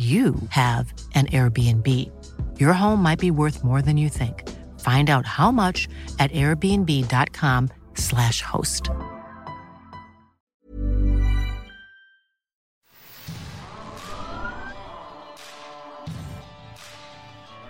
you 0.00 0.34
have 0.48 0.92
an 1.14 1.26
Airbnb. 1.26 1.86
Your 2.58 2.72
home 2.72 3.02
might 3.02 3.18
be 3.18 3.30
worth 3.30 3.62
more 3.62 3.82
than 3.82 3.98
you 3.98 4.08
think. 4.08 4.48
Find 4.80 5.10
out 5.10 5.26
how 5.26 5.50
much 5.50 5.90
at 6.18 6.32
airbnb.com/slash 6.32 8.40
host. 8.40 8.88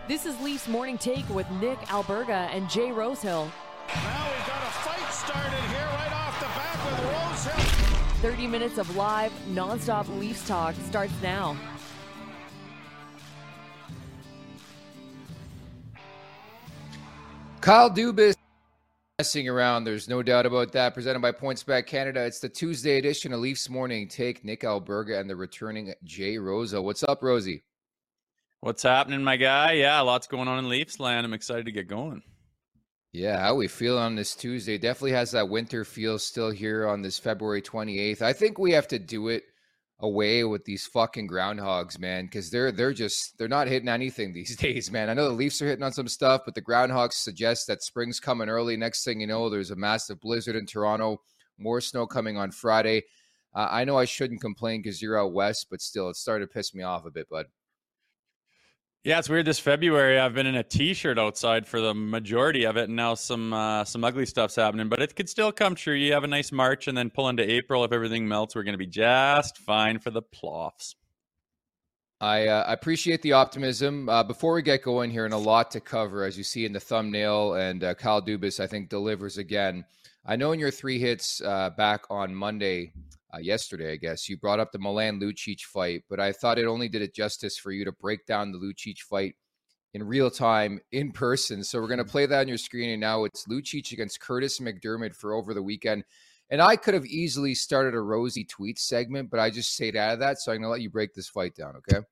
This 0.07 0.25
is 0.25 0.41
Leafs 0.41 0.69
Morning 0.69 0.99
Take 0.99 1.29
with 1.31 1.51
Nick 1.61 1.81
Alberga 1.89 2.49
and 2.55 2.71
Jay 2.71 2.93
Rosehill. 2.93 3.51
Now 3.89 4.29
we've 4.29 4.47
got 4.47 4.63
a 4.63 4.71
fight 4.87 5.13
started 5.13 5.59
here 5.71 5.85
right 5.85 6.13
off 6.13 6.39
the 6.39 6.47
bat 6.47 6.79
with 6.87 7.01
Rosehill. 7.13 8.31
30 8.31 8.47
minutes 8.47 8.79
of 8.79 8.95
live, 8.95 9.33
nonstop 9.49 10.07
Leafs 10.21 10.47
talk 10.47 10.77
starts 10.87 11.21
now. 11.23 11.57
Kyle 17.71 17.89
Dubas 17.89 18.35
messing 19.21 19.49
around. 19.49 19.85
There's 19.85 20.09
no 20.09 20.25
doubt 20.25 20.45
about 20.45 20.73
that. 20.73 20.93
Presented 20.93 21.21
by 21.21 21.31
PointsBet 21.31 21.87
Canada. 21.87 22.25
It's 22.25 22.41
the 22.41 22.49
Tuesday 22.49 22.99
edition 22.99 23.33
of 23.33 23.39
Leafs 23.39 23.71
Morning 23.71 24.09
Take. 24.09 24.45
Nick 24.45 24.63
Alberga 24.63 25.21
and 25.21 25.31
the 25.31 25.37
returning 25.37 25.95
Jay 26.03 26.37
Rosa. 26.37 26.83
What's 26.83 27.05
up, 27.05 27.23
Rosie? 27.23 27.63
What's 28.59 28.83
happening, 28.83 29.23
my 29.23 29.37
guy? 29.37 29.75
Yeah, 29.75 30.01
lots 30.01 30.27
going 30.27 30.49
on 30.49 30.59
in 30.59 30.69
Leafs 30.69 30.99
land. 30.99 31.25
I'm 31.25 31.33
excited 31.33 31.65
to 31.67 31.71
get 31.71 31.87
going. 31.87 32.25
Yeah, 33.13 33.39
how 33.39 33.55
we 33.55 33.69
feel 33.69 33.97
on 33.97 34.17
this 34.17 34.35
Tuesday. 34.35 34.77
Definitely 34.77 35.13
has 35.13 35.31
that 35.31 35.49
winter 35.49 35.85
feel 35.85 36.19
still 36.19 36.51
here 36.51 36.89
on 36.89 37.03
this 37.03 37.21
February 37.21 37.63
28th. 37.63 38.21
I 38.21 38.33
think 38.33 38.59
we 38.59 38.73
have 38.73 38.89
to 38.89 38.99
do 38.99 39.29
it 39.29 39.45
away 40.01 40.45
with 40.45 40.65
these 40.65 40.87
fucking 40.87 41.29
groundhogs, 41.29 41.99
man, 41.99 42.25
because 42.25 42.51
they're 42.51 42.73
they're 42.73 42.93
just 42.93 43.37
they're 43.39 43.49
not 43.49 43.69
hitting 43.69 43.89
anything 43.89 44.33
these 44.35 44.57
days, 44.57 44.91
man. 44.91 45.11
I 45.11 45.15
know 45.15 45.29
the 45.29 45.35
Leafs 45.35 45.61
are 45.63 45.67
hitting 45.67 45.85
on 45.85 45.93
some 45.93 46.09
stuff, 46.09 46.43
but 46.45 46.55
the 46.55 46.63
groundhogs 46.63 47.15
suggest 47.15 47.67
that 47.67 47.83
spring's 47.83 48.21
coming 48.21 48.49
early. 48.49 48.77
Next 48.77 49.05
thing 49.05 49.21
you 49.21 49.27
know, 49.27 49.49
there's 49.49 49.71
a 49.71 49.77
massive 49.77 50.21
blizzard 50.21 50.57
in 50.57 50.67
Toronto, 50.67 51.21
more 51.59 51.81
snow 51.81 52.07
coming 52.07 52.37
on 52.37 52.51
Friday. 52.51 53.03
Uh, 53.55 53.69
I 53.71 53.85
know 53.85 53.99
I 53.99 54.05
shouldn't 54.05 54.41
complain 54.41 54.81
because 54.81 55.03
you're 55.03 55.19
out 55.21 55.33
west, 55.33 55.67
but 55.71 55.81
still, 55.81 56.09
it's 56.09 56.21
starting 56.21 56.47
to 56.47 56.53
piss 56.53 56.75
me 56.75 56.83
off 56.83 57.05
a 57.05 57.11
bit, 57.11 57.29
bud. 57.29 57.47
Yeah, 59.03 59.19
it's 59.19 59.31
weird. 59.31 59.47
This 59.47 59.59
February, 59.59 60.19
I've 60.19 60.35
been 60.35 60.47
in 60.47 60.57
a 60.57 60.63
T-shirt 60.63 61.19
outside 61.19 61.67
for 61.67 61.81
the 61.81 61.95
majority 61.95 62.65
of 62.65 62.77
it, 62.77 62.85
and 62.85 62.97
now 62.97 63.15
some 63.15 63.51
uh, 63.51 63.83
some 63.83 64.05
ugly 64.05 64.27
stuff's 64.27 64.57
happening. 64.57 64.91
But 64.91 65.01
it 65.01 65.17
could 65.17 65.27
still 65.27 65.51
come 65.53 65.75
true. 65.75 65.95
You 65.95 66.13
have 66.13 66.23
a 66.23 66.27
nice 66.27 66.53
March, 66.53 66.87
and 66.87 66.99
then 66.99 67.09
pull 67.09 67.31
into 67.31 67.51
April. 67.51 67.83
If 67.83 67.93
everything 67.93 68.29
melts, 68.29 68.55
we're 68.55 68.63
going 68.63 68.75
to 68.75 68.79
be 68.79 68.87
just 68.87 69.57
fine 69.57 70.01
for 70.01 70.11
the 70.11 70.21
ploffs. 70.21 70.97
I 72.21 72.49
uh, 72.49 72.65
appreciate 72.69 73.23
the 73.23 73.33
optimism. 73.33 74.07
Uh, 74.11 74.23
before 74.23 74.53
we 74.53 74.61
get 74.61 74.83
going 74.83 75.11
here, 75.11 75.25
and 75.25 75.33
a 75.33 75.39
lot 75.39 75.71
to 75.71 75.81
cover, 75.81 76.25
as 76.25 76.37
you 76.37 76.45
see 76.45 76.67
in 76.67 76.73
the 76.75 76.81
thumbnail, 76.81 77.55
and 77.55 77.83
uh, 77.83 77.95
Kyle 77.95 78.21
Dubas, 78.21 78.61
I 78.61 78.67
think, 78.67 78.91
delivers 78.91 79.39
again. 79.39 79.83
I 80.27 80.37
know 80.37 80.53
in 80.53 80.61
your 80.61 80.71
three 80.71 80.99
hits 80.99 81.41
uh, 81.41 81.71
back 81.71 82.05
on 82.11 82.35
Monday, 82.35 82.93
uh, 83.35 83.39
yesterday, 83.39 83.93
I 83.93 83.97
guess, 83.97 84.29
you 84.29 84.37
brought 84.37 84.61
up 84.61 84.73
the 84.73 84.79
Milan 84.79 85.21
Lucic 85.21 85.63
fight, 85.63 86.05
but 86.09 86.21
I 86.21 86.33
thought 86.33 86.59
it 86.59 86.67
only 86.67 86.89
did 86.89 87.03
it 87.03 87.15
justice 87.15 87.57
for 87.57 87.73
you 87.73 87.85
to 87.85 87.93
break 87.93 88.27
down 88.27 88.53
the 88.53 88.59
Lucic 88.59 88.99
fight 88.99 89.37
in 89.95 90.03
real 90.03 90.31
time 90.31 90.81
in 90.93 91.13
person. 91.13 91.65
So 91.65 91.81
we're 91.81 91.89
going 91.89 91.99
to 91.99 92.05
play 92.05 92.27
that 92.27 92.41
on 92.41 92.49
your 92.49 92.59
screen. 92.59 92.91
And 92.91 93.01
now 93.01 93.25
it's 93.25 93.47
Lucic 93.47 93.93
against 93.93 94.21
Kurtis 94.21 94.61
MacDermid 94.61 95.15
for 95.15 95.35
over 95.35 95.55
the 95.55 95.63
weekend. 95.63 96.05
And 96.51 96.61
I 96.61 96.75
could 96.75 96.95
have 96.95 97.07
easily 97.07 97.55
started 97.55 97.95
a 97.95 98.01
Rosie 98.01 98.45
tweet 98.45 98.79
segment, 98.79 99.31
but 99.31 99.39
I 99.39 99.51
just 99.51 99.73
stayed 99.73 99.95
out 99.95 100.15
of 100.15 100.19
that. 100.19 100.41
So 100.41 100.51
I'm 100.51 100.59
going 100.59 100.65
to 100.65 100.71
let 100.71 100.81
you 100.81 100.91
break 100.91 101.15
this 101.15 101.29
fight 101.29 101.55
down. 101.55 101.77
Okay. 101.77 102.05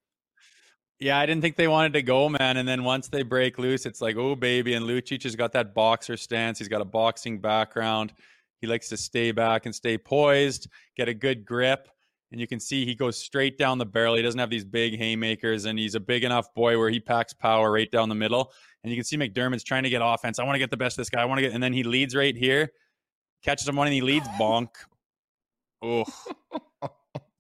Yeah, 1.01 1.19
I 1.19 1.27
didn't 1.27 1.43
think 1.43 1.57
they 1.57 1.69
wanted 1.69 1.93
to 1.93 2.03
go, 2.03 2.29
man. 2.29 2.57
And 2.57 2.69
then 2.69 2.83
once 2.83 3.09
they 3.09 3.23
break 3.23 3.59
loose, 3.59 3.87
it's 3.87 4.01
like, 4.01 4.17
oh, 4.17 4.35
baby. 4.35 4.75
And 4.75 4.85
Lucic 4.85 5.23
has 5.25 5.37
got 5.37 5.53
that 5.53 5.75
boxer 5.75 6.17
stance. 6.17 6.59
He's 6.59 6.69
got 6.69 6.81
a 6.81 6.85
boxing 6.85 7.41
background. 7.41 8.13
He 8.61 8.67
likes 8.67 8.89
to 8.89 8.97
stay 8.97 9.33
back 9.33 9.67
and 9.67 9.75
stay 9.75 9.99
poised, 9.99 10.69
get 10.97 11.09
a 11.09 11.15
good 11.15 11.45
grip. 11.45 11.89
And 12.31 12.41
you 12.41 12.47
can 12.47 12.61
see 12.61 12.85
he 12.85 12.95
goes 12.95 13.17
straight 13.17 13.57
down 13.57 13.79
the 13.79 13.87
barrel. 13.87 14.15
He 14.15 14.23
doesn't 14.23 14.39
have 14.39 14.51
these 14.51 14.65
big 14.65 14.99
haymakers, 14.99 15.65
and 15.65 15.79
he's 15.79 15.95
a 15.95 16.01
big 16.01 16.25
enough 16.25 16.53
boy 16.55 16.79
where 16.79 16.91
he 16.91 17.01
packs 17.01 17.33
power 17.33 17.73
right 17.73 17.91
down 17.91 18.11
the 18.11 18.15
middle. 18.15 18.53
And 18.85 18.93
you 18.93 18.97
can 18.97 19.05
see 19.05 19.17
MacDermid's 19.17 19.65
trying 19.65 19.85
to 19.85 19.89
get 19.89 20.03
offense. 20.05 20.39
I 20.39 20.45
want 20.45 20.57
to 20.57 20.59
get 20.59 20.71
the 20.71 20.77
best 20.77 20.99
of 20.99 21.03
this 21.03 21.11
guy. 21.11 21.23
I 21.23 21.25
want 21.25 21.39
to 21.39 21.43
get, 21.43 21.53
and 21.53 21.63
then 21.63 21.73
he 21.73 21.85
leads 21.85 22.15
right 22.15 22.37
here, 22.37 22.71
catches 23.43 23.67
him 23.67 23.77
one, 23.77 23.87
and 23.87 23.95
he 23.95 24.03
leads 24.03 24.29
bonk. 24.41 24.69
Oh, 25.81 26.05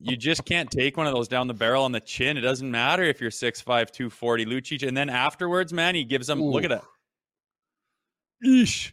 you 0.01 0.17
just 0.17 0.45
can't 0.45 0.71
take 0.71 0.97
one 0.97 1.07
of 1.07 1.15
those 1.15 1.29
down 1.29 1.49
the 1.49 1.55
barrel 1.55 1.85
on 1.85 1.93
the 1.93 2.01
chin. 2.01 2.37
It 2.37 2.43
doesn't 2.43 2.71
matter 2.71 3.03
if 3.03 3.21
you're 3.21 3.31
6'5, 3.31 3.65
240, 3.65 4.47
Lucic. 4.47 4.87
And 4.87 4.97
then 4.97 5.11
afterwards, 5.11 5.73
man, 5.73 5.95
he 5.95 6.05
gives 6.05 6.31
him, 6.31 6.41
Ooh. 6.41 6.51
look 6.51 6.65
at 6.65 6.71
that. 6.71 6.85
Eesh. 8.47 8.93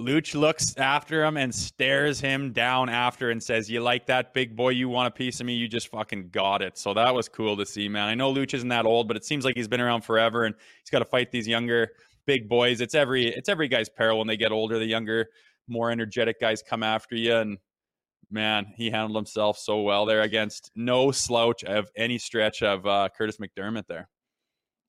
Luch 0.00 0.34
looks 0.34 0.76
after 0.76 1.24
him 1.24 1.36
and 1.36 1.52
stares 1.52 2.20
him 2.20 2.52
down 2.52 2.88
after 2.88 3.30
and 3.30 3.42
says, 3.42 3.68
You 3.68 3.80
like 3.80 4.06
that 4.06 4.32
big 4.32 4.54
boy? 4.54 4.70
You 4.70 4.88
want 4.88 5.08
a 5.08 5.10
piece 5.10 5.40
of 5.40 5.46
me? 5.46 5.54
You 5.54 5.66
just 5.66 5.88
fucking 5.88 6.28
got 6.30 6.62
it. 6.62 6.78
So 6.78 6.94
that 6.94 7.12
was 7.12 7.28
cool 7.28 7.56
to 7.56 7.66
see, 7.66 7.88
man. 7.88 8.04
I 8.08 8.14
know 8.14 8.32
Luch 8.32 8.54
isn't 8.54 8.68
that 8.68 8.86
old, 8.86 9.08
but 9.08 9.16
it 9.16 9.24
seems 9.24 9.44
like 9.44 9.56
he's 9.56 9.66
been 9.66 9.80
around 9.80 10.02
forever 10.02 10.44
and 10.44 10.54
he's 10.82 10.90
got 10.90 11.00
to 11.00 11.04
fight 11.04 11.32
these 11.32 11.48
younger 11.48 11.90
big 12.26 12.48
boys. 12.48 12.80
It's 12.80 12.94
every 12.94 13.26
it's 13.26 13.48
every 13.48 13.66
guy's 13.66 13.88
peril 13.88 14.18
when 14.18 14.28
they 14.28 14.36
get 14.36 14.52
older. 14.52 14.78
The 14.78 14.86
younger, 14.86 15.30
more 15.66 15.90
energetic 15.90 16.40
guys 16.40 16.62
come 16.62 16.84
after 16.84 17.16
you. 17.16 17.34
And 17.34 17.58
man, 18.30 18.72
he 18.76 18.90
handled 18.90 19.16
himself 19.16 19.58
so 19.58 19.80
well 19.80 20.06
there 20.06 20.20
against 20.20 20.70
no 20.76 21.10
slouch 21.10 21.64
of 21.64 21.88
any 21.96 22.18
stretch 22.18 22.62
of 22.62 22.86
uh, 22.86 23.08
Kurtis 23.18 23.38
MacDermid 23.40 23.88
there. 23.88 24.08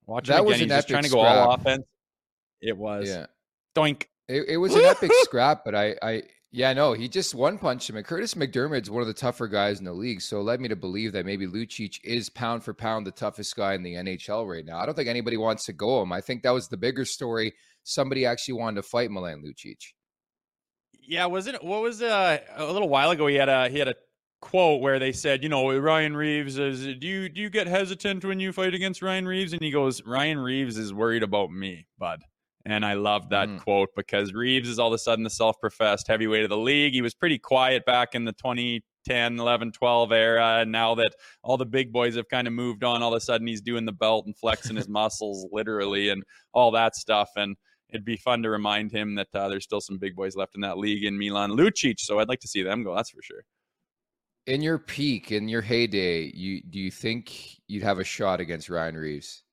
Watch 0.06 0.28
That 0.28 0.42
him 0.42 0.46
was 0.46 0.58
again. 0.58 0.70
an 0.70 0.76
He's 0.76 0.86
just 0.86 0.86
epic 0.86 0.94
trying 0.94 1.04
to 1.04 1.10
go 1.10 1.22
scrap. 1.24 1.48
all 1.48 1.54
offense. 1.56 1.86
It 2.62 2.78
was. 2.78 3.08
Yeah. 3.10 3.26
Doink. 3.76 4.04
It, 4.30 4.48
it 4.48 4.58
was 4.58 4.76
an 4.76 4.86
epic 4.86 5.12
scrap, 5.22 5.66
but 5.66 5.74
I, 5.74 5.96
I, 6.04 6.24
yeah, 6.52 6.72
no, 6.74 6.94
he 6.94 7.10
just 7.10 7.34
one 7.34 7.58
punched 7.58 7.90
him. 7.90 7.98
And 7.98 8.06
Kurtis 8.06 8.36
MacDermid's 8.36 8.90
one 8.90 9.02
of 9.02 9.08
the 9.08 9.14
tougher 9.14 9.48
guys 9.48 9.80
in 9.80 9.86
the 9.86 9.94
league, 9.94 10.22
so 10.22 10.40
it 10.40 10.44
led 10.44 10.62
me 10.62 10.68
to 10.68 10.76
believe 10.76 11.12
that 11.14 11.26
maybe 11.26 11.48
Lucic 11.48 12.00
is 12.04 12.30
pound 12.30 12.64
for 12.64 12.74
pound 12.74 13.08
the 13.08 13.12
toughest 13.12 13.56
guy 13.56 13.74
in 13.74 13.81
the 13.81 13.96
NHL 13.96 14.48
right 14.48 14.64
now. 14.64 14.78
I 14.78 14.86
don't 14.86 14.96
think 14.96 15.10
anybody 15.10 15.36
wants 15.36 15.66
to 15.66 15.74
go 15.74 16.04
him. 16.04 16.14
I 16.14 16.22
think 16.22 16.44
that 16.44 16.52
was 16.52 16.68
the 16.68 16.78
bigger 16.78 17.06
story. 17.06 17.54
Somebody 17.84 18.28
actually 18.28 18.54
wanted 18.54 18.76
to 18.76 18.84
fight 18.84 19.10
Milan 19.10 19.44
Lucic. 19.44 19.94
Yeah, 21.02 21.26
was 21.26 21.48
it? 21.48 21.64
What 21.64 21.81
was 21.81 22.04
uh, 22.04 22.38
a 22.56 22.72
little 22.72 22.90
while 22.90 23.10
ago? 23.10 23.26
He 23.26 23.36
had 23.36 23.50
a 23.50 23.68
he 23.68 23.80
had 23.80 23.88
a 23.88 23.96
quote 24.42 24.81
where 24.81 25.00
they 25.00 25.12
said, 25.12 25.42
you 25.42 25.50
know, 25.50 25.76
Ryan 25.76 26.16
Reaves 26.16 26.60
is. 26.60 26.81
Do 26.84 27.08
you 27.08 27.30
do 27.30 27.42
you 27.42 27.50
get 27.50 27.66
hesitant 27.66 28.24
when 28.24 28.40
you 28.40 28.54
fight 28.54 28.76
against 28.76 29.02
Ryan 29.02 29.28
Reaves? 29.28 29.54
And 29.54 29.62
he 29.62 29.72
goes, 29.72 30.04
Ryan 30.04 30.38
Reaves 30.38 30.78
is 30.78 30.94
worried 30.94 31.24
about 31.24 31.52
me, 31.52 31.88
bud. 31.98 32.22
And 32.66 32.86
I 32.86 32.94
love 32.94 33.30
that 33.30 33.48
Mm. 33.48 33.60
quote 33.60 33.90
because 33.96 34.34
Reaves 34.34 34.68
is 34.68 34.80
all 34.80 34.88
of 34.90 34.94
a 34.94 34.98
sudden 34.98 35.24
the 35.24 35.30
self-professed 35.30 36.08
heavyweight 36.08 36.44
of 36.44 36.50
the 36.50 36.58
league. 36.58 36.94
He 36.94 37.02
was 37.02 37.14
pretty 37.14 37.40
quiet 37.40 37.86
back 37.86 38.16
in 38.16 38.26
the 38.26 38.34
2010, 38.34 39.40
11, 39.40 39.72
12 39.72 40.12
era. 40.12 40.60
And 40.62 40.72
now 40.72 40.94
that 40.96 41.16
all 41.42 41.56
the 41.58 41.66
big 41.66 41.92
boys 41.94 42.16
have 42.16 42.28
kind 42.28 42.48
of 42.48 42.54
moved 42.54 42.84
on, 42.84 43.02
all 43.02 43.14
of 43.14 43.18
a 43.18 43.22
sudden 43.22 43.48
he's 43.48 43.62
doing 43.62 43.86
the 43.86 43.94
belt 43.94 44.26
and 44.26 44.38
flexing 44.38 44.76
his 44.76 44.90
muscles 44.90 45.48
literally 45.52 46.10
and 46.10 46.24
all 46.54 46.72
that 46.72 46.96
stuff. 46.96 47.30
And 47.38 47.56
it'd 47.90 48.06
be 48.06 48.18
fun 48.18 48.44
to 48.44 48.50
remind 48.50 48.92
him 48.92 49.16
that 49.16 49.30
uh, 49.34 49.48
there's 49.48 49.64
still 49.64 49.82
some 49.82 49.98
big 49.98 50.16
boys 50.16 50.36
left 50.36 50.54
in 50.56 50.62
that 50.62 50.78
league 50.78 51.06
in 51.06 51.18
Milan 51.18 51.52
Lucic. 51.52 52.00
So 52.00 52.20
I'd 52.20 52.28
like 52.30 52.42
to 52.42 52.48
see 52.48 52.62
them 52.62 52.84
go. 52.84 52.94
That's 52.94 53.10
for 53.10 53.22
sure. 53.22 53.44
In 54.48 54.62
your 54.62 54.80
peak, 54.80 55.32
in 55.32 55.48
your 55.48 55.62
heyday, 55.62 56.32
you 56.36 56.62
do 56.64 56.80
you 56.80 56.90
think 56.92 57.60
you'd 57.68 57.84
have 57.84 58.00
a 58.00 58.04
shot 58.04 58.40
against 58.42 58.68
Ryan 58.70 58.96
Reaves? 58.98 59.44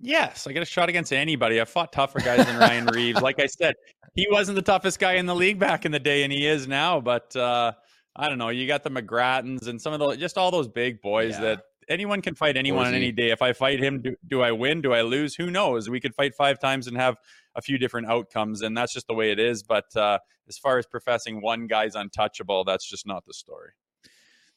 Yes, 0.00 0.46
I 0.46 0.52
get 0.52 0.62
a 0.62 0.66
shot 0.66 0.88
against 0.88 1.12
anybody. 1.12 1.60
I've 1.60 1.68
fought 1.68 1.92
tougher 1.92 2.20
guys 2.20 2.44
than 2.46 2.58
Ryan 2.58 2.86
Reaves. 2.92 3.20
Like 3.22 3.40
I 3.40 3.46
said, 3.46 3.74
he 4.14 4.26
wasn't 4.30 4.56
the 4.56 4.62
toughest 4.62 4.98
guy 4.98 5.14
in 5.14 5.26
the 5.26 5.34
league 5.34 5.58
back 5.58 5.84
in 5.86 5.92
the 5.92 5.98
day, 5.98 6.22
and 6.22 6.32
he 6.32 6.46
is 6.46 6.68
now. 6.68 7.00
But 7.00 7.34
uh, 7.34 7.72
I 8.14 8.28
don't 8.28 8.38
know. 8.38 8.50
You 8.50 8.66
got 8.66 8.82
the 8.84 8.90
McGrattans 8.90 9.68
and 9.68 9.80
some 9.80 9.92
of 9.92 9.98
those, 9.98 10.16
just 10.18 10.36
all 10.38 10.50
those 10.50 10.68
big 10.68 11.00
boys 11.00 11.34
Yeah. 11.34 11.40
that 11.40 11.62
anyone 11.88 12.20
can 12.20 12.34
fight 12.34 12.56
anyone 12.56 12.86
on 12.86 12.94
any 12.94 13.12
day. 13.12 13.30
If 13.30 13.42
I 13.42 13.52
fight 13.52 13.78
him, 13.82 14.02
do, 14.02 14.16
do 14.26 14.42
I 14.42 14.52
win? 14.52 14.82
Do 14.82 14.92
I 14.92 15.02
lose? 15.02 15.34
Who 15.34 15.50
knows? 15.50 15.88
We 15.88 16.00
could 16.00 16.14
fight 16.14 16.34
five 16.34 16.58
times 16.58 16.86
and 16.86 16.96
have 16.96 17.16
a 17.54 17.62
few 17.62 17.78
different 17.78 18.08
outcomes, 18.08 18.62
and 18.62 18.76
that's 18.76 18.92
just 18.92 19.06
the 19.06 19.14
way 19.14 19.30
it 19.30 19.38
is. 19.38 19.62
But 19.62 19.94
uh, 19.96 20.18
as 20.48 20.58
far 20.58 20.78
as 20.78 20.86
professing 20.86 21.40
one 21.40 21.66
guy's 21.66 21.94
untouchable, 21.94 22.64
that's 22.64 22.88
just 22.88 23.06
not 23.06 23.24
the 23.26 23.32
story. 23.32 23.70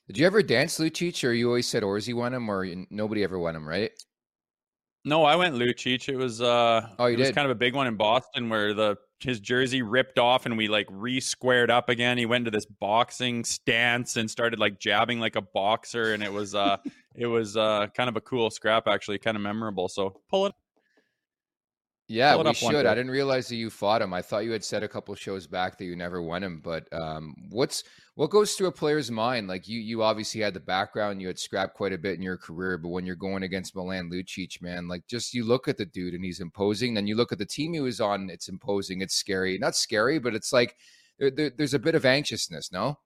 Did 0.08 0.18
you 0.18 0.26
ever 0.26 0.42
dance 0.42 0.80
Lucic, 0.80 1.24
or 1.24 1.32
you 1.34 1.48
always 1.48 1.68
said 1.68 1.84
Orzy 1.84 2.14
won 2.16 2.34
him, 2.34 2.50
or 2.50 2.66
nobody 2.90 3.24
ever 3.24 3.38
won 3.38 3.56
him, 3.56 3.68
right? 3.68 3.92
No, 5.06 5.24
I 5.24 5.36
went 5.36 5.56
Lucic. 5.56 6.10
It 6.10 6.18
was 6.18 6.42
uh 6.42 6.88
Oh, 7.00 7.06
you 7.06 7.16
it 7.16 7.20
was 7.20 7.32
kind 7.32 7.46
of 7.46 7.52
a 7.52 7.56
big 7.56 7.76
one 7.76 7.88
in 7.88 7.96
Boston 7.96 8.50
where 8.50 8.74
the 8.74 8.98
his 9.20 9.40
jersey 9.40 9.82
ripped 9.82 10.18
off 10.18 10.46
and 10.46 10.58
we 10.58 10.68
like 10.68 10.88
re-squared 10.90 11.70
up 11.70 11.90
again. 11.90 12.18
He 12.18 12.26
went 12.26 12.46
to 12.46 12.52
this 12.52 12.66
boxing 12.66 13.44
stance 13.44 14.16
and 14.16 14.32
started 14.32 14.60
like 14.60 14.80
jabbing 14.80 15.20
like 15.20 15.36
a 15.36 15.42
boxer 15.42 16.14
and 16.14 16.24
it 16.24 16.32
was 16.32 16.56
uh 16.56 16.78
it 17.16 17.28
was 17.28 17.58
uh 17.58 17.88
kind 17.94 18.10
of 18.10 18.18
a 18.18 18.22
cool 18.22 18.50
scrap 18.50 18.88
actually, 18.88 19.18
kind 19.20 19.38
of 19.38 19.44
memorable. 19.44 19.88
So 19.88 20.22
pull 20.30 20.46
it 20.48 20.54
Yeah, 22.10 22.34
Pull 22.34 22.44
we 22.46 22.54
should. 22.56 22.88
I 22.88 22.96
didn't 22.96 23.12
realize 23.12 23.48
that 23.50 23.56
you 23.56 23.70
fought 23.70 24.02
him. 24.02 24.16
I 24.16 24.24
thought 24.24 24.44
you 24.44 24.52
had 24.52 24.64
said 24.64 24.82
a 24.82 24.88
couple 24.88 25.14
shows 25.14 25.46
back 25.46 25.78
that 25.78 25.86
you 25.86 25.96
never 25.96 26.24
won 26.24 26.42
him. 26.42 26.60
But 26.60 26.92
um, 26.92 27.36
what's 27.50 27.84
what 28.16 28.32
goes 28.32 28.56
through 28.56 28.66
a 28.66 28.72
player's 28.72 29.12
mind? 29.12 29.48
Like 29.48 29.68
you, 29.68 29.80
you 29.80 30.02
obviously 30.02 30.42
had 30.42 30.56
the 30.56 30.60
background. 30.60 31.22
You 31.22 31.28
had 31.28 31.38
scrapped 31.38 31.76
quite 31.76 31.94
a 31.94 32.00
bit 32.00 32.16
in 32.16 32.24
your 32.24 32.36
career. 32.36 32.80
But 32.80 32.90
when 32.90 33.06
you're 33.06 33.16
going 33.16 33.44
against 33.44 33.76
Milan 33.76 34.10
Lucic, 34.12 34.60
man, 34.60 34.88
like 34.88 35.06
just 35.06 35.36
you 35.36 35.46
look 35.46 35.68
at 35.68 35.78
the 35.78 35.86
dude 35.86 36.16
and 36.16 36.26
he's 36.26 36.40
imposing. 36.40 36.96
Then 36.96 37.06
you 37.06 37.16
look 37.16 37.32
at 37.32 37.38
the 37.38 37.46
team 37.46 37.74
he 37.74 37.80
was 37.80 38.02
on. 38.02 38.32
It's 38.32 38.50
imposing. 38.50 39.02
It's 39.02 39.14
scary. 39.14 39.60
Not 39.60 39.76
scary, 39.76 40.18
but 40.18 40.34
it's 40.34 40.52
like 40.52 40.78
there, 41.20 41.30
there, 41.30 41.52
there's 41.56 41.76
a 41.76 41.80
bit 41.80 41.94
of 41.94 42.06
anxiousness. 42.06 42.72
No. 42.72 42.98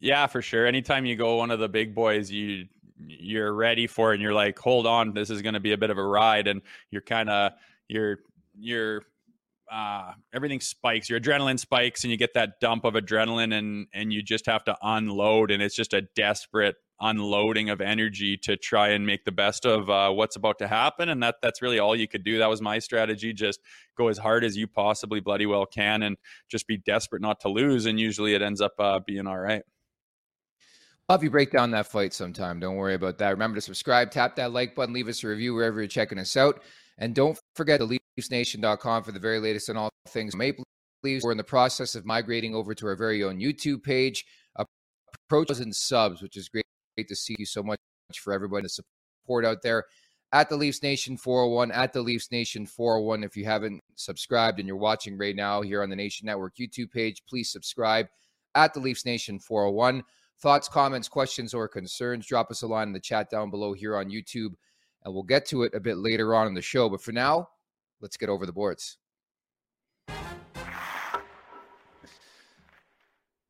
Yeah, 0.00 0.26
for 0.28 0.40
sure. 0.40 0.66
Anytime 0.66 1.04
you 1.04 1.14
go 1.14 1.36
one 1.36 1.50
of 1.50 1.60
the 1.60 1.68
big 1.68 1.94
boys, 1.94 2.30
you 2.30 2.68
you're 2.96 3.52
ready 3.52 3.86
for 3.86 4.12
it 4.12 4.14
and 4.14 4.22
you're 4.22 4.32
like, 4.32 4.58
hold 4.58 4.86
on, 4.86 5.12
this 5.12 5.28
is 5.28 5.42
going 5.42 5.54
to 5.54 5.60
be 5.60 5.72
a 5.72 5.78
bit 5.78 5.90
of 5.90 5.98
a 5.98 6.04
ride, 6.04 6.46
and 6.46 6.62
you're 6.90 7.02
kind 7.02 7.28
of 7.28 7.52
you're 7.92 8.18
you're 8.58 9.02
uh, 9.70 10.12
everything 10.34 10.60
spikes. 10.60 11.08
Your 11.08 11.20
adrenaline 11.20 11.58
spikes, 11.58 12.04
and 12.04 12.10
you 12.10 12.16
get 12.16 12.34
that 12.34 12.60
dump 12.60 12.84
of 12.84 12.94
adrenaline, 12.94 13.56
and 13.56 13.86
and 13.94 14.12
you 14.12 14.22
just 14.22 14.46
have 14.46 14.64
to 14.64 14.76
unload, 14.82 15.50
and 15.50 15.62
it's 15.62 15.74
just 15.74 15.94
a 15.94 16.02
desperate 16.14 16.76
unloading 17.00 17.68
of 17.68 17.80
energy 17.80 18.36
to 18.36 18.56
try 18.56 18.90
and 18.90 19.04
make 19.04 19.24
the 19.24 19.32
best 19.32 19.66
of 19.66 19.90
uh, 19.90 20.10
what's 20.10 20.36
about 20.36 20.58
to 20.58 20.68
happen, 20.68 21.08
and 21.08 21.22
that 21.22 21.36
that's 21.42 21.62
really 21.62 21.78
all 21.78 21.96
you 21.96 22.08
could 22.08 22.24
do. 22.24 22.38
That 22.38 22.50
was 22.50 22.60
my 22.60 22.78
strategy: 22.78 23.32
just 23.32 23.60
go 23.96 24.08
as 24.08 24.18
hard 24.18 24.44
as 24.44 24.56
you 24.56 24.66
possibly 24.66 25.20
bloody 25.20 25.46
well 25.46 25.66
can, 25.66 26.02
and 26.02 26.16
just 26.48 26.66
be 26.66 26.76
desperate 26.76 27.22
not 27.22 27.40
to 27.40 27.48
lose. 27.48 27.86
And 27.86 27.98
usually, 27.98 28.34
it 28.34 28.42
ends 28.42 28.60
up 28.60 28.72
uh, 28.78 29.00
being 29.06 29.26
all 29.26 29.38
right. 29.38 29.62
I'll 31.08 31.16
have 31.16 31.24
you 31.24 31.30
break 31.30 31.50
down 31.50 31.72
that 31.72 31.86
fight 31.86 32.14
sometime. 32.14 32.60
Don't 32.60 32.76
worry 32.76 32.94
about 32.94 33.18
that. 33.18 33.30
Remember 33.30 33.56
to 33.56 33.60
subscribe, 33.60 34.10
tap 34.10 34.36
that 34.36 34.52
like 34.52 34.74
button, 34.74 34.94
leave 34.94 35.08
us 35.08 35.24
a 35.24 35.28
review 35.28 35.52
wherever 35.54 35.80
you're 35.80 35.88
checking 35.88 36.18
us 36.18 36.36
out. 36.36 36.62
And 36.98 37.14
don't 37.14 37.38
forget 37.54 37.80
to 37.80 37.98
LeafsNation.com 38.18 39.04
for 39.04 39.12
the 39.12 39.18
very 39.18 39.40
latest 39.40 39.70
on 39.70 39.76
all 39.76 39.90
things 40.08 40.36
Maple 40.36 40.64
Leafs. 41.02 41.24
We're 41.24 41.32
in 41.32 41.38
the 41.38 41.44
process 41.44 41.94
of 41.94 42.04
migrating 42.04 42.54
over 42.54 42.74
to 42.74 42.86
our 42.86 42.96
very 42.96 43.24
own 43.24 43.38
YouTube 43.38 43.82
page. 43.82 44.24
Uh, 44.56 44.64
Approach 45.26 45.50
and 45.50 45.74
subs, 45.74 46.22
which 46.22 46.36
is 46.36 46.48
great, 46.48 46.64
great 46.96 47.08
to 47.08 47.16
see 47.16 47.36
you 47.38 47.46
so 47.46 47.62
much 47.62 47.78
for 48.20 48.32
everybody 48.32 48.64
to 48.64 48.68
support 48.68 49.44
out 49.44 49.62
there. 49.62 49.84
At 50.34 50.48
the 50.48 50.56
Leafs 50.56 50.82
Nation 50.82 51.18
401, 51.18 51.72
at 51.72 51.92
the 51.92 52.00
Leafs 52.00 52.30
Nation 52.30 52.64
401. 52.64 53.22
If 53.22 53.36
you 53.36 53.44
haven't 53.44 53.80
subscribed 53.96 54.58
and 54.58 54.66
you're 54.66 54.76
watching 54.76 55.18
right 55.18 55.36
now 55.36 55.60
here 55.60 55.82
on 55.82 55.90
the 55.90 55.96
Nation 55.96 56.26
Network 56.26 56.56
YouTube 56.56 56.90
page, 56.90 57.22
please 57.28 57.52
subscribe 57.52 58.06
at 58.54 58.72
the 58.72 58.80
Leafs 58.80 59.04
Nation 59.04 59.38
401. 59.38 60.02
Thoughts, 60.40 60.68
comments, 60.68 61.08
questions, 61.08 61.54
or 61.54 61.68
concerns, 61.68 62.26
drop 62.26 62.50
us 62.50 62.62
a 62.62 62.66
line 62.66 62.88
in 62.88 62.92
the 62.94 63.00
chat 63.00 63.30
down 63.30 63.50
below 63.50 63.74
here 63.74 63.96
on 63.96 64.10
YouTube, 64.10 64.54
and 65.04 65.12
we'll 65.14 65.22
get 65.22 65.46
to 65.46 65.62
it 65.62 65.74
a 65.74 65.80
bit 65.80 65.98
later 65.98 66.34
on 66.34 66.46
in 66.46 66.54
the 66.54 66.62
show. 66.62 66.88
But 66.88 67.02
for 67.02 67.12
now, 67.12 67.48
let's 68.00 68.16
get 68.16 68.28
over 68.28 68.46
the 68.46 68.52
boards. 68.52 68.98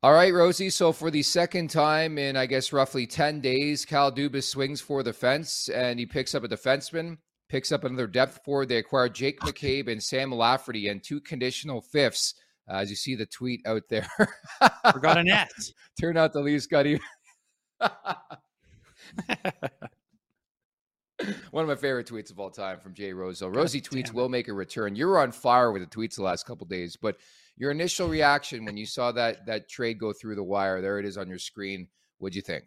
All 0.01 0.11
right, 0.11 0.33
Rosie. 0.33 0.69
So 0.69 0.91
for 0.91 1.09
the 1.09 1.23
second 1.23 1.69
time 1.69 2.17
in, 2.17 2.35
I 2.35 2.45
guess, 2.45 2.73
roughly 2.73 3.07
10 3.07 3.39
days, 3.39 3.85
Kyle 3.85 4.11
Dubas 4.11 4.43
swings 4.43 4.81
for 4.81 5.01
the 5.01 5.13
fence 5.13 5.69
and 5.69 5.97
he 5.97 6.05
picks 6.05 6.35
up 6.35 6.43
a 6.43 6.49
defenseman, 6.49 7.19
picks 7.47 7.71
up 7.71 7.85
another 7.85 8.07
depth 8.07 8.41
forward. 8.43 8.67
They 8.67 8.77
acquired 8.77 9.15
Jake 9.15 9.39
McCabe 9.39 9.89
and 9.89 10.03
Sam 10.03 10.29
Lafferty 10.29 10.89
and 10.89 11.01
two 11.01 11.21
conditional 11.21 11.81
fifths. 11.81 12.35
Uh, 12.69 12.75
as 12.75 12.89
you 12.89 12.95
see 12.95 13.15
the 13.15 13.25
tweet 13.25 13.61
out 13.65 13.83
there. 13.89 14.07
Forgot 14.91 15.17
an 15.17 15.29
S. 15.29 15.73
Turn 15.99 16.17
out 16.17 16.33
the 16.33 16.41
Leafs 16.41 16.67
got 16.67 16.85
even. 16.85 17.01
One 21.51 21.63
of 21.63 21.67
my 21.67 21.75
favorite 21.75 22.07
tweets 22.07 22.31
of 22.31 22.39
all 22.39 22.49
time 22.49 22.79
from 22.79 22.93
Jay 22.93 23.11
Roseau. 23.11 23.53
Rosie 23.53 23.81
tweets 23.81 24.13
will 24.13 24.29
make 24.29 24.47
a 24.47 24.53
return. 24.53 24.95
You 24.95 25.07
were 25.07 25.19
on 25.19 25.31
fire 25.31 25.71
with 25.71 25.81
the 25.81 25.95
tweets 25.95 26.15
the 26.15 26.23
last 26.23 26.45
couple 26.45 26.65
days, 26.65 26.95
but 26.95 27.17
your 27.57 27.71
initial 27.71 28.07
reaction 28.07 28.65
when 28.65 28.77
you 28.77 28.85
saw 28.85 29.11
that 29.11 29.45
that 29.45 29.69
trade 29.69 29.99
go 29.99 30.13
through 30.13 30.35
the 30.35 30.43
wire, 30.43 30.81
there 30.81 30.99
it 30.99 31.05
is 31.05 31.17
on 31.17 31.27
your 31.27 31.39
screen. 31.39 31.87
What'd 32.17 32.35
you 32.35 32.41
think? 32.41 32.65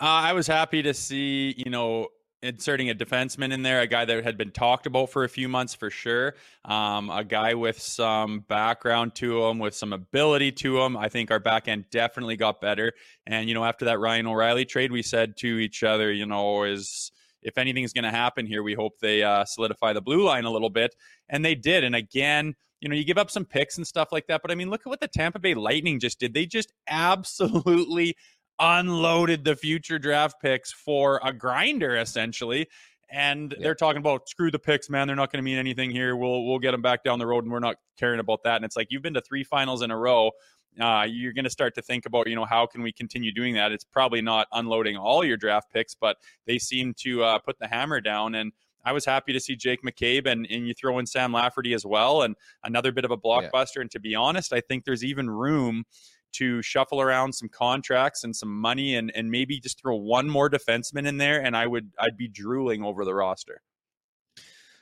Uh, 0.00 0.04
I 0.04 0.32
was 0.34 0.46
happy 0.46 0.82
to 0.82 0.92
see, 0.92 1.54
you 1.56 1.70
know, 1.70 2.08
inserting 2.42 2.90
a 2.90 2.94
defenseman 2.94 3.52
in 3.52 3.62
there, 3.62 3.80
a 3.80 3.86
guy 3.86 4.04
that 4.04 4.24
had 4.24 4.36
been 4.36 4.50
talked 4.50 4.86
about 4.86 5.10
for 5.10 5.24
a 5.24 5.28
few 5.28 5.48
months 5.48 5.74
for 5.74 5.90
sure. 5.90 6.34
Um, 6.64 7.10
a 7.10 7.24
guy 7.24 7.54
with 7.54 7.80
some 7.80 8.40
background 8.40 9.14
to 9.16 9.44
him, 9.46 9.58
with 9.58 9.74
some 9.74 9.92
ability 9.92 10.52
to 10.52 10.80
him. 10.80 10.96
I 10.96 11.08
think 11.08 11.30
our 11.30 11.40
back 11.40 11.66
end 11.66 11.86
definitely 11.90 12.36
got 12.36 12.60
better. 12.60 12.92
And, 13.26 13.48
you 13.48 13.54
know, 13.54 13.64
after 13.64 13.86
that 13.86 13.98
Ryan 13.98 14.26
O'Reilly 14.26 14.66
trade, 14.66 14.92
we 14.92 15.02
said 15.02 15.36
to 15.38 15.58
each 15.58 15.82
other, 15.82 16.12
you 16.12 16.26
know, 16.26 16.64
is 16.64 17.10
if 17.46 17.56
anything's 17.56 17.92
going 17.94 18.04
to 18.04 18.10
happen 18.10 18.44
here, 18.44 18.62
we 18.62 18.74
hope 18.74 18.98
they 19.00 19.22
uh, 19.22 19.44
solidify 19.46 19.94
the 19.94 20.02
blue 20.02 20.22
line 20.22 20.44
a 20.44 20.50
little 20.50 20.68
bit. 20.70 20.94
And 21.28 21.44
they 21.44 21.54
did. 21.54 21.84
And 21.84 21.94
again, 21.94 22.54
you 22.80 22.88
know, 22.90 22.94
you 22.94 23.04
give 23.04 23.16
up 23.18 23.30
some 23.30 23.44
picks 23.46 23.78
and 23.78 23.86
stuff 23.86 24.08
like 24.12 24.26
that. 24.26 24.42
But 24.42 24.50
I 24.50 24.54
mean, 24.54 24.68
look 24.68 24.82
at 24.82 24.90
what 24.90 25.00
the 25.00 25.08
Tampa 25.08 25.38
Bay 25.38 25.54
Lightning 25.54 25.98
just 25.98 26.20
did. 26.20 26.34
They 26.34 26.44
just 26.44 26.72
absolutely 26.88 28.16
unloaded 28.58 29.44
the 29.44 29.56
future 29.56 29.98
draft 29.98 30.36
picks 30.42 30.72
for 30.72 31.20
a 31.24 31.32
grinder, 31.32 31.96
essentially. 31.96 32.66
And 33.08 33.52
Yeah. 33.52 33.62
they're 33.62 33.74
talking 33.74 33.98
about 34.00 34.28
screw 34.28 34.50
the 34.50 34.58
picks, 34.58 34.90
man. 34.90 35.06
They're 35.06 35.14
not 35.16 35.30
going 35.30 35.38
to 35.38 35.44
mean 35.44 35.58
anything 35.58 35.90
here. 35.90 36.16
We'll 36.16 36.44
we'll 36.44 36.58
get 36.58 36.72
them 36.72 36.82
back 36.82 37.04
down 37.04 37.18
the 37.20 37.26
road, 37.26 37.44
and 37.44 37.52
we're 37.52 37.60
not 37.60 37.76
caring 37.98 38.18
about 38.18 38.42
that. 38.44 38.56
And 38.56 38.64
it's 38.64 38.76
like 38.76 38.88
you've 38.90 39.02
been 39.02 39.14
to 39.14 39.20
three 39.20 39.44
finals 39.44 39.82
in 39.82 39.90
a 39.92 39.96
row. 39.96 40.32
Uh, 40.80 41.06
you're 41.08 41.32
going 41.32 41.44
to 41.44 41.50
start 41.50 41.74
to 41.74 41.82
think 41.82 42.06
about, 42.06 42.28
you 42.28 42.36
know, 42.36 42.44
how 42.44 42.66
can 42.66 42.82
we 42.82 42.92
continue 42.92 43.32
doing 43.32 43.54
that? 43.54 43.72
It's 43.72 43.84
probably 43.84 44.20
not 44.20 44.46
unloading 44.52 44.96
all 44.96 45.24
your 45.24 45.36
draft 45.36 45.72
picks, 45.72 45.94
but 45.94 46.16
they 46.46 46.58
seem 46.58 46.94
to 46.98 47.22
uh, 47.22 47.38
put 47.38 47.58
the 47.58 47.66
hammer 47.66 48.00
down. 48.00 48.34
And 48.34 48.52
I 48.84 48.92
was 48.92 49.04
happy 49.04 49.32
to 49.32 49.40
see 49.40 49.56
Jake 49.56 49.82
McCabe 49.82 50.26
and, 50.26 50.46
and 50.48 50.68
you 50.68 50.74
throw 50.74 50.98
in 50.98 51.06
Sam 51.06 51.32
Lafferty 51.32 51.74
as 51.74 51.84
well, 51.84 52.22
and 52.22 52.36
another 52.62 52.92
bit 52.92 53.04
of 53.04 53.10
a 53.10 53.16
blockbuster. 53.16 53.80
And 53.80 53.90
to 53.90 54.00
be 54.00 54.14
honest, 54.14 54.52
I 54.52 54.60
think 54.60 54.84
there's 54.84 55.04
even 55.04 55.28
room 55.28 55.84
to 56.32 56.60
shuffle 56.60 57.00
around 57.00 57.32
some 57.32 57.48
contracts 57.48 58.22
and 58.22 58.36
some 58.36 58.54
money 58.60 58.94
and 58.94 59.10
and 59.14 59.30
maybe 59.30 59.58
just 59.58 59.80
throw 59.80 59.96
one 59.96 60.28
more 60.28 60.50
defenseman 60.50 61.06
in 61.06 61.16
there 61.16 61.42
and 61.42 61.56
I 61.56 61.66
would 61.66 61.90
I'd 61.98 62.16
be 62.16 62.28
drooling 62.28 62.82
over 62.82 63.04
the 63.04 63.14
roster. 63.14 63.62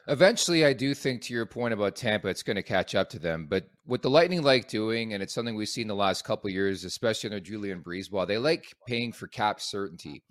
Eventually, 0.07 0.67
I 0.67 0.75
do 0.75 0.95
think 0.95 1.23
to 1.23 1.35
your 1.35 1.47
point 1.47 1.73
about 1.73 1.97
Tampa, 1.97 2.29
it's 2.29 2.43
going 2.43 2.57
to 2.57 2.63
catch 2.63 2.95
up 2.95 3.09
to 3.11 3.19
them. 3.19 3.47
But 3.49 3.71
what 3.87 4.03
the 4.03 4.11
Lightning 4.11 4.43
like 4.43 4.69
doing, 4.69 5.15
and 5.15 5.23
it's 5.23 5.33
something 5.33 5.55
we've 5.55 5.69
seen 5.69 5.89
the 5.89 5.95
last 5.95 6.25
couple 6.25 6.51
years, 6.51 6.85
especially 6.85 7.31
under 7.31 7.41
Julien 7.41 7.83
BriseBois, 7.83 8.27
they 8.27 8.37
like 8.37 8.75
paying 8.87 9.13
for 9.13 9.29
cap 9.29 9.61
certainty. 9.61 10.23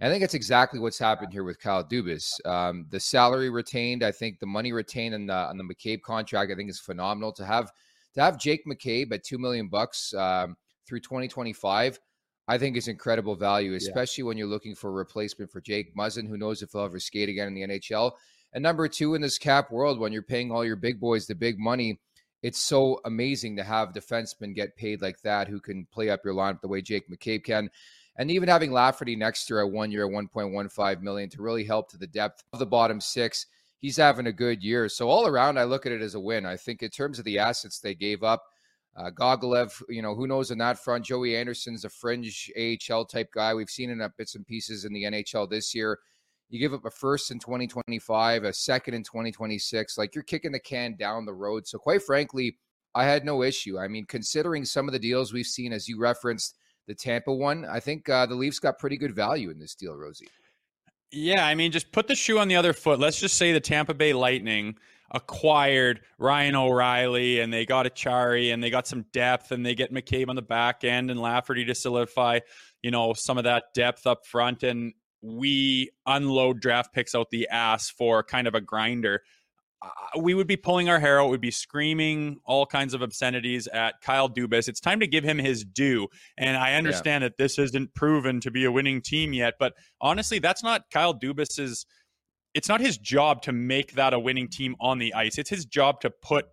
I 0.00 0.08
think 0.08 0.20
that's 0.20 0.34
exactly 0.34 0.78
what's 0.78 0.98
happened 0.98 1.32
here 1.32 1.42
with 1.42 1.58
Kyle 1.58 1.82
Dubas. 1.82 2.28
Um, 2.46 2.86
the 2.90 3.00
salary 3.00 3.48
retained, 3.48 4.04
I 4.04 4.12
think 4.12 4.38
the 4.38 4.46
money 4.46 4.72
retained 4.72 5.14
on 5.14 5.26
the 5.26 5.34
on 5.34 5.56
the 5.56 5.64
McCabe 5.64 6.02
contract, 6.02 6.52
I 6.52 6.54
think 6.54 6.68
is 6.68 6.78
phenomenal. 6.78 7.32
To 7.32 7.46
have 7.46 7.72
to 8.14 8.20
have 8.20 8.38
Jake 8.38 8.66
McCabe 8.66 9.12
at 9.12 9.24
two 9.24 9.38
million 9.38 9.68
bucks 9.68 10.12
um, 10.14 10.54
through 10.86 11.00
2025, 11.00 11.98
I 12.46 12.58
think 12.58 12.76
is 12.76 12.88
incredible 12.88 13.34
value, 13.34 13.74
especially 13.74 14.22
yeah. 14.22 14.28
when 14.28 14.36
you're 14.36 14.46
looking 14.46 14.74
for 14.74 14.90
a 14.90 14.92
replacement 14.92 15.50
for 15.50 15.62
Jake 15.62 15.96
Muzzin, 15.96 16.28
who 16.28 16.36
knows 16.36 16.62
if 16.62 16.72
he'll 16.72 16.82
ever 16.82 17.00
skate 17.00 17.30
again 17.30 17.48
in 17.48 17.54
the 17.54 17.62
NHL. 17.62 18.12
And 18.56 18.62
number 18.62 18.88
two, 18.88 19.14
in 19.14 19.20
this 19.20 19.36
cap 19.36 19.70
world, 19.70 20.00
when 20.00 20.14
you're 20.14 20.22
paying 20.22 20.50
all 20.50 20.64
your 20.64 20.76
big 20.76 20.98
boys 20.98 21.26
the 21.26 21.34
big 21.34 21.58
money, 21.58 22.00
it's 22.42 22.58
so 22.58 23.02
amazing 23.04 23.54
to 23.56 23.62
have 23.62 23.92
defensemen 23.92 24.54
get 24.54 24.74
paid 24.76 25.02
like 25.02 25.20
that 25.20 25.46
who 25.46 25.60
can 25.60 25.86
play 25.92 26.08
up 26.08 26.24
your 26.24 26.32
lineup 26.32 26.62
the 26.62 26.68
way 26.68 26.80
Jake 26.80 27.06
McCabe 27.10 27.44
can. 27.44 27.68
And 28.16 28.30
even 28.30 28.48
having 28.48 28.72
Lafferty 28.72 29.14
next 29.14 29.50
year 29.50 29.60
at 29.60 29.70
one 29.70 29.92
year, 29.92 30.06
at 30.06 30.10
1.15 30.10 31.02
million 31.02 31.28
to 31.28 31.42
really 31.42 31.64
help 31.64 31.90
to 31.90 31.98
the 31.98 32.06
depth 32.06 32.44
of 32.54 32.58
the 32.58 32.64
bottom 32.64 32.98
six. 32.98 33.44
He's 33.76 33.98
having 33.98 34.26
a 34.26 34.32
good 34.32 34.62
year. 34.62 34.88
So 34.88 35.10
all 35.10 35.26
around, 35.26 35.58
I 35.58 35.64
look 35.64 35.84
at 35.84 35.92
it 35.92 36.00
as 36.00 36.14
a 36.14 36.20
win. 36.20 36.46
I 36.46 36.56
think 36.56 36.82
in 36.82 36.88
terms 36.88 37.18
of 37.18 37.26
the 37.26 37.38
assets 37.38 37.78
they 37.78 37.94
gave 37.94 38.22
up, 38.22 38.42
uh, 38.96 39.10
Gogolev, 39.10 39.82
you 39.90 40.00
know, 40.00 40.14
who 40.14 40.26
knows 40.26 40.50
on 40.50 40.56
that 40.58 40.78
front? 40.78 41.04
Joey 41.04 41.36
Anderson's 41.36 41.84
a 41.84 41.90
fringe 41.90 42.50
AHL 42.58 43.04
type 43.04 43.32
guy. 43.34 43.52
We've 43.52 43.68
seen 43.68 44.00
at 44.00 44.16
bits 44.16 44.34
and 44.34 44.46
pieces 44.46 44.86
in 44.86 44.94
the 44.94 45.02
NHL 45.02 45.50
this 45.50 45.74
year. 45.74 45.98
You 46.48 46.60
give 46.60 46.74
up 46.74 46.84
a 46.84 46.90
first 46.90 47.30
in 47.30 47.38
2025, 47.38 48.44
a 48.44 48.52
second 48.52 48.94
in 48.94 49.02
2026. 49.02 49.98
Like 49.98 50.14
you're 50.14 50.24
kicking 50.24 50.52
the 50.52 50.60
can 50.60 50.96
down 50.96 51.26
the 51.26 51.34
road. 51.34 51.66
So, 51.66 51.78
quite 51.78 52.02
frankly, 52.02 52.56
I 52.94 53.04
had 53.04 53.24
no 53.24 53.42
issue. 53.42 53.78
I 53.78 53.88
mean, 53.88 54.06
considering 54.06 54.64
some 54.64 54.88
of 54.88 54.92
the 54.92 54.98
deals 54.98 55.32
we've 55.32 55.46
seen, 55.46 55.72
as 55.72 55.88
you 55.88 55.98
referenced, 55.98 56.56
the 56.86 56.94
Tampa 56.94 57.32
one, 57.32 57.64
I 57.64 57.80
think 57.80 58.08
uh, 58.08 58.26
the 58.26 58.34
Leafs 58.34 58.58
got 58.60 58.78
pretty 58.78 58.96
good 58.96 59.14
value 59.14 59.50
in 59.50 59.58
this 59.58 59.74
deal, 59.74 59.94
Rosie. 59.94 60.28
Yeah, 61.10 61.46
I 61.46 61.54
mean, 61.54 61.72
just 61.72 61.92
put 61.92 62.08
the 62.08 62.14
shoe 62.14 62.38
on 62.38 62.48
the 62.48 62.56
other 62.56 62.72
foot. 62.72 62.98
Let's 62.98 63.18
just 63.18 63.36
say 63.36 63.52
the 63.52 63.60
Tampa 63.60 63.94
Bay 63.94 64.12
Lightning 64.12 64.76
acquired 65.10 66.00
Ryan 66.18 66.56
O'Reilly 66.56 67.40
and 67.40 67.52
they 67.52 67.64
got 67.64 67.86
Acciari 67.86 68.52
and 68.52 68.62
they 68.62 68.70
got 68.70 68.86
some 68.86 69.04
depth 69.12 69.52
and 69.52 69.64
they 69.64 69.74
get 69.74 69.92
McCabe 69.92 70.28
on 70.28 70.36
the 70.36 70.42
back 70.42 70.84
end 70.84 71.10
and 71.10 71.20
Lafferty 71.20 71.64
to 71.66 71.74
solidify, 71.74 72.40
you 72.82 72.90
know, 72.90 73.12
some 73.12 73.38
of 73.38 73.44
that 73.44 73.64
depth 73.74 74.06
up 74.06 74.26
front. 74.26 74.62
And 74.62 74.94
we 75.22 75.90
unload 76.06 76.60
draft 76.60 76.92
picks 76.92 77.14
out 77.14 77.30
the 77.30 77.48
ass 77.48 77.90
for 77.90 78.22
kind 78.22 78.46
of 78.46 78.54
a 78.54 78.60
grinder, 78.60 79.22
uh, 79.82 80.20
we 80.20 80.34
would 80.34 80.46
be 80.46 80.56
pulling 80.56 80.88
our 80.88 80.98
hair 80.98 81.20
out, 81.20 81.30
we'd 81.30 81.40
be 81.40 81.50
screaming 81.50 82.38
all 82.44 82.64
kinds 82.64 82.94
of 82.94 83.02
obscenities 83.02 83.66
at 83.68 84.00
Kyle 84.00 84.28
Dubas. 84.28 84.68
It's 84.68 84.80
time 84.80 85.00
to 85.00 85.06
give 85.06 85.24
him 85.24 85.38
his 85.38 85.64
due. 85.64 86.08
And 86.38 86.56
I 86.56 86.74
understand 86.74 87.22
yeah. 87.22 87.28
that 87.28 87.36
this 87.36 87.58
isn't 87.58 87.94
proven 87.94 88.40
to 88.40 88.50
be 88.50 88.64
a 88.64 88.72
winning 88.72 89.02
team 89.02 89.32
yet, 89.32 89.54
but 89.58 89.74
honestly, 90.00 90.38
that's 90.38 90.62
not 90.62 90.90
Kyle 90.90 91.14
Dubas's 91.14 91.86
it's 92.54 92.70
not 92.70 92.80
his 92.80 92.96
job 92.96 93.42
to 93.42 93.52
make 93.52 93.92
that 93.92 94.14
a 94.14 94.18
winning 94.18 94.48
team 94.48 94.76
on 94.80 94.96
the 94.98 95.12
ice. 95.12 95.36
It's 95.36 95.50
his 95.50 95.66
job 95.66 96.00
to 96.00 96.10
put 96.10 96.46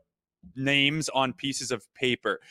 names 0.53 1.07
on 1.07 1.31
pieces 1.31 1.71
of 1.71 1.81
paper 1.93 2.41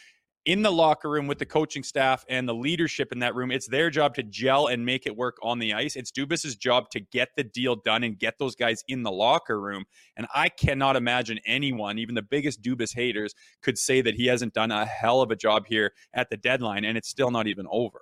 in 0.44 0.62
the 0.62 0.72
locker 0.72 1.08
room 1.08 1.26
with 1.26 1.38
the 1.38 1.46
coaching 1.46 1.82
staff 1.82 2.24
and 2.28 2.48
the 2.48 2.54
leadership 2.54 3.12
in 3.12 3.18
that 3.20 3.34
room. 3.34 3.50
It's 3.50 3.68
their 3.68 3.90
job 3.90 4.14
to 4.16 4.22
gel 4.22 4.66
and 4.68 4.84
make 4.84 5.06
it 5.06 5.16
work 5.16 5.36
on 5.42 5.58
the 5.58 5.72
ice. 5.72 5.94
It's 5.94 6.10
Dubas's 6.10 6.56
job 6.56 6.90
to 6.90 7.00
get 7.00 7.28
the 7.36 7.44
deal 7.44 7.76
done 7.76 8.02
and 8.02 8.18
get 8.18 8.38
those 8.38 8.56
guys 8.56 8.82
in 8.88 9.02
the 9.02 9.12
locker 9.12 9.60
room. 9.60 9.84
And 10.16 10.26
I 10.34 10.48
cannot 10.48 10.96
imagine 10.96 11.38
anyone, 11.46 11.98
even 11.98 12.14
the 12.14 12.22
biggest 12.22 12.62
Dubas 12.62 12.94
haters, 12.94 13.34
could 13.62 13.78
say 13.78 14.00
that 14.02 14.14
he 14.14 14.26
hasn't 14.26 14.54
done 14.54 14.72
a 14.72 14.84
hell 14.84 15.20
of 15.20 15.30
a 15.30 15.36
job 15.36 15.64
here 15.66 15.92
at 16.14 16.28
the 16.28 16.36
deadline, 16.36 16.84
and 16.84 16.98
it's 16.98 17.08
still 17.08 17.30
not 17.30 17.46
even 17.46 17.66
over. 17.70 18.00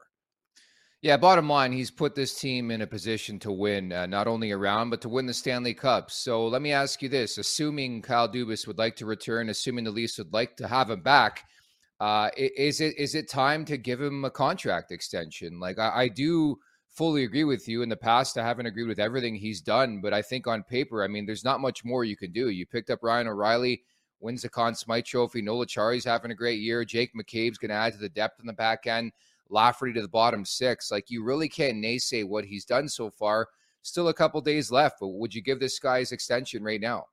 Yeah, 1.02 1.16
bottom 1.16 1.49
line, 1.49 1.73
he's 1.73 1.90
put 1.90 2.14
this 2.14 2.38
team 2.38 2.70
in 2.70 2.82
a 2.82 2.87
position 2.87 3.38
to 3.38 3.50
win, 3.50 3.90
uh, 3.90 4.04
not 4.04 4.26
only 4.26 4.52
around, 4.52 4.90
but 4.90 5.00
to 5.00 5.09
win 5.09 5.25
the 5.25 5.32
Stanley 5.32 5.73
Cup. 5.73 6.11
So 6.11 6.47
let 6.47 6.61
me 6.61 6.73
ask 6.73 7.00
you 7.00 7.09
this 7.09 7.38
assuming 7.38 8.02
Kyle 8.02 8.28
Dubas 8.28 8.66
would 8.66 8.76
like 8.76 8.97
to 8.97 9.06
return, 9.06 9.49
assuming 9.49 9.85
the 9.85 9.90
Leafs 9.90 10.18
would 10.18 10.35
like 10.35 10.59
to 10.59 10.68
have 10.68 10.90
him 10.90 11.00
back, 11.00 11.44
uh, 12.00 12.30
is 12.37 12.80
it 12.80 12.99
is 12.99 13.14
it 13.14 13.28
time 13.28 13.64
to 13.66 13.76
give 13.76 14.00
him 14.00 14.25
a 14.25 14.30
contract 14.30 14.90
extension? 14.90 15.61
Like 15.61 15.78
I, 15.78 15.90
I, 15.95 16.09
do 16.09 16.57
fully 16.88 17.25
agree 17.25 17.45
with 17.45 17.69
you. 17.69 17.83
In 17.83 17.90
the 17.90 17.97
past, 17.97 18.38
I 18.38 18.42
haven't 18.42 18.66
agreed 18.66 18.88
with 18.88 18.99
everything 18.99 19.35
he's 19.35 19.61
done, 19.61 20.00
but 20.00 20.14
I 20.14 20.23
think 20.23 20.47
on 20.47 20.62
paper, 20.62 21.04
I 21.04 21.09
mean, 21.09 21.26
there's 21.26 21.45
not 21.45 21.61
much 21.61 21.85
more 21.85 22.04
you 22.04 22.16
can 22.16 22.33
do. 22.33 22.49
You 22.49 22.64
picked 22.64 22.88
up 22.88 23.00
Ryan 23.02 23.28
O'Reilly, 23.28 23.83
wins 24.19 24.42
the 24.42 24.49
Conn 24.49 24.75
Smythe 24.75 25.04
Trophy. 25.04 25.42
Noel 25.42 25.66
Acciari's 25.66 26.04
having 26.04 26.30
a 26.30 26.35
great 26.35 26.61
year. 26.61 26.87
Jake 26.87 27.11
McCabe's 27.14 27.59
going 27.59 27.69
to 27.69 27.75
add 27.75 27.92
to 27.92 27.99
the 27.99 28.09
depth 28.09 28.40
in 28.40 28.47
the 28.47 28.52
back 28.54 28.87
end. 28.87 29.12
Lafferty 29.50 29.92
to 29.92 30.02
the 30.02 30.09
bottom 30.09 30.45
six. 30.45 30.90
Like 30.90 31.11
you 31.11 31.23
really 31.23 31.49
can't 31.50 31.85
naysay 31.85 32.26
what 32.26 32.47
he's 32.47 32.64
done 32.64 32.88
so 32.88 33.11
far. 33.11 33.49
Still 33.83 34.09
a 34.09 34.14
couple 34.14 34.40
days 34.40 34.71
left, 34.71 34.97
but 35.00 35.09
would 35.09 35.35
you 35.35 35.42
give 35.42 35.61
this 35.61 35.78
guy 35.78 35.99
his 35.99 36.12
extension 36.12 36.62
right 36.62 36.80
now? 36.80 37.07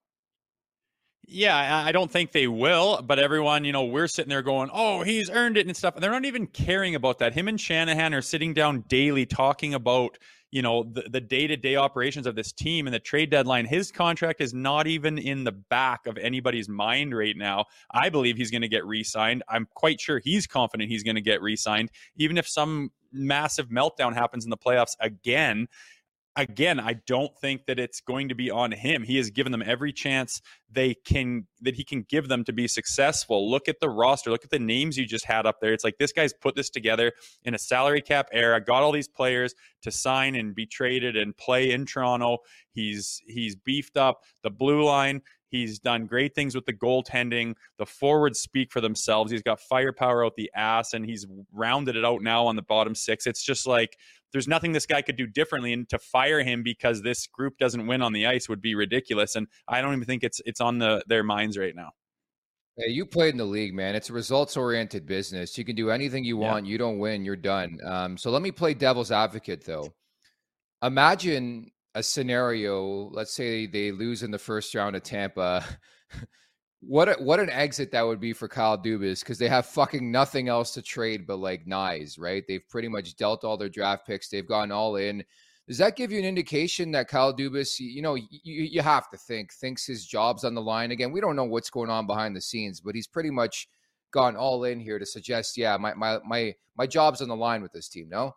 Yeah, 1.29 1.83
I 1.85 1.91
don't 1.91 2.09
think 2.09 2.31
they 2.31 2.47
will, 2.47 3.01
but 3.01 3.19
everyone, 3.19 3.65
you 3.65 3.73
know, 3.73 3.83
we're 3.83 4.07
sitting 4.07 4.29
there 4.29 4.41
going, 4.41 4.69
"Oh, 4.71 5.03
he's 5.03 5.29
earned 5.29 5.57
it" 5.57 5.67
and 5.67 5.75
stuff. 5.75 5.95
And 5.95 6.01
they're 6.03 6.11
not 6.11 6.23
even 6.23 6.47
caring 6.47 6.95
about 6.95 7.19
that. 7.19 7.33
Him 7.33 7.49
and 7.49 7.59
Shanahan 7.59 8.13
are 8.13 8.21
sitting 8.21 8.53
down 8.53 8.85
daily 8.87 9.25
talking 9.25 9.73
about, 9.73 10.17
you 10.51 10.61
know, 10.61 10.83
the, 10.83 11.01
the 11.09 11.19
day-to-day 11.19 11.75
operations 11.75 12.27
of 12.27 12.35
this 12.35 12.53
team 12.53 12.87
and 12.87 12.93
the 12.93 12.99
trade 12.99 13.29
deadline. 13.29 13.65
His 13.65 13.91
contract 13.91 14.39
is 14.39 14.53
not 14.53 14.87
even 14.87 15.17
in 15.17 15.43
the 15.43 15.51
back 15.51 16.07
of 16.07 16.17
anybody's 16.17 16.69
mind 16.69 17.13
right 17.13 17.35
now. 17.35 17.65
I 17.91 18.07
believe 18.07 18.37
he's 18.37 18.49
going 18.49 18.61
to 18.61 18.69
get 18.69 18.85
re-signed. 18.85 19.43
I'm 19.49 19.67
quite 19.73 19.99
sure 19.99 20.19
he's 20.19 20.47
confident 20.47 20.89
he's 20.89 21.03
going 21.03 21.15
to 21.15 21.21
get 21.21 21.41
re-signed, 21.41 21.91
even 22.15 22.37
if 22.37 22.47
some 22.47 22.91
massive 23.11 23.67
meltdown 23.67 24.13
happens 24.13 24.45
in 24.45 24.49
the 24.49 24.57
playoffs 24.57 24.95
again 25.01 25.67
again, 26.37 26.79
I 26.79 26.93
don't 27.07 27.35
think 27.39 27.65
that 27.65 27.79
it's 27.79 27.99
going 27.99 28.29
to 28.29 28.35
be 28.35 28.49
on 28.51 28.71
him. 28.71 29.03
He 29.03 29.17
has 29.17 29.31
given 29.31 29.51
them 29.51 29.63
every 29.65 29.91
chance 29.91 30.41
they 30.71 30.93
can 30.93 31.47
that 31.61 31.75
he 31.75 31.83
can 31.83 32.03
give 32.03 32.27
them 32.27 32.43
to 32.43 32.53
be 32.53 32.67
successful. 32.67 33.49
Look 33.49 33.67
at 33.67 33.79
the 33.81 33.89
roster. 33.89 34.29
Look 34.29 34.43
at 34.43 34.51
the 34.51 34.59
names 34.59 34.97
you 34.97 35.05
just 35.05 35.25
had 35.25 35.45
up 35.45 35.59
there. 35.59 35.73
It's 35.73 35.83
like 35.83 35.97
this 35.97 36.11
guy's 36.11 36.33
put 36.33 36.55
this 36.55 36.69
together 36.69 37.11
in 37.43 37.55
a 37.55 37.59
salary 37.59 38.01
cap 38.01 38.29
era. 38.31 38.61
Got 38.61 38.83
all 38.83 38.91
these 38.91 39.07
players 39.07 39.55
to 39.81 39.91
sign 39.91 40.35
and 40.35 40.53
be 40.53 40.65
traded 40.65 41.17
and 41.17 41.35
play 41.35 41.71
in 41.71 41.85
Toronto. 41.85 42.39
He's 42.71 43.21
he's 43.25 43.55
beefed 43.55 43.97
up 43.97 44.23
the 44.43 44.51
blue 44.51 44.83
line. 44.83 45.21
He's 45.49 45.79
done 45.79 46.05
great 46.05 46.35
things 46.35 46.55
with 46.55 46.65
the 46.65 46.73
goaltending. 46.73 47.55
The 47.77 47.85
forwards 47.85 48.39
speak 48.39 48.71
for 48.71 48.81
themselves. 48.81 49.31
He's 49.31 49.41
got 49.41 49.59
firepower 49.59 50.25
out 50.25 50.35
the 50.35 50.51
ass, 50.55 50.93
and 50.93 51.05
he's 51.05 51.25
rounded 51.53 51.95
it 51.95 52.05
out 52.05 52.21
now 52.21 52.45
on 52.45 52.55
the 52.55 52.61
bottom 52.61 52.95
six. 52.95 53.25
It's 53.27 53.43
just 53.43 53.65
like 53.65 53.97
there's 54.31 54.47
nothing 54.47 54.71
this 54.71 54.85
guy 54.85 55.01
could 55.01 55.15
do 55.15 55.27
differently 55.27 55.73
and 55.73 55.87
to 55.89 55.99
fire 55.99 56.43
him 56.43 56.63
because 56.63 57.01
this 57.01 57.27
group 57.27 57.57
doesn't 57.57 57.87
win 57.87 58.01
on 58.01 58.13
the 58.13 58.25
ice 58.27 58.49
would 58.49 58.61
be 58.61 58.75
ridiculous 58.75 59.35
and 59.35 59.47
i 59.67 59.81
don't 59.81 59.93
even 59.93 60.05
think 60.05 60.23
it's 60.23 60.41
it's 60.45 60.61
on 60.61 60.79
the 60.79 61.01
their 61.07 61.23
minds 61.23 61.57
right 61.57 61.75
now 61.75 61.91
Hey, 62.79 62.91
you 62.91 63.07
played 63.07 63.31
in 63.31 63.39
the 63.39 63.45
league, 63.45 63.73
man. 63.73 63.95
It's 63.95 64.11
a 64.11 64.13
results 64.13 64.55
oriented 64.55 65.07
business. 65.07 65.57
You 65.57 65.65
can 65.65 65.75
do 65.75 65.89
anything 65.89 66.23
you 66.23 66.37
want. 66.37 66.67
Yeah. 66.67 66.73
You 66.73 66.77
don't 66.77 66.99
win, 66.99 67.25
you're 67.25 67.35
done. 67.35 67.79
Um, 67.83 68.17
so 68.17 68.29
let 68.29 68.43
me 68.43 68.51
play 68.51 68.75
devil's 68.75 69.11
advocate, 69.11 69.65
though. 69.65 69.95
Imagine 70.83 71.71
a 71.97 72.03
scenario. 72.03 73.09
Let's 73.11 73.33
say 73.33 73.65
they 73.65 73.91
lose 73.91 74.21
in 74.21 74.29
the 74.29 74.37
first 74.37 74.73
round 74.75 74.95
of 74.95 75.03
Tampa. 75.03 75.65
What 76.79 77.09
a, 77.09 77.13
what 77.13 77.39
an 77.39 77.49
exit 77.49 77.89
that 77.91 78.05
would 78.05 78.19
be 78.19 78.33
for 78.33 78.47
Kyle 78.47 78.77
Dubas 78.77 79.21
because 79.21 79.39
they 79.39 79.49
have 79.49 79.65
fucking 79.65 80.11
nothing 80.11 80.47
else 80.47 80.75
to 80.75 80.81
trade 80.83 81.25
but 81.25 81.37
like 81.37 81.65
knives, 81.65 82.19
right? 82.19 82.43
They've 82.47 82.69
pretty 82.69 82.87
much 82.87 83.17
dealt 83.17 83.43
all 83.43 83.57
their 83.57 83.67
draft 83.67 84.05
picks. 84.05 84.29
They've 84.29 84.47
gone 84.47 84.71
all 84.71 84.95
in. 84.95 85.23
Does 85.67 85.79
that 85.79 85.95
give 85.95 86.11
you 86.11 86.19
an 86.19 86.23
indication 86.23 86.91
that 86.91 87.07
Kyle 87.07 87.35
Dubas, 87.35 87.79
you 87.79 88.03
know, 88.03 88.13
you, 88.13 88.29
you 88.43 88.81
have 88.83 89.09
to 89.09 89.17
think, 89.17 89.51
thinks 89.53 89.87
his 89.87 90.05
job's 90.05 90.43
on 90.43 90.53
the 90.53 90.61
line 90.61 90.91
again? 90.91 91.11
We 91.11 91.19
don't 91.19 91.35
know 91.35 91.45
what's 91.45 91.71
going 91.71 91.89
on 91.89 92.05
behind 92.05 92.35
the 92.35 92.41
scenes, 92.41 92.79
but 92.79 92.93
he's 92.93 93.07
pretty 93.07 93.31
much 93.31 93.67
gone 94.11 94.35
all 94.35 94.63
in 94.63 94.79
here 94.79 94.99
to 94.99 95.05
suggest, 95.05 95.57
yeah, 95.57 95.77
my 95.77 95.95
my 95.95 96.19
my 96.27 96.53
my 96.77 96.85
job's 96.85 97.23
on 97.23 97.27
the 97.27 97.35
line 97.35 97.63
with 97.63 97.73
this 97.73 97.89
team. 97.89 98.07
No. 98.07 98.35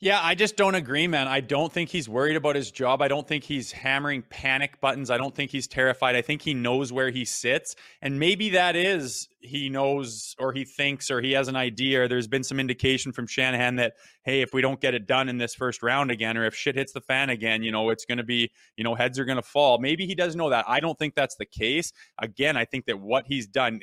Yeah, 0.00 0.20
I 0.22 0.34
just 0.34 0.56
don't 0.56 0.74
agree, 0.74 1.06
man. 1.06 1.28
I 1.28 1.40
don't 1.40 1.72
think 1.72 1.88
he's 1.88 2.10
worried 2.10 2.36
about 2.36 2.56
his 2.56 2.70
job. 2.70 3.00
I 3.00 3.08
don't 3.08 3.26
think 3.26 3.42
he's 3.44 3.72
hammering 3.72 4.22
panic 4.28 4.78
buttons. 4.80 5.08
I 5.10 5.16
don't 5.16 5.34
think 5.34 5.50
he's 5.50 5.66
terrified. 5.66 6.14
I 6.14 6.20
think 6.20 6.42
he 6.42 6.52
knows 6.52 6.92
where 6.92 7.10
he 7.10 7.24
sits. 7.24 7.74
And 8.02 8.18
maybe 8.18 8.50
that 8.50 8.76
is 8.76 9.28
he 9.40 9.70
knows 9.70 10.34
or 10.38 10.52
he 10.52 10.64
thinks 10.64 11.10
or 11.10 11.22
he 11.22 11.32
has 11.32 11.48
an 11.48 11.56
idea 11.56 12.06
there's 12.06 12.26
been 12.26 12.44
some 12.44 12.60
indication 12.60 13.12
from 13.12 13.26
Shanahan 13.26 13.76
that, 13.76 13.94
hey, 14.24 14.42
if 14.42 14.52
we 14.52 14.60
don't 14.60 14.80
get 14.80 14.94
it 14.94 15.06
done 15.06 15.30
in 15.30 15.38
this 15.38 15.54
first 15.54 15.82
round 15.82 16.10
again 16.10 16.36
or 16.36 16.44
if 16.44 16.54
shit 16.54 16.74
hits 16.74 16.92
the 16.92 17.00
fan 17.00 17.30
again, 17.30 17.62
you 17.62 17.72
know, 17.72 17.88
it's 17.88 18.04
going 18.04 18.18
to 18.18 18.24
be, 18.24 18.50
you 18.76 18.84
know, 18.84 18.94
heads 18.94 19.18
are 19.18 19.24
going 19.24 19.36
to 19.36 19.42
fall. 19.42 19.78
Maybe 19.78 20.06
he 20.06 20.14
does 20.14 20.36
know 20.36 20.50
that. 20.50 20.66
I 20.68 20.80
don't 20.80 20.98
think 20.98 21.14
that's 21.14 21.36
the 21.36 21.46
case. 21.46 21.94
Again, 22.18 22.58
I 22.58 22.66
think 22.66 22.84
that 22.86 23.00
what 23.00 23.24
he's 23.26 23.46
done, 23.46 23.80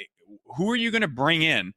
who 0.58 0.70
are 0.70 0.75
you 0.75 0.91
going 0.91 1.01
to 1.01 1.08
bring 1.08 1.41
in? 1.41 1.74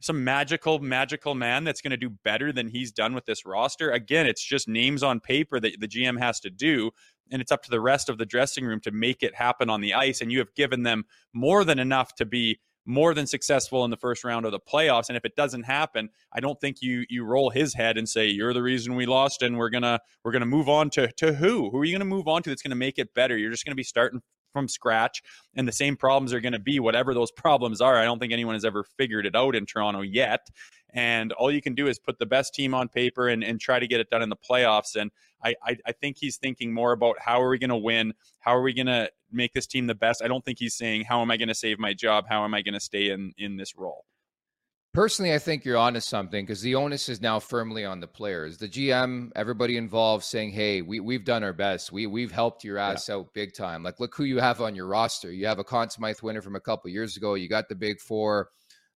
Some 0.00 0.24
magical 0.24 0.78
magical 0.78 1.34
man 1.34 1.64
that's 1.64 1.80
going 1.80 1.90
to 1.90 1.96
do 1.96 2.10
better 2.10 2.52
than 2.52 2.68
he's 2.68 2.92
done 2.92 3.14
with 3.14 3.24
this 3.24 3.46
roster. 3.46 3.90
Again, 3.90 4.26
it's 4.26 4.44
just 4.44 4.68
names 4.68 5.02
on 5.02 5.20
paper 5.20 5.58
that 5.60 5.80
the 5.80 5.88
GM 5.88 6.18
has 6.18 6.40
to 6.40 6.50
do 6.50 6.90
and 7.30 7.42
it's 7.42 7.52
up 7.52 7.62
to 7.64 7.70
the 7.70 7.80
rest 7.80 8.08
of 8.08 8.18
the 8.18 8.26
dressing 8.26 8.64
room 8.64 8.80
to 8.80 8.90
make 8.90 9.22
it 9.22 9.34
happen 9.34 9.70
on 9.70 9.80
the 9.80 9.94
ice 9.94 10.20
and 10.20 10.30
you 10.30 10.38
have 10.38 10.54
given 10.54 10.82
them 10.82 11.04
more 11.32 11.64
than 11.64 11.78
enough 11.78 12.14
to 12.14 12.24
be 12.24 12.58
more 12.88 13.14
than 13.14 13.26
successful 13.26 13.84
in 13.84 13.90
the 13.90 13.96
first 13.96 14.22
round 14.22 14.46
of 14.46 14.52
the 14.52 14.60
playoffs 14.60 15.08
and 15.08 15.16
if 15.16 15.24
it 15.24 15.34
doesn't 15.34 15.64
happen 15.64 16.08
i 16.32 16.38
don't 16.38 16.60
think 16.60 16.80
you 16.80 17.04
you 17.08 17.24
roll 17.24 17.50
his 17.50 17.74
head 17.74 17.98
and 17.98 18.08
say 18.08 18.28
you're 18.28 18.52
the 18.52 18.62
reason 18.62 18.94
we 18.94 19.06
lost 19.06 19.42
and 19.42 19.58
we're 19.58 19.70
gonna 19.70 19.98
we're 20.24 20.30
gonna 20.30 20.46
move 20.46 20.68
on 20.68 20.88
to 20.88 21.10
to 21.12 21.32
who 21.32 21.68
who 21.70 21.78
are 21.78 21.84
you 21.84 21.92
gonna 21.92 22.04
move 22.04 22.28
on 22.28 22.42
to 22.42 22.50
that's 22.50 22.62
gonna 22.62 22.76
make 22.76 22.98
it 22.98 23.12
better 23.12 23.36
you're 23.36 23.50
just 23.50 23.64
gonna 23.64 23.74
be 23.74 23.82
starting 23.82 24.20
from 24.56 24.68
scratch 24.68 25.22
and 25.54 25.68
the 25.68 25.72
same 25.72 25.96
problems 25.96 26.32
are 26.32 26.40
going 26.40 26.54
to 26.54 26.58
be 26.58 26.80
whatever 26.80 27.12
those 27.12 27.30
problems 27.30 27.82
are. 27.82 27.98
I 27.98 28.04
don't 28.04 28.18
think 28.18 28.32
anyone 28.32 28.54
has 28.54 28.64
ever 28.64 28.84
figured 28.84 29.26
it 29.26 29.36
out 29.36 29.54
in 29.54 29.66
toronto 29.66 30.00
yet. 30.00 30.48
And 30.94 31.32
all 31.32 31.52
you 31.52 31.60
can 31.60 31.74
do 31.74 31.88
is 31.88 31.98
put 31.98 32.18
the 32.18 32.24
best 32.24 32.54
team 32.54 32.72
on 32.72 32.88
paper 32.88 33.28
and, 33.28 33.44
and 33.44 33.60
try 33.60 33.78
to 33.78 33.86
get 33.86 34.00
it 34.00 34.08
done 34.08 34.22
in 34.22 34.30
the 34.30 34.36
playoffs. 34.36 34.96
And 34.96 35.10
I, 35.44 35.54
I, 35.62 35.76
I 35.84 35.92
think 35.92 36.16
he's 36.18 36.38
thinking 36.38 36.72
more 36.72 36.92
about 36.92 37.16
how 37.20 37.42
are 37.42 37.50
we 37.50 37.58
going 37.58 37.68
to 37.68 37.76
win? 37.76 38.14
How 38.40 38.56
are 38.56 38.62
we 38.62 38.72
going 38.72 38.86
to 38.86 39.10
make 39.30 39.52
this 39.52 39.66
team 39.66 39.88
the 39.88 39.94
best? 39.94 40.22
I 40.22 40.28
don't 40.28 40.42
think 40.42 40.58
he's 40.58 40.74
saying 40.74 41.04
how 41.04 41.20
am 41.20 41.30
i 41.30 41.36
going 41.36 41.48
to 41.48 41.54
save 41.54 41.78
my 41.78 41.92
job? 41.92 42.24
How 42.26 42.42
am 42.44 42.54
i 42.54 42.62
going 42.62 42.72
to 42.72 42.80
stay 42.80 43.10
in 43.10 43.34
in 43.36 43.58
this 43.58 43.76
role 43.76 44.06
Personally, 44.96 45.34
I 45.34 45.38
think 45.38 45.66
you're 45.66 45.76
onto 45.76 46.00
something 46.00 46.46
because 46.46 46.62
the 46.62 46.74
onus 46.74 47.10
is 47.10 47.20
now 47.20 47.38
firmly 47.38 47.84
on 47.84 48.00
the 48.00 48.06
players. 48.06 48.56
The 48.56 48.66
GM, 48.66 49.30
everybody 49.36 49.76
involved 49.76 50.24
saying, 50.24 50.52
Hey, 50.52 50.80
we, 50.80 51.00
we've 51.00 51.22
done 51.26 51.44
our 51.44 51.52
best. 51.52 51.92
We 51.92 52.06
we've 52.06 52.32
helped 52.32 52.64
your 52.64 52.78
ass 52.78 53.06
yeah. 53.06 53.16
out 53.16 53.34
big 53.34 53.52
time. 53.52 53.82
Like, 53.82 54.00
look 54.00 54.16
who 54.16 54.24
you 54.24 54.38
have 54.38 54.62
on 54.62 54.74
your 54.74 54.86
roster. 54.86 55.30
You 55.30 55.48
have 55.48 55.58
a 55.58 55.64
Conn 55.64 55.90
Smythe 55.90 56.22
winner 56.22 56.40
from 56.40 56.56
a 56.56 56.60
couple 56.60 56.88
years 56.88 57.18
ago. 57.18 57.34
You 57.34 57.46
got 57.46 57.68
the 57.68 57.74
big 57.74 58.00
four. 58.00 58.48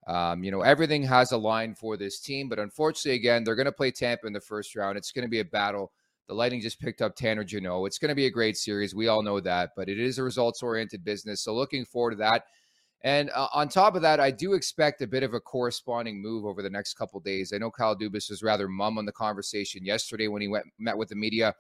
Um, 0.06 0.42
you 0.42 0.50
know, 0.50 0.62
everything 0.62 1.02
has 1.02 1.32
a 1.32 1.36
line 1.36 1.74
for 1.74 1.98
this 1.98 2.18
team, 2.18 2.48
but 2.48 2.58
unfortunately, 2.58 3.16
again, 3.16 3.44
they're 3.44 3.54
going 3.54 3.66
to 3.66 3.70
play 3.72 3.90
Tampa 3.90 4.26
in 4.26 4.32
the 4.32 4.40
first 4.40 4.74
round. 4.74 4.96
It's 4.96 5.12
going 5.12 5.26
to 5.26 5.30
be 5.30 5.40
a 5.40 5.44
battle. 5.44 5.92
The 6.28 6.34
Lightning 6.34 6.62
just 6.62 6.80
picked 6.80 7.02
up 7.02 7.14
Tanner 7.14 7.44
Jeannot. 7.44 7.84
It's 7.84 7.98
going 7.98 8.08
to 8.08 8.14
be 8.14 8.24
a 8.24 8.30
great 8.30 8.56
series. 8.56 8.94
We 8.94 9.08
all 9.08 9.22
know 9.22 9.38
that, 9.40 9.72
but 9.76 9.90
it 9.90 10.00
is 10.00 10.16
a 10.16 10.22
results 10.22 10.62
oriented 10.62 11.04
business. 11.04 11.42
So 11.42 11.54
looking 11.54 11.84
forward 11.84 12.12
to 12.12 12.16
that. 12.16 12.44
And 13.02 13.30
uh, 13.34 13.48
on 13.54 13.68
top 13.68 13.94
of 13.94 14.02
that, 14.02 14.20
I 14.20 14.30
do 14.30 14.52
expect 14.52 15.00
a 15.00 15.06
bit 15.06 15.22
of 15.22 15.32
a 15.32 15.40
corresponding 15.40 16.20
move 16.20 16.44
over 16.44 16.62
the 16.62 16.70
next 16.70 16.94
couple 16.94 17.18
days. 17.20 17.52
I 17.54 17.58
know 17.58 17.70
Kyle 17.70 17.96
Dubas 17.96 18.28
was 18.28 18.42
rather 18.42 18.68
mum 18.68 18.98
on 18.98 19.06
the 19.06 19.12
conversation 19.12 19.84
yesterday 19.84 20.28
when 20.28 20.42
he 20.42 20.48
went 20.48 20.66
met 20.78 20.98
with 20.98 21.08
the 21.08 21.16
media 21.16 21.54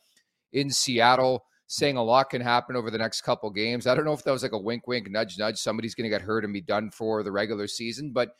in 0.52 0.70
Seattle, 0.70 1.44
saying 1.66 1.96
a 1.96 2.02
lot 2.02 2.28
can 2.28 2.42
happen 2.42 2.76
over 2.76 2.90
the 2.90 2.98
next 2.98 3.22
couple 3.22 3.48
games. 3.50 3.86
I 3.86 3.94
don't 3.94 4.04
know 4.04 4.12
if 4.12 4.22
that 4.24 4.32
was 4.32 4.42
like 4.42 4.52
a 4.52 4.58
wink, 4.58 4.86
wink, 4.86 5.10
nudge, 5.10 5.38
nudge. 5.38 5.58
Somebody's 5.58 5.94
going 5.94 6.10
to 6.10 6.14
get 6.14 6.22
hurt 6.22 6.44
and 6.44 6.52
be 6.52 6.60
done 6.60 6.90
for 6.90 7.22
the 7.22 7.32
regular 7.32 7.66
season, 7.66 8.12
but 8.12 8.32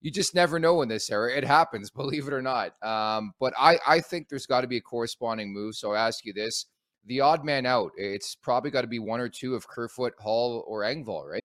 you 0.00 0.10
just 0.10 0.34
never 0.34 0.58
know 0.58 0.82
in 0.82 0.88
this 0.88 1.10
era. 1.10 1.36
It 1.36 1.44
happens, 1.44 1.90
believe 1.96 2.26
it 2.26 2.32
or 2.32 2.42
not. 2.42 2.72
Um, 2.82 3.32
but 3.38 3.54
I, 3.56 3.78
I 3.86 4.00
think 4.00 4.28
there's 4.28 4.46
got 4.46 4.62
to 4.62 4.66
be 4.66 4.78
a 4.78 4.82
corresponding 4.82 5.52
move. 5.52 5.76
So 5.76 5.92
I 5.92 6.08
ask 6.08 6.24
you 6.24 6.32
this: 6.32 6.66
the 7.06 7.20
odd 7.20 7.44
man 7.44 7.66
out. 7.66 7.92
It's 7.96 8.34
probably 8.34 8.72
got 8.72 8.82
to 8.82 8.88
be 8.88 8.98
one 8.98 9.20
or 9.20 9.28
two 9.28 9.54
of 9.54 9.68
Kerfoot, 9.68 10.14
Hall, 10.18 10.64
or 10.66 10.82
Engvall, 10.82 11.24
right? 11.24 11.44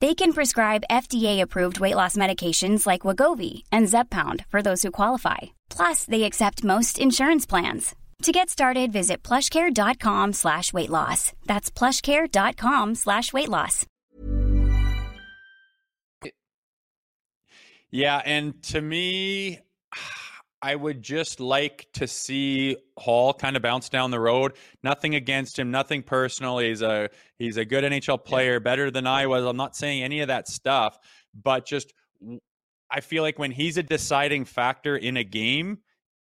They 0.00 0.14
can 0.14 0.32
prescribe 0.32 0.84
FDA-approved 0.90 1.80
weight 1.80 1.96
loss 1.96 2.16
medications 2.16 2.86
like 2.86 3.02
Wegovy 3.02 3.64
and 3.72 3.88
Zepbound 3.88 4.44
for 4.48 4.62
those 4.62 4.82
who 4.82 4.92
qualify. 4.92 5.38
Plus, 5.70 6.04
they 6.04 6.22
accept 6.22 6.62
most 6.62 7.00
insurance 7.00 7.46
plans. 7.46 7.96
To 8.22 8.32
get 8.32 8.48
started, 8.50 8.92
visit 8.92 9.22
plushcare.com 9.22 10.32
slash 10.34 10.72
weight 10.72 10.90
loss. 10.90 11.32
That's 11.46 11.70
plushcare.com 11.70 12.94
slash 12.94 13.32
weight 13.32 13.48
loss. 13.48 13.86
Yeah, 17.90 18.20
and 18.24 18.62
to 18.64 18.80
me, 18.80 19.60
I 20.60 20.74
would 20.74 21.02
just 21.02 21.38
like 21.38 21.86
to 21.94 22.08
see 22.08 22.76
Hall 22.96 23.32
kind 23.32 23.56
of 23.56 23.62
bounce 23.62 23.88
down 23.88 24.10
the 24.10 24.18
road. 24.18 24.54
Nothing 24.82 25.14
against 25.14 25.58
him, 25.58 25.70
nothing 25.70 26.02
personal. 26.02 26.58
He's 26.58 26.82
a 26.82 27.10
he's 27.38 27.56
a 27.56 27.64
good 27.64 27.84
NHL 27.84 28.24
player, 28.24 28.54
yeah. 28.54 28.58
better 28.58 28.90
than 28.90 29.06
I 29.06 29.26
was. 29.26 29.44
I'm 29.44 29.56
not 29.56 29.76
saying 29.76 30.02
any 30.02 30.20
of 30.20 30.28
that 30.28 30.48
stuff, 30.48 30.98
but 31.40 31.64
just 31.64 31.92
I 32.90 33.00
feel 33.00 33.22
like 33.22 33.38
when 33.38 33.52
he's 33.52 33.76
a 33.76 33.82
deciding 33.82 34.46
factor 34.46 34.96
in 34.96 35.16
a 35.16 35.24
game, 35.24 35.78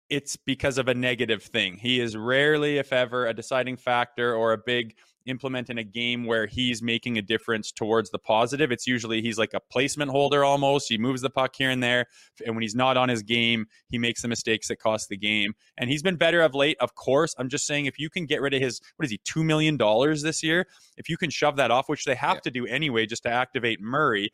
it's 0.09 0.37
because 0.37 0.79
of 0.79 0.89
a 0.89 0.95
negative 0.95 1.43
thing. 1.43 1.77
He 1.77 2.01
is 2.01 2.17
rarely, 2.17 2.79
if 2.79 2.93
ever, 2.93 3.27
a 3.27 3.35
deciding 3.35 3.77
factor 3.77 4.35
or 4.35 4.53
a 4.53 4.59
big 4.59 4.95
implement 5.27 5.71
in 5.71 5.79
a 5.79 5.85
game 5.85 6.25
where 6.25 6.47
he's 6.47 6.83
making 6.83 7.19
a 7.19 7.23
difference 7.23 7.73
towards 7.73 8.11
the 8.11 8.19
positive. 8.19 8.71
It's 8.73 8.87
usually 8.87 9.23
he's 9.23 9.39
like 9.39 9.55
a 9.55 9.61
placement 9.61 10.11
holder 10.11 10.45
almost. 10.45 10.89
He 10.89 10.99
moves 10.99 11.23
the 11.23 11.31
puck 11.31 11.55
here 11.57 11.71
and 11.71 11.83
there. 11.83 12.07
And 12.45 12.55
when 12.55 12.63
he's 12.63 12.75
not 12.75 12.97
on 12.97 13.09
his 13.09 13.23
game, 13.23 13.67
he 13.89 13.99
makes 13.99 14.23
the 14.23 14.29
mistakes 14.29 14.69
that 14.69 14.77
cost 14.77 15.09
the 15.09 15.17
game. 15.17 15.55
And 15.79 15.91
he's 15.91 16.03
been 16.03 16.17
better 16.17 16.43
of 16.43 16.55
late, 16.55 16.77
of 16.81 16.95
course. 16.95 17.35
I'm 17.39 17.49
just 17.49 17.67
saying 17.67 17.87
if 17.87 17.99
you 17.99 18.11
can 18.11 18.27
get 18.27 18.41
rid 18.41 18.55
of 18.55 18.61
his, 18.61 18.81
what 18.97 19.05
is 19.05 19.11
he, 19.11 19.19
$2 19.19 19.45
million 19.45 19.77
this 20.23 20.43
year? 20.43 20.67
If 20.97 21.09
you 21.09 21.17
can 21.17 21.31
shove 21.31 21.57
that 21.57 21.71
off, 21.71 21.89
which 21.89 22.05
they 22.05 22.15
have 22.15 22.37
yeah. 22.37 22.41
to 22.41 22.51
do 22.51 22.67
anyway 22.67 23.07
just 23.07 23.23
to 23.25 23.31
activate 23.31 23.81
Murray, 23.81 24.33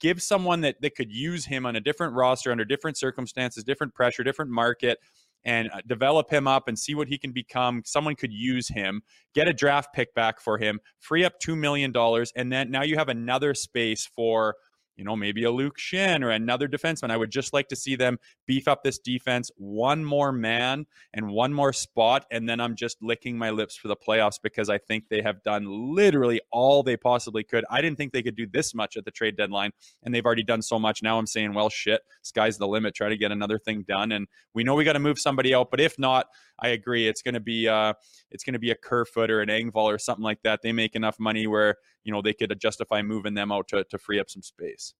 give 0.00 0.22
someone 0.22 0.60
that, 0.62 0.80
that 0.80 0.94
could 0.94 1.10
use 1.10 1.46
him 1.46 1.66
on 1.66 1.76
a 1.76 1.80
different 1.80 2.14
roster 2.14 2.50
under 2.52 2.64
different 2.64 2.96
circumstances, 2.96 3.64
different 3.64 3.94
pressure, 3.94 4.22
different 4.22 4.50
market 4.50 4.98
and 5.44 5.70
uh, 5.72 5.80
develop 5.86 6.30
him 6.30 6.46
up 6.46 6.68
and 6.68 6.78
see 6.78 6.94
what 6.94 7.08
he 7.08 7.18
can 7.18 7.32
become. 7.32 7.82
Someone 7.84 8.14
could 8.14 8.32
use 8.32 8.68
him, 8.68 9.02
get 9.34 9.48
a 9.48 9.52
draft 9.52 9.94
pick 9.94 10.14
back 10.14 10.40
for 10.40 10.58
him, 10.58 10.80
free 10.98 11.24
up 11.24 11.34
$2 11.40 11.56
million, 11.56 11.92
and 12.36 12.52
then 12.52 12.70
now 12.70 12.82
you 12.82 12.96
have 12.96 13.08
another 13.08 13.54
space 13.54 14.08
for 14.14 14.54
you 14.96 15.04
know, 15.04 15.16
maybe 15.16 15.44
a 15.44 15.50
Luke 15.50 15.78
Schenn 15.78 16.22
or 16.22 16.30
another 16.30 16.68
defenseman. 16.68 17.10
I 17.10 17.16
would 17.16 17.30
just 17.30 17.52
like 17.52 17.68
to 17.68 17.76
see 17.76 17.96
them 17.96 18.18
beef 18.46 18.68
up 18.68 18.82
this 18.82 18.98
defense 18.98 19.50
one 19.56 20.04
more 20.04 20.32
man 20.32 20.86
and 21.14 21.28
one 21.30 21.52
more 21.52 21.72
spot. 21.72 22.26
And 22.30 22.48
then 22.48 22.60
I'm 22.60 22.76
just 22.76 22.98
licking 23.02 23.38
my 23.38 23.50
lips 23.50 23.76
for 23.76 23.88
the 23.88 23.96
playoffs 23.96 24.38
because 24.42 24.68
I 24.68 24.78
think 24.78 25.04
they 25.08 25.22
have 25.22 25.42
done 25.42 25.94
literally 25.94 26.40
all 26.52 26.82
they 26.82 26.96
possibly 26.96 27.42
could. 27.44 27.64
I 27.70 27.80
didn't 27.80 27.96
think 27.96 28.12
they 28.12 28.22
could 28.22 28.36
do 28.36 28.46
this 28.46 28.74
much 28.74 28.96
at 28.96 29.04
the 29.04 29.10
trade 29.10 29.36
deadline, 29.36 29.72
and 30.02 30.14
they've 30.14 30.24
already 30.26 30.44
done 30.44 30.62
so 30.62 30.78
much. 30.78 31.02
Now 31.02 31.18
I'm 31.18 31.26
saying, 31.26 31.54
well, 31.54 31.70
shit, 31.70 32.02
sky's 32.22 32.58
the 32.58 32.68
limit. 32.68 32.94
Try 32.94 33.08
to 33.08 33.16
get 33.16 33.32
another 33.32 33.58
thing 33.58 33.84
done. 33.88 34.12
And 34.12 34.28
we 34.54 34.64
know 34.64 34.74
we 34.74 34.84
got 34.84 34.94
to 34.94 34.98
move 34.98 35.18
somebody 35.18 35.54
out. 35.54 35.70
But 35.70 35.80
if 35.80 35.98
not, 35.98 36.26
I 36.60 36.68
agree. 36.68 37.08
It's 37.08 37.22
going 37.22 37.34
to 37.34 37.40
be 37.40 37.68
uh, 37.68 37.94
it's 38.30 38.44
going 38.44 38.54
to 38.54 38.60
be 38.60 38.70
a 38.70 38.76
Kerfoot 38.76 39.30
or 39.30 39.40
an 39.40 39.48
Engvall 39.48 39.92
or 39.92 39.98
something 39.98 40.24
like 40.24 40.42
that. 40.42 40.60
They 40.62 40.72
make 40.72 40.94
enough 40.94 41.18
money 41.18 41.46
where 41.46 41.76
you 42.04 42.12
know 42.12 42.22
they 42.22 42.34
could 42.34 42.54
justify 42.60 43.02
moving 43.02 43.34
them 43.34 43.52
out 43.52 43.68
to 43.68 43.84
to 43.84 43.98
free 43.98 44.20
up 44.20 44.30
some 44.30 44.42
space. 44.42 44.94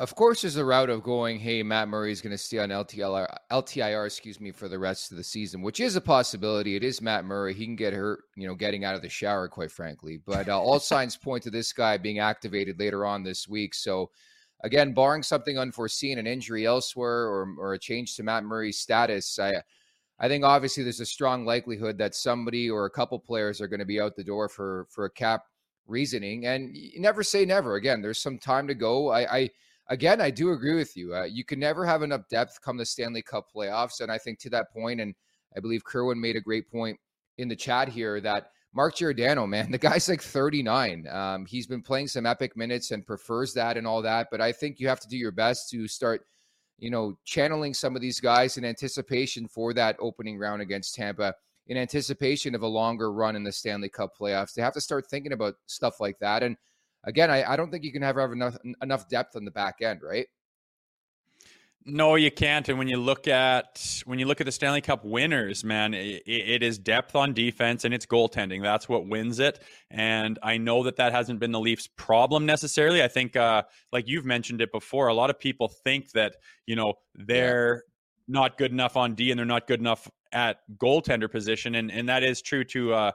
Of 0.00 0.14
course, 0.14 0.42
there's 0.42 0.54
a 0.54 0.64
route 0.64 0.90
of 0.90 1.02
going, 1.02 1.40
hey, 1.40 1.60
Matt 1.64 1.88
Murray 1.88 2.12
is 2.12 2.20
going 2.20 2.30
to 2.30 2.38
stay 2.38 2.58
on 2.58 2.68
LTLR, 2.68 3.26
LTIR, 3.50 4.06
excuse 4.06 4.40
me, 4.40 4.52
for 4.52 4.68
the 4.68 4.78
rest 4.78 5.10
of 5.10 5.16
the 5.16 5.24
season, 5.24 5.60
which 5.60 5.80
is 5.80 5.96
a 5.96 6.00
possibility. 6.00 6.76
It 6.76 6.84
is 6.84 7.02
Matt 7.02 7.24
Murray. 7.24 7.52
He 7.52 7.64
can 7.64 7.74
get 7.74 7.92
hurt, 7.92 8.20
you 8.36 8.46
know, 8.46 8.54
getting 8.54 8.84
out 8.84 8.94
of 8.94 9.02
the 9.02 9.08
shower, 9.08 9.48
quite 9.48 9.72
frankly. 9.72 10.20
But 10.24 10.48
uh, 10.48 10.60
all 10.60 10.78
signs 10.78 11.16
point 11.16 11.42
to 11.44 11.50
this 11.50 11.72
guy 11.72 11.96
being 11.96 12.20
activated 12.20 12.78
later 12.78 13.04
on 13.04 13.24
this 13.24 13.48
week. 13.48 13.74
So, 13.74 14.12
again, 14.62 14.94
barring 14.94 15.24
something 15.24 15.58
unforeseen, 15.58 16.18
an 16.18 16.28
injury 16.28 16.64
elsewhere, 16.64 17.26
or, 17.26 17.56
or 17.58 17.74
a 17.74 17.78
change 17.78 18.14
to 18.16 18.22
Matt 18.22 18.44
Murray's 18.44 18.78
status, 18.78 19.36
I, 19.40 19.54
I 20.20 20.28
think 20.28 20.44
obviously 20.44 20.82
there's 20.82 21.00
a 21.00 21.06
strong 21.06 21.44
likelihood 21.44 21.98
that 21.98 22.14
somebody 22.14 22.68
or 22.68 22.86
a 22.86 22.90
couple 22.90 23.18
players 23.18 23.60
are 23.60 23.68
going 23.68 23.80
to 23.80 23.86
be 23.86 24.00
out 24.00 24.16
the 24.16 24.24
door 24.24 24.48
for 24.48 24.86
for 24.90 25.04
a 25.04 25.10
cap 25.10 25.44
reasoning. 25.88 26.46
And 26.46 26.76
you 26.76 27.00
never 27.00 27.22
say 27.22 27.44
never. 27.44 27.76
Again, 27.76 28.02
there's 28.02 28.20
some 28.20 28.38
time 28.38 28.68
to 28.68 28.74
go. 28.74 29.10
I, 29.10 29.36
I 29.36 29.50
again, 29.88 30.20
I 30.20 30.30
do 30.30 30.52
agree 30.52 30.74
with 30.74 30.96
you. 30.96 31.14
Uh, 31.14 31.24
you 31.24 31.44
can 31.44 31.58
never 31.58 31.84
have 31.84 32.02
enough 32.02 32.28
depth 32.28 32.60
come 32.62 32.76
the 32.76 32.84
Stanley 32.84 33.22
Cup 33.22 33.46
playoffs. 33.54 34.00
And 34.00 34.12
I 34.12 34.18
think 34.18 34.38
to 34.40 34.50
that 34.50 34.70
point, 34.70 35.00
and 35.00 35.14
I 35.56 35.60
believe 35.60 35.84
Kerwin 35.84 36.20
made 36.20 36.36
a 36.36 36.40
great 36.40 36.70
point 36.70 36.98
in 37.38 37.48
the 37.48 37.56
chat 37.56 37.88
here 37.88 38.20
that 38.20 38.50
Mark 38.74 38.96
Giordano, 38.96 39.46
man, 39.48 39.70
the 39.70 39.78
guy's 39.78 40.08
like 40.08 40.22
39. 40.22 41.08
Um, 41.08 41.46
he's 41.46 41.66
been 41.66 41.82
playing 41.82 42.08
some 42.08 42.26
epic 42.26 42.56
minutes 42.56 42.90
and 42.90 43.06
prefers 43.06 43.54
that 43.54 43.76
and 43.76 43.86
all 43.86 44.02
that. 44.02 44.28
But 44.30 44.40
I 44.40 44.52
think 44.52 44.78
you 44.78 44.88
have 44.88 45.00
to 45.00 45.08
do 45.08 45.16
your 45.16 45.32
best 45.32 45.70
to 45.70 45.88
start, 45.88 46.26
you 46.78 46.90
know, 46.90 47.18
channeling 47.24 47.74
some 47.74 47.96
of 47.96 48.02
these 48.02 48.20
guys 48.20 48.56
in 48.56 48.64
anticipation 48.64 49.48
for 49.48 49.72
that 49.74 49.96
opening 50.00 50.38
round 50.38 50.62
against 50.62 50.94
Tampa, 50.94 51.34
in 51.66 51.76
anticipation 51.76 52.54
of 52.54 52.62
a 52.62 52.66
longer 52.66 53.12
run 53.12 53.36
in 53.36 53.44
the 53.44 53.52
Stanley 53.52 53.88
Cup 53.88 54.12
playoffs. 54.18 54.54
They 54.54 54.62
have 54.62 54.74
to 54.74 54.80
start 54.80 55.06
thinking 55.06 55.32
about 55.32 55.54
stuff 55.66 56.00
like 56.00 56.18
that. 56.20 56.42
And 56.42 56.56
again, 57.04 57.30
I, 57.30 57.52
I 57.52 57.56
don't 57.56 57.70
think 57.70 57.84
you 57.84 57.92
can 57.92 58.02
have, 58.02 58.16
have 58.16 58.32
enough 58.32 58.56
enough 58.82 59.08
depth 59.08 59.36
on 59.36 59.44
the 59.44 59.50
back 59.50 59.82
end, 59.82 60.00
right? 60.02 60.26
No, 61.90 62.16
you 62.16 62.30
can't. 62.30 62.68
And 62.68 62.76
when 62.76 62.86
you 62.86 62.98
look 62.98 63.26
at 63.26 64.02
when 64.04 64.18
you 64.18 64.26
look 64.26 64.42
at 64.42 64.44
the 64.44 64.52
Stanley 64.52 64.82
Cup 64.82 65.06
winners, 65.06 65.64
man, 65.64 65.94
it, 65.94 66.22
it 66.26 66.62
is 66.62 66.78
depth 66.78 67.16
on 67.16 67.32
defense 67.32 67.86
and 67.86 67.94
it's 67.94 68.04
goaltending. 68.04 68.62
That's 68.62 68.90
what 68.90 69.08
wins 69.08 69.38
it. 69.38 69.62
And 69.90 70.38
I 70.42 70.58
know 70.58 70.82
that 70.82 70.96
that 70.96 71.12
hasn't 71.12 71.40
been 71.40 71.50
the 71.50 71.58
Leafs' 71.58 71.86
problem 71.86 72.44
necessarily. 72.44 73.02
I 73.02 73.08
think, 73.08 73.36
uh, 73.36 73.62
like 73.90 74.06
you've 74.06 74.26
mentioned 74.26 74.60
it 74.60 74.70
before, 74.70 75.08
a 75.08 75.14
lot 75.14 75.30
of 75.30 75.38
people 75.38 75.68
think 75.68 76.10
that 76.12 76.36
you 76.66 76.76
know 76.76 76.92
they're 77.14 77.84
yeah. 78.26 78.40
not 78.40 78.58
good 78.58 78.70
enough 78.70 78.98
on 78.98 79.14
D 79.14 79.30
and 79.30 79.38
they're 79.38 79.46
not 79.46 79.66
good 79.66 79.80
enough 79.80 80.10
at 80.32 80.58
goaltender 80.76 81.30
position, 81.30 81.76
and 81.76 81.90
and 81.90 82.06
that 82.10 82.22
is 82.22 82.42
true 82.42 82.64
to 82.64 82.92
uh, 82.92 83.12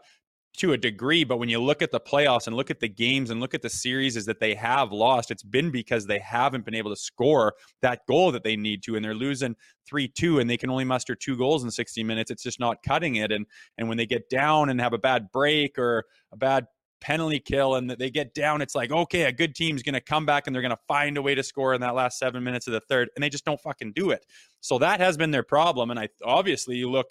to 0.57 0.73
a 0.73 0.77
degree, 0.77 1.23
but 1.23 1.37
when 1.37 1.49
you 1.49 1.59
look 1.59 1.81
at 1.81 1.91
the 1.91 1.99
playoffs 1.99 2.47
and 2.47 2.55
look 2.55 2.69
at 2.69 2.79
the 2.79 2.87
games 2.87 3.31
and 3.31 3.39
look 3.39 3.53
at 3.53 3.61
the 3.61 3.69
series 3.69 4.13
that 4.25 4.39
they 4.39 4.53
have 4.53 4.91
lost, 4.91 5.31
it's 5.31 5.43
been 5.43 5.71
because 5.71 6.05
they 6.05 6.19
haven't 6.19 6.63
been 6.63 6.75
able 6.75 6.91
to 6.91 6.95
score 6.95 7.53
that 7.81 8.01
goal 8.07 8.31
that 8.31 8.43
they 8.43 8.55
need 8.55 8.83
to, 8.83 8.95
and 8.95 9.03
they're 9.03 9.15
losing 9.15 9.55
three 9.85 10.07
two, 10.07 10.39
and 10.39 10.49
they 10.49 10.57
can 10.57 10.69
only 10.69 10.85
muster 10.85 11.15
two 11.15 11.35
goals 11.35 11.63
in 11.63 11.71
60 11.71 12.03
minutes. 12.03 12.29
It's 12.29 12.43
just 12.43 12.59
not 12.59 12.83
cutting 12.83 13.15
it, 13.15 13.31
and 13.31 13.45
and 13.77 13.89
when 13.89 13.97
they 13.97 14.05
get 14.05 14.29
down 14.29 14.69
and 14.69 14.79
have 14.79 14.93
a 14.93 14.97
bad 14.99 15.31
break 15.31 15.79
or 15.79 16.05
a 16.31 16.37
bad 16.37 16.67
penalty 17.01 17.39
kill 17.39 17.75
and 17.75 17.89
they 17.89 18.09
get 18.09 18.33
down, 18.33 18.61
it's 18.61 18.75
like 18.75 18.91
okay, 18.91 19.23
a 19.23 19.31
good 19.31 19.55
team's 19.55 19.81
going 19.81 19.93
to 19.93 20.01
come 20.01 20.25
back 20.25 20.45
and 20.45 20.55
they're 20.55 20.61
going 20.61 20.69
to 20.69 20.77
find 20.87 21.17
a 21.17 21.21
way 21.21 21.35
to 21.35 21.43
score 21.43 21.73
in 21.73 21.81
that 21.81 21.95
last 21.95 22.19
seven 22.19 22.43
minutes 22.43 22.67
of 22.67 22.73
the 22.73 22.81
third, 22.81 23.09
and 23.15 23.23
they 23.23 23.29
just 23.29 23.45
don't 23.45 23.59
fucking 23.59 23.91
do 23.93 24.11
it. 24.11 24.25
So 24.61 24.77
that 24.79 24.99
has 24.99 25.17
been 25.17 25.31
their 25.31 25.43
problem, 25.43 25.89
and 25.89 25.99
I 25.99 26.09
obviously 26.23 26.75
you 26.75 26.91
look 26.91 27.07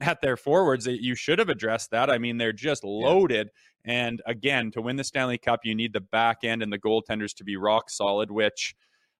at 0.00 0.20
their 0.22 0.36
forwards 0.36 0.84
that 0.86 1.02
you 1.02 1.14
should 1.14 1.38
have 1.38 1.48
addressed 1.48 1.90
that. 1.90 2.10
I 2.10 2.18
mean, 2.18 2.38
they're 2.38 2.52
just 2.52 2.84
loaded. 2.84 3.50
Yeah. 3.84 4.06
And 4.06 4.22
again, 4.26 4.70
to 4.72 4.82
win 4.82 4.96
the 4.96 5.04
Stanley 5.04 5.38
Cup, 5.38 5.60
you 5.64 5.74
need 5.74 5.92
the 5.92 6.00
back 6.00 6.38
end 6.42 6.62
and 6.62 6.72
the 6.72 6.78
goaltenders 6.78 7.34
to 7.36 7.44
be 7.44 7.56
rock 7.56 7.90
solid, 7.90 8.30
which 8.30 8.74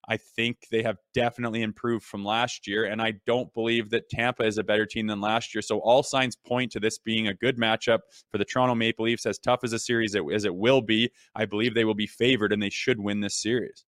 I 0.07 0.17
think 0.17 0.57
they 0.71 0.81
have 0.81 0.97
definitely 1.13 1.61
improved 1.61 2.05
from 2.05 2.25
last 2.25 2.67
year. 2.67 2.85
And 2.85 3.01
I 3.01 3.13
don't 3.27 3.53
believe 3.53 3.91
that 3.91 4.09
Tampa 4.09 4.43
is 4.43 4.57
a 4.57 4.63
better 4.63 4.85
team 4.85 5.07
than 5.07 5.21
last 5.21 5.53
year. 5.53 5.61
So 5.61 5.79
all 5.79 6.03
signs 6.03 6.35
point 6.35 6.71
to 6.71 6.79
this 6.79 6.97
being 6.97 7.27
a 7.27 7.33
good 7.33 7.57
matchup 7.57 7.99
for 8.31 8.37
the 8.37 8.45
Toronto 8.45 8.75
Maple 8.75 9.05
Leafs. 9.05 9.25
As 9.25 9.37
tough 9.37 9.59
as 9.63 9.73
a 9.73 9.79
series 9.79 10.15
as 10.15 10.45
it 10.45 10.55
will 10.55 10.81
be, 10.81 11.11
I 11.35 11.45
believe 11.45 11.75
they 11.75 11.85
will 11.85 11.93
be 11.93 12.07
favored 12.07 12.51
and 12.51 12.61
they 12.61 12.71
should 12.71 12.99
win 12.99 13.19
this 13.19 13.35
series. 13.35 13.85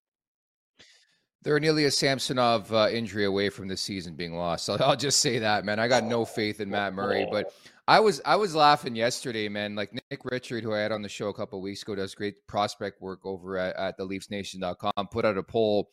They're 1.43 1.59
nearly 1.59 1.85
a 1.85 1.91
Samsonov 1.91 2.73
uh, 2.73 2.87
injury 2.89 3.25
away 3.25 3.49
from 3.49 3.67
the 3.67 3.77
season 3.77 4.15
being 4.15 4.35
lost. 4.35 4.65
So 4.73 4.77
I'll 4.79 4.95
just 4.95 5.19
say 5.19 5.39
that, 5.39 5.65
man. 5.65 5.79
I 5.79 5.87
got 5.87 6.03
no 6.03 6.25
faith 6.25 6.59
in 6.61 6.69
Matt 6.69 6.93
Murray, 6.93 7.27
but 7.29 7.53
I 7.87 7.99
was 7.99 8.21
I 8.25 8.37
was 8.37 8.55
laughing 8.55 8.95
yesterday, 8.95 9.49
man. 9.49 9.75
Like 9.75 9.93
Nick 9.93 10.21
Richard, 10.23 10.63
who 10.63 10.73
I 10.73 10.79
had 10.79 10.91
on 10.91 11.01
the 11.01 11.09
show 11.09 11.27
a 11.27 11.33
couple 11.33 11.61
weeks 11.61 11.81
ago, 11.81 11.95
does 11.95 12.15
great 12.15 12.47
prospect 12.47 13.01
work 13.01 13.25
over 13.25 13.57
at, 13.57 13.75
at 13.75 13.97
the 13.97 14.07
LeafsNation.com. 14.07 15.07
Put 15.11 15.25
out 15.25 15.37
a 15.37 15.43
poll. 15.43 15.89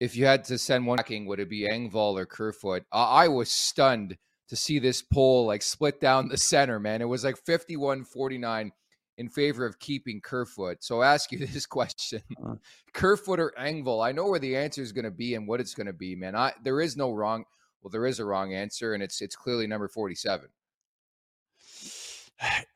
If 0.00 0.16
you 0.16 0.24
had 0.24 0.44
to 0.44 0.58
send 0.58 0.86
one 0.86 0.96
tracking, 0.98 1.26
would 1.26 1.40
it 1.40 1.50
be 1.50 1.68
Engvall 1.68 2.18
or 2.18 2.26
Kerfoot? 2.26 2.84
I, 2.90 3.24
I 3.24 3.28
was 3.28 3.50
stunned 3.50 4.16
to 4.48 4.56
see 4.56 4.78
this 4.78 5.02
poll 5.02 5.46
like 5.46 5.62
split 5.62 6.00
down 6.00 6.28
the 6.28 6.38
center, 6.38 6.80
man. 6.80 7.02
It 7.02 7.08
was 7.08 7.24
like 7.24 7.36
51 7.44 8.04
49 8.04 8.72
in 9.18 9.28
favor 9.28 9.64
of 9.64 9.78
keeping 9.78 10.20
Kerfoot. 10.20 10.82
So 10.82 10.96
I'll 10.96 11.14
ask 11.14 11.32
you 11.32 11.38
this 11.46 11.66
question: 11.66 12.22
uh-huh. 12.42 12.54
Kerfoot 12.92 13.40
or 13.40 13.52
Engvall? 13.58 14.04
I 14.06 14.12
know 14.12 14.28
where 14.28 14.38
the 14.38 14.56
answer 14.56 14.82
is 14.82 14.92
going 14.92 15.04
to 15.04 15.10
be 15.10 15.34
and 15.34 15.46
what 15.46 15.60
it's 15.60 15.74
going 15.74 15.86
to 15.86 15.92
be, 15.92 16.14
man. 16.14 16.36
I, 16.36 16.52
there 16.62 16.80
is 16.80 16.96
no 16.96 17.12
wrong. 17.12 17.44
Well, 17.82 17.90
there 17.90 18.06
is 18.06 18.18
a 18.18 18.24
wrong 18.24 18.54
answer, 18.54 18.94
and 18.94 19.02
it's 19.02 19.20
it's 19.20 19.36
clearly 19.36 19.66
number 19.66 19.88
forty-seven. 19.88 20.48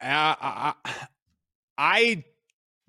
Uh, 0.02 0.34
I, 0.40 0.74
I 1.76 2.24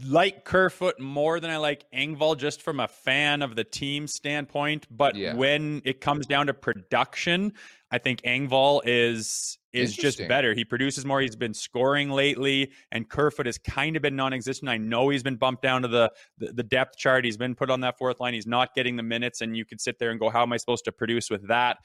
like 0.05 0.45
Kerfoot 0.45 0.99
more 0.99 1.39
than 1.39 1.51
I 1.51 1.57
like 1.57 1.85
Engvall, 1.91 2.37
just 2.37 2.61
from 2.61 2.79
a 2.79 2.87
fan 2.87 3.41
of 3.41 3.55
the 3.55 3.63
team 3.63 4.07
standpoint. 4.07 4.87
But 4.89 5.15
yeah. 5.15 5.33
when 5.33 5.81
it 5.85 6.01
comes 6.01 6.25
down 6.25 6.47
to 6.47 6.53
production, 6.53 7.53
I 7.91 7.97
think 7.97 8.21
Engvall 8.21 8.81
is 8.85 9.57
is 9.73 9.95
just 9.95 10.19
better. 10.27 10.53
He 10.53 10.65
produces 10.65 11.05
more. 11.05 11.21
He's 11.21 11.35
been 11.35 11.53
scoring 11.53 12.09
lately, 12.09 12.71
and 12.91 13.07
Kerfoot 13.07 13.45
has 13.45 13.57
kind 13.57 13.95
of 13.95 14.01
been 14.01 14.15
non-existent. 14.15 14.69
I 14.69 14.77
know 14.77 15.09
he's 15.09 15.23
been 15.23 15.37
bumped 15.37 15.61
down 15.61 15.81
to 15.83 15.87
the, 15.87 16.11
the, 16.37 16.53
the 16.53 16.63
depth 16.63 16.97
chart. 16.97 17.23
He's 17.23 17.37
been 17.37 17.55
put 17.55 17.69
on 17.69 17.79
that 17.81 17.97
fourth 17.97 18.19
line. 18.19 18.33
He's 18.33 18.47
not 18.47 18.73
getting 18.75 18.95
the 18.95 19.03
minutes, 19.03 19.41
and 19.41 19.55
you 19.55 19.65
could 19.65 19.79
sit 19.79 19.99
there 19.99 20.11
and 20.11 20.19
go, 20.19 20.29
"How 20.29 20.41
am 20.41 20.53
I 20.53 20.57
supposed 20.57 20.85
to 20.85 20.91
produce 20.91 21.29
with 21.29 21.47
that?" 21.47 21.77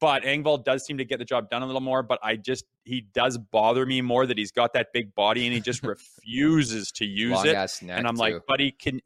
But 0.00 0.22
Engvall 0.22 0.64
does 0.64 0.84
seem 0.84 0.98
to 0.98 1.04
get 1.04 1.18
the 1.18 1.24
job 1.24 1.50
done 1.50 1.62
a 1.62 1.66
little 1.66 1.80
more. 1.80 2.02
But 2.02 2.18
I 2.22 2.36
just 2.36 2.64
he 2.84 3.02
does 3.12 3.38
bother 3.38 3.86
me 3.86 4.00
more 4.00 4.26
that 4.26 4.38
he's 4.38 4.52
got 4.52 4.72
that 4.74 4.88
big 4.92 5.14
body 5.14 5.46
and 5.46 5.54
he 5.54 5.60
just 5.60 5.82
refuses 5.84 6.92
to 6.92 7.04
use 7.04 7.32
Long 7.32 7.46
it. 7.46 7.54
And 7.98 8.06
I'm 8.06 8.16
too. 8.16 8.20
like, 8.20 8.46
buddy, 8.46 8.70
can 8.70 9.00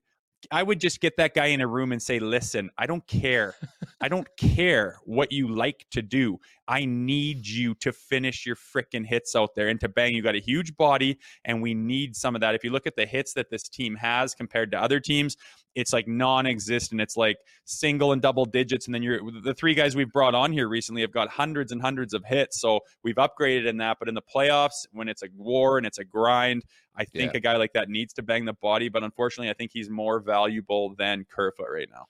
I 0.50 0.62
would 0.62 0.80
just 0.80 1.00
get 1.00 1.16
that 1.16 1.34
guy 1.34 1.46
in 1.46 1.60
a 1.60 1.66
room 1.66 1.92
and 1.92 2.00
say, 2.00 2.18
listen, 2.18 2.70
I 2.78 2.86
don't 2.86 3.06
care. 3.06 3.54
I 4.00 4.08
don't 4.08 4.28
care 4.36 4.98
what 5.04 5.32
you 5.32 5.48
like 5.48 5.86
to 5.90 6.02
do. 6.02 6.38
I 6.68 6.84
need 6.84 7.46
you 7.46 7.74
to 7.76 7.92
finish 7.92 8.46
your 8.46 8.56
freaking 8.56 9.04
hits 9.06 9.34
out 9.34 9.54
there 9.54 9.68
and 9.68 9.80
to 9.80 9.88
bang. 9.88 10.14
You 10.14 10.22
got 10.22 10.36
a 10.36 10.40
huge 10.40 10.76
body, 10.76 11.18
and 11.44 11.60
we 11.60 11.74
need 11.74 12.14
some 12.14 12.34
of 12.34 12.40
that. 12.42 12.54
If 12.54 12.62
you 12.62 12.70
look 12.70 12.86
at 12.86 12.96
the 12.96 13.06
hits 13.06 13.32
that 13.34 13.50
this 13.50 13.68
team 13.68 13.96
has 13.96 14.34
compared 14.34 14.70
to 14.72 14.80
other 14.80 15.00
teams, 15.00 15.36
it's 15.78 15.92
like 15.92 16.08
non-existent. 16.08 17.00
It's 17.00 17.16
like 17.16 17.38
single 17.64 18.10
and 18.12 18.20
double 18.20 18.44
digits, 18.44 18.86
and 18.86 18.94
then 18.94 19.02
you're 19.02 19.20
the 19.42 19.54
three 19.54 19.74
guys 19.74 19.94
we've 19.94 20.10
brought 20.10 20.34
on 20.34 20.52
here 20.52 20.68
recently 20.68 21.02
have 21.02 21.12
got 21.12 21.28
hundreds 21.28 21.70
and 21.70 21.80
hundreds 21.80 22.14
of 22.14 22.24
hits. 22.24 22.60
So 22.60 22.80
we've 23.04 23.14
upgraded 23.14 23.66
in 23.66 23.76
that. 23.76 23.98
But 24.00 24.08
in 24.08 24.14
the 24.14 24.22
playoffs, 24.22 24.86
when 24.92 25.08
it's 25.08 25.22
a 25.22 25.28
war 25.36 25.78
and 25.78 25.86
it's 25.86 25.98
a 25.98 26.04
grind, 26.04 26.64
I 26.96 27.04
think 27.04 27.32
yeah. 27.32 27.38
a 27.38 27.40
guy 27.40 27.56
like 27.56 27.74
that 27.74 27.88
needs 27.88 28.12
to 28.14 28.22
bang 28.22 28.44
the 28.44 28.54
body. 28.54 28.88
But 28.88 29.04
unfortunately, 29.04 29.50
I 29.50 29.54
think 29.54 29.70
he's 29.72 29.88
more 29.88 30.18
valuable 30.18 30.96
than 30.96 31.24
Kerfoot 31.30 31.68
right 31.72 31.88
now. 31.90 32.06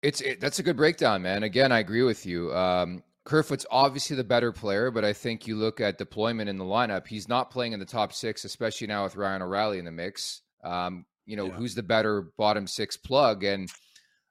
It's 0.00 0.22
it, 0.22 0.40
that's 0.40 0.58
a 0.58 0.62
good 0.62 0.76
breakdown, 0.76 1.20
man. 1.20 1.42
Again, 1.42 1.72
I 1.72 1.80
agree 1.80 2.02
with 2.02 2.24
you. 2.24 2.54
Um, 2.54 3.02
Kerfoot's 3.24 3.66
obviously 3.70 4.16
the 4.16 4.24
better 4.24 4.50
player, 4.50 4.90
but 4.90 5.04
I 5.04 5.12
think 5.12 5.46
you 5.46 5.56
look 5.56 5.80
at 5.80 5.98
deployment 5.98 6.48
in 6.48 6.56
the 6.56 6.64
lineup. 6.64 7.06
He's 7.06 7.28
not 7.28 7.50
playing 7.50 7.72
in 7.72 7.80
the 7.80 7.86
top 7.86 8.12
six, 8.12 8.44
especially 8.44 8.86
now 8.86 9.04
with 9.04 9.14
Ryan 9.14 9.42
O'Reilly 9.42 9.78
in 9.78 9.84
the 9.84 9.92
mix. 9.92 10.40
Um, 10.64 11.04
you 11.26 11.36
know, 11.36 11.46
yeah. 11.46 11.52
who's 11.52 11.74
the 11.74 11.82
better 11.82 12.28
bottom 12.36 12.66
six 12.66 12.96
plug? 12.96 13.44
And 13.44 13.70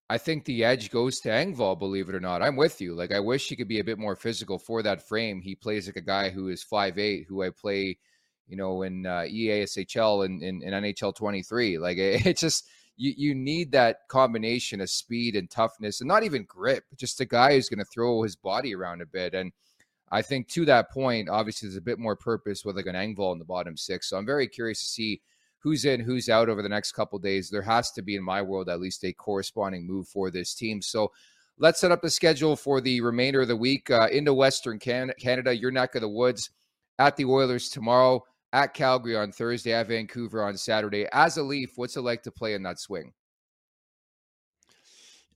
I 0.09 0.17
think 0.17 0.43
the 0.43 0.63
edge 0.65 0.91
goes 0.91 1.19
to 1.21 1.29
Engvall, 1.29 1.79
believe 1.79 2.09
it 2.09 2.15
or 2.15 2.19
not. 2.19 2.41
I'm 2.41 2.57
with 2.57 2.81
you. 2.81 2.93
Like, 2.95 3.13
I 3.13 3.19
wish 3.19 3.47
he 3.47 3.55
could 3.55 3.69
be 3.69 3.79
a 3.79 3.83
bit 3.83 3.97
more 3.97 4.15
physical 4.15 4.59
for 4.59 4.83
that 4.83 5.07
frame. 5.07 5.41
He 5.41 5.55
plays 5.55 5.87
like 5.87 5.95
a 5.95 6.01
guy 6.01 6.29
who 6.29 6.49
is 6.49 6.63
five 6.63 6.99
eight, 6.99 7.25
who 7.29 7.43
I 7.43 7.49
play, 7.49 7.97
you 8.47 8.57
know, 8.57 8.81
in 8.81 9.05
uh, 9.05 9.21
EASHL 9.21 10.25
and 10.25 10.43
in, 10.43 10.61
in, 10.63 10.73
NHL 10.73 11.15
23. 11.15 11.77
Like, 11.77 11.97
it, 11.97 12.25
it's 12.25 12.41
just 12.41 12.67
you 12.97 13.13
you 13.15 13.33
need 13.33 13.71
that 13.71 13.99
combination 14.09 14.81
of 14.81 14.89
speed 14.89 15.35
and 15.35 15.49
toughness 15.49 16.01
and 16.01 16.09
not 16.09 16.23
even 16.23 16.43
grip, 16.43 16.83
just 16.97 17.21
a 17.21 17.25
guy 17.25 17.53
who's 17.53 17.69
going 17.69 17.79
to 17.79 17.85
throw 17.85 18.21
his 18.23 18.35
body 18.35 18.75
around 18.75 19.01
a 19.01 19.05
bit. 19.05 19.33
And 19.33 19.53
I 20.11 20.21
think 20.21 20.49
to 20.49 20.65
that 20.65 20.91
point, 20.91 21.29
obviously 21.29 21.69
there's 21.69 21.77
a 21.77 21.81
bit 21.81 21.99
more 21.99 22.17
purpose 22.17 22.65
with 22.65 22.75
like 22.75 22.85
an 22.85 22.95
Engvall 22.95 23.31
in 23.31 23.39
the 23.39 23.45
bottom 23.45 23.77
six. 23.77 24.09
So 24.09 24.17
I'm 24.17 24.25
very 24.25 24.47
curious 24.47 24.79
to 24.79 24.85
see 24.85 25.21
who's 25.61 25.85
in, 25.85 25.99
who's 25.99 26.29
out 26.29 26.49
over 26.49 26.61
the 26.61 26.69
next 26.69 26.91
couple 26.91 27.17
days. 27.19 27.49
There 27.49 27.61
has 27.61 27.91
to 27.91 28.01
be, 28.01 28.15
in 28.15 28.23
my 28.23 28.41
world, 28.41 28.69
at 28.69 28.79
least 28.79 29.03
a 29.03 29.13
corresponding 29.13 29.87
move 29.87 30.07
for 30.07 30.29
this 30.29 30.53
team. 30.53 30.81
So 30.81 31.11
let's 31.57 31.79
set 31.79 31.91
up 31.91 32.01
the 32.01 32.09
schedule 32.09 32.55
for 32.55 32.81
the 32.81 33.01
remainder 33.01 33.41
of 33.41 33.47
the 33.47 33.55
week 33.55 33.89
uh, 33.89 34.07
into 34.11 34.33
Western 34.33 34.79
Can- 34.79 35.13
Canada, 35.19 35.55
your 35.55 35.71
neck 35.71 35.95
of 35.95 36.01
the 36.01 36.09
woods, 36.09 36.49
at 36.99 37.15
the 37.15 37.25
Oilers 37.25 37.69
tomorrow 37.69 38.23
at 38.53 38.73
Calgary 38.73 39.15
on 39.15 39.31
Thursday, 39.31 39.73
at 39.73 39.87
Vancouver 39.87 40.43
on 40.43 40.57
Saturday. 40.57 41.07
As 41.13 41.37
a 41.37 41.43
Leaf, 41.43 41.73
what's 41.75 41.95
it 41.95 42.01
like 42.01 42.23
to 42.23 42.31
play 42.31 42.53
in 42.53 42.63
that 42.63 42.79
swing? 42.79 43.13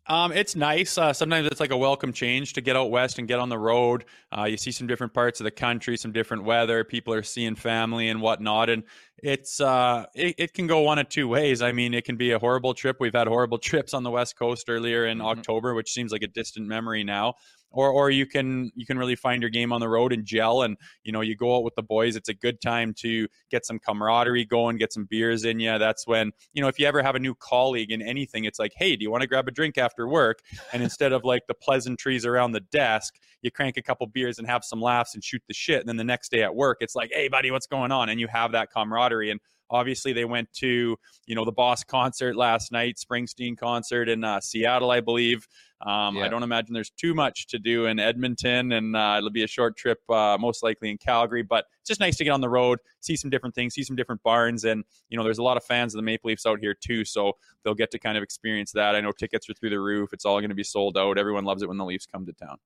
Um, 0.07 0.31
it's 0.31 0.55
nice. 0.55 0.97
Uh, 0.97 1.13
sometimes 1.13 1.47
it's 1.47 1.59
like 1.59 1.71
a 1.71 1.77
welcome 1.77 2.13
change 2.13 2.53
to 2.53 2.61
get 2.61 2.75
out 2.75 2.91
west 2.91 3.17
and 3.17 3.27
get 3.27 3.39
on 3.39 3.49
the 3.49 3.57
road. 3.57 4.05
Uh, 4.35 4.43
you 4.43 4.55
see 4.55 4.71
some 4.71 4.85
different 4.85 5.13
parts 5.13 5.39
of 5.39 5.45
the 5.45 5.51
country, 5.51 5.97
some 5.97 6.11
different 6.11 6.43
weather. 6.43 6.83
People 6.83 7.13
are 7.13 7.23
seeing 7.23 7.55
family 7.55 8.09
and 8.09 8.21
whatnot, 8.21 8.69
and 8.69 8.83
it's 9.17 9.59
uh, 9.59 10.05
it, 10.13 10.35
it 10.37 10.53
can 10.53 10.67
go 10.67 10.81
one 10.81 10.99
of 10.99 11.09
two 11.09 11.27
ways. 11.27 11.63
I 11.63 11.71
mean, 11.71 11.95
it 11.95 12.05
can 12.05 12.17
be 12.17 12.31
a 12.31 12.39
horrible 12.39 12.75
trip. 12.75 12.97
We've 12.99 13.15
had 13.15 13.27
horrible 13.27 13.57
trips 13.69 13.95
on 13.95 14.03
the 14.03 14.11
west 14.11 14.37
coast 14.37 14.69
earlier 14.69 15.07
in 15.07 15.17
mm-hmm. 15.17 15.27
October, 15.27 15.73
which 15.73 15.91
seems 15.91 16.11
like 16.11 16.21
a 16.21 16.27
distant 16.27 16.67
memory 16.67 17.03
now 17.03 17.33
or 17.75 17.91
or 17.91 18.09
you 18.09 18.25
can 18.25 18.71
you 18.75 18.85
can 18.85 18.97
really 18.97 19.15
find 19.15 19.41
your 19.41 19.51
game 19.51 19.71
on 19.71 19.79
the 19.79 19.87
road 19.87 20.11
and 20.11 20.25
gel 20.25 20.63
and 20.63 20.77
you 21.03 21.11
know 21.11 21.21
you 21.21 21.35
go 21.35 21.55
out 21.55 21.63
with 21.63 21.75
the 21.75 21.83
boys 21.83 22.15
it's 22.15 22.29
a 22.29 22.33
good 22.33 22.59
time 22.61 22.93
to 22.93 23.27
get 23.51 23.65
some 23.65 23.77
camaraderie 23.77 24.45
going 24.45 24.77
get 24.77 24.91
some 24.91 25.05
beers 25.05 25.45
in 25.45 25.59
you 25.59 25.77
that's 25.77 26.07
when 26.07 26.31
you 26.53 26.61
know 26.61 26.67
if 26.67 26.79
you 26.79 26.87
ever 26.87 27.03
have 27.03 27.15
a 27.15 27.19
new 27.19 27.35
colleague 27.35 27.91
in 27.91 28.01
anything 28.01 28.45
it's 28.45 28.57
like 28.57 28.73
hey 28.75 28.95
do 28.95 29.03
you 29.03 29.11
want 29.11 29.21
to 29.21 29.27
grab 29.27 29.47
a 29.47 29.51
drink 29.51 29.77
after 29.77 30.07
work? 30.07 30.39
And 30.73 30.81
instead 30.81 31.11
of 31.11 31.23
like 31.23 31.47
the 31.47 31.53
pleasantries 31.53 32.25
around 32.25 32.53
the 32.53 32.61
desk 32.61 33.15
you 33.41 33.51
crank 33.51 33.77
a 33.77 33.81
couple 33.81 34.07
beers 34.07 34.39
and 34.39 34.47
have 34.47 34.63
some 34.63 34.81
laughs 34.81 35.13
and 35.13 35.23
shoot 35.23 35.41
the 35.47 35.53
shit 35.53 35.79
and 35.79 35.89
then 35.89 35.97
the 35.97 36.03
next 36.03 36.29
day 36.29 36.43
at 36.43 36.55
work 36.55 36.77
it's 36.81 36.95
like 36.95 37.11
hey 37.13 37.27
buddy 37.27 37.51
what's 37.51 37.67
going 37.67 37.91
on? 37.91 38.09
And 38.09 38.19
you 38.19 38.27
have 38.27 38.51
that 38.53 38.71
camaraderie 38.71 39.31
and 39.31 39.39
Obviously, 39.69 40.13
they 40.13 40.25
went 40.25 40.51
to 40.53 40.97
you 41.25 41.35
know 41.35 41.45
the 41.45 41.51
Boss 41.51 41.83
concert 41.83 42.35
last 42.35 42.71
night, 42.71 42.97
Springsteen 42.97 43.57
concert 43.57 44.09
in 44.09 44.23
uh, 44.23 44.39
Seattle, 44.39 44.91
I 44.91 45.01
believe. 45.01 45.47
Um, 45.81 46.15
yeah. 46.15 46.23
I 46.23 46.27
don't 46.29 46.43
imagine 46.43 46.73
there's 46.73 46.91
too 46.91 47.13
much 47.13 47.47
to 47.47 47.59
do 47.59 47.85
in 47.85 47.99
Edmonton, 47.99 48.71
and 48.71 48.95
uh, 48.95 49.15
it'll 49.17 49.29
be 49.29 49.43
a 49.43 49.47
short 49.47 49.77
trip, 49.77 49.99
uh, 50.09 50.37
most 50.39 50.63
likely 50.63 50.89
in 50.89 50.97
Calgary. 50.97 51.43
But 51.43 51.65
it's 51.81 51.89
just 51.89 51.99
nice 51.99 52.15
to 52.17 52.23
get 52.23 52.31
on 52.31 52.41
the 52.41 52.49
road, 52.49 52.79
see 53.01 53.15
some 53.15 53.29
different 53.29 53.55
things, 53.55 53.73
see 53.73 53.83
some 53.83 53.95
different 53.95 54.23
barns, 54.23 54.63
and 54.63 54.83
you 55.09 55.17
know, 55.17 55.23
there's 55.23 55.39
a 55.39 55.43
lot 55.43 55.57
of 55.57 55.63
fans 55.63 55.93
of 55.93 55.97
the 55.97 56.03
Maple 56.03 56.29
Leafs 56.29 56.45
out 56.45 56.59
here 56.59 56.73
too, 56.73 57.05
so 57.05 57.33
they'll 57.63 57.73
get 57.73 57.91
to 57.91 57.99
kind 57.99 58.17
of 58.17 58.23
experience 58.23 58.71
that. 58.71 58.95
I 58.95 59.01
know 59.01 59.11
tickets 59.11 59.49
are 59.49 59.53
through 59.53 59.71
the 59.71 59.79
roof; 59.79 60.13
it's 60.13 60.25
all 60.25 60.39
going 60.39 60.49
to 60.49 60.55
be 60.55 60.63
sold 60.63 60.97
out. 60.97 61.17
Everyone 61.17 61.43
loves 61.43 61.61
it 61.61 61.67
when 61.67 61.77
the 61.77 61.85
Leafs 61.85 62.05
come 62.05 62.25
to 62.25 62.33
town. 62.33 62.57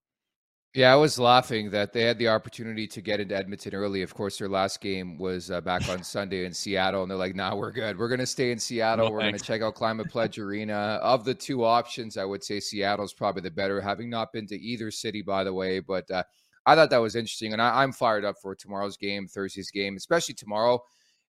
Yeah, 0.75 0.93
I 0.93 0.95
was 0.97 1.17
laughing 1.17 1.71
that 1.71 1.93
they 1.93 2.03
had 2.03 2.19
the 2.19 2.27
opportunity 2.27 2.85
to 2.89 3.01
get 3.01 3.19
into 3.19 3.35
Edmonton 3.35 3.73
early. 3.73 4.03
Of 4.03 4.13
course, 4.13 4.37
their 4.37 4.47
last 4.47 4.81
game 4.81 5.17
was 5.17 5.49
uh, 5.49 5.61
back 5.61 5.89
on 5.89 6.03
Sunday 6.03 6.45
in 6.45 6.53
Seattle, 6.53 7.01
and 7.01 7.09
they're 7.09 7.17
like, 7.17 7.35
"Nah, 7.35 7.55
we're 7.55 7.71
good. 7.71 7.97
We're 7.97 8.07
going 8.07 8.19
to 8.19 8.27
stay 8.27 8.51
in 8.51 8.59
Seattle. 8.59 9.07
No, 9.07 9.11
we're 9.11 9.21
going 9.21 9.33
to 9.37 9.43
check 9.43 9.63
out 9.63 9.73
Climate 9.73 10.11
Pledge 10.11 10.37
Arena." 10.37 10.99
Of 11.01 11.25
the 11.25 11.33
two 11.33 11.63
options, 11.63 12.17
I 12.17 12.25
would 12.25 12.43
say 12.43 12.59
Seattle's 12.59 13.13
probably 13.13 13.41
the 13.41 13.49
better. 13.49 13.81
Having 13.81 14.11
not 14.11 14.31
been 14.31 14.45
to 14.45 14.59
either 14.59 14.91
city, 14.91 15.23
by 15.23 15.43
the 15.43 15.53
way, 15.53 15.79
but 15.79 16.09
uh, 16.11 16.23
I 16.67 16.75
thought 16.75 16.91
that 16.91 16.97
was 16.97 17.15
interesting, 17.15 17.51
and 17.53 17.61
I, 17.61 17.81
am 17.81 17.91
fired 17.91 18.23
up 18.23 18.35
for 18.39 18.53
tomorrow's 18.53 18.95
game, 18.95 19.27
Thursday's 19.27 19.71
game, 19.71 19.95
especially 19.95 20.35
tomorrow. 20.35 20.79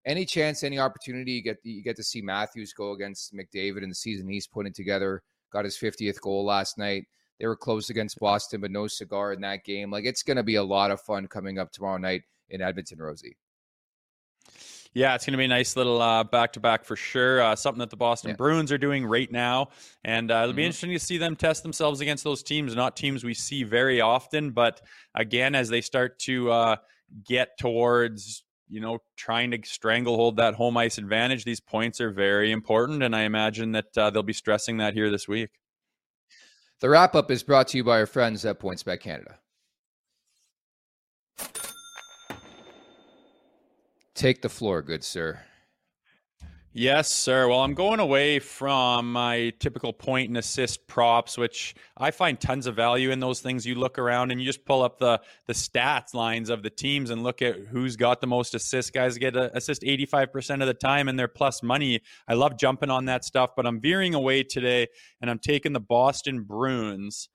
Any 0.04 0.26
chance, 0.26 0.62
any 0.62 0.78
opportunity 0.78 1.32
you 1.32 1.42
get 1.42 1.56
you 1.62 1.82
get 1.82 1.96
to 1.96 2.04
see 2.04 2.20
Matthews 2.20 2.74
go 2.74 2.92
against 2.92 3.34
McDavid 3.34 3.82
in 3.82 3.88
the 3.88 3.94
season 3.94 4.28
he's 4.28 4.46
putting 4.46 4.74
together. 4.74 5.22
Got 5.50 5.64
his 5.64 5.78
50th 5.78 6.20
goal 6.20 6.44
last 6.44 6.76
night. 6.76 7.04
They 7.40 7.46
were 7.46 7.56
close 7.56 7.88
against 7.90 8.20
Boston, 8.20 8.60
but 8.60 8.70
no 8.70 8.86
cigar 8.86 9.32
in 9.32 9.40
that 9.40 9.64
game. 9.64 9.90
Like 9.90 10.04
it's 10.04 10.22
going 10.22 10.36
to 10.36 10.42
be 10.42 10.56
a 10.56 10.62
lot 10.62 10.90
of 10.90 11.00
fun 11.00 11.26
coming 11.26 11.58
up 11.58 11.72
tomorrow 11.72 11.96
night 11.96 12.22
in 12.50 12.60
Edmonton, 12.60 12.98
Rosie. 12.98 13.36
Yeah, 14.92 15.14
it's 15.14 15.24
going 15.24 15.32
to 15.32 15.38
be 15.38 15.44
a 15.44 15.48
nice 15.48 15.76
little 15.76 15.98
back 16.24 16.52
to 16.54 16.60
back 16.60 16.84
for 16.84 16.96
sure. 16.96 17.40
Uh, 17.40 17.54
something 17.54 17.78
that 17.78 17.90
the 17.90 17.96
Boston 17.96 18.30
yeah. 18.30 18.36
Bruins 18.36 18.72
are 18.72 18.78
doing 18.78 19.06
right 19.06 19.30
now. 19.30 19.68
And 20.04 20.30
uh, 20.30 20.34
it'll 20.34 20.48
mm-hmm. 20.48 20.56
be 20.56 20.64
interesting 20.64 20.90
to 20.90 20.98
see 20.98 21.16
them 21.16 21.36
test 21.36 21.62
themselves 21.62 22.00
against 22.00 22.24
those 22.24 22.42
teams, 22.42 22.74
not 22.74 22.96
teams 22.96 23.22
we 23.22 23.34
see 23.34 23.62
very 23.62 24.00
often. 24.00 24.50
But 24.50 24.80
again, 25.14 25.54
as 25.54 25.68
they 25.68 25.80
start 25.80 26.18
to 26.20 26.50
uh, 26.50 26.76
get 27.24 27.56
towards, 27.56 28.42
you 28.68 28.80
know, 28.80 28.98
trying 29.16 29.52
to 29.52 29.60
stranglehold 29.62 30.36
that 30.38 30.54
home 30.54 30.76
ice 30.76 30.98
advantage, 30.98 31.44
these 31.44 31.60
points 31.60 32.00
are 32.00 32.10
very 32.10 32.50
important. 32.50 33.04
And 33.04 33.14
I 33.14 33.22
imagine 33.22 33.72
that 33.72 33.96
uh, 33.96 34.10
they'll 34.10 34.24
be 34.24 34.32
stressing 34.32 34.78
that 34.78 34.94
here 34.94 35.08
this 35.08 35.28
week. 35.28 35.50
The 36.80 36.88
wrap 36.88 37.14
up 37.14 37.30
is 37.30 37.42
brought 37.42 37.68
to 37.68 37.76
you 37.76 37.84
by 37.84 38.00
our 38.00 38.06
friends 38.06 38.44
at 38.46 38.58
PointsBet 38.58 39.00
Canada. 39.00 39.38
Take 44.14 44.40
the 44.40 44.48
floor, 44.48 44.80
good 44.80 45.04
sir. 45.04 45.40
Yes, 46.72 47.10
sir. 47.10 47.48
Well, 47.48 47.60
I'm 47.60 47.74
going 47.74 47.98
away 47.98 48.38
from 48.38 49.10
my 49.10 49.52
typical 49.58 49.92
point 49.92 50.28
and 50.28 50.38
assist 50.38 50.86
props, 50.86 51.36
which 51.36 51.74
I 51.96 52.12
find 52.12 52.40
tons 52.40 52.68
of 52.68 52.76
value 52.76 53.10
in 53.10 53.18
those 53.18 53.40
things. 53.40 53.66
You 53.66 53.74
look 53.74 53.98
around 53.98 54.30
and 54.30 54.40
you 54.40 54.46
just 54.46 54.64
pull 54.64 54.82
up 54.82 55.00
the 55.00 55.20
the 55.48 55.52
stats 55.52 56.14
lines 56.14 56.48
of 56.48 56.62
the 56.62 56.70
teams 56.70 57.10
and 57.10 57.24
look 57.24 57.42
at 57.42 57.56
who's 57.58 57.96
got 57.96 58.20
the 58.20 58.28
most 58.28 58.54
assists. 58.54 58.92
Guys 58.92 59.18
get 59.18 59.34
a 59.34 59.54
assist 59.56 59.82
85% 59.82 60.60
of 60.60 60.68
the 60.68 60.74
time 60.74 61.08
and 61.08 61.18
they're 61.18 61.26
plus 61.26 61.60
money. 61.60 62.02
I 62.28 62.34
love 62.34 62.56
jumping 62.56 62.88
on 62.88 63.06
that 63.06 63.24
stuff, 63.24 63.50
but 63.56 63.66
I'm 63.66 63.80
veering 63.80 64.14
away 64.14 64.44
today 64.44 64.86
and 65.20 65.28
I'm 65.28 65.40
taking 65.40 65.72
the 65.72 65.80
Boston 65.80 66.44
Bruins 66.44 67.28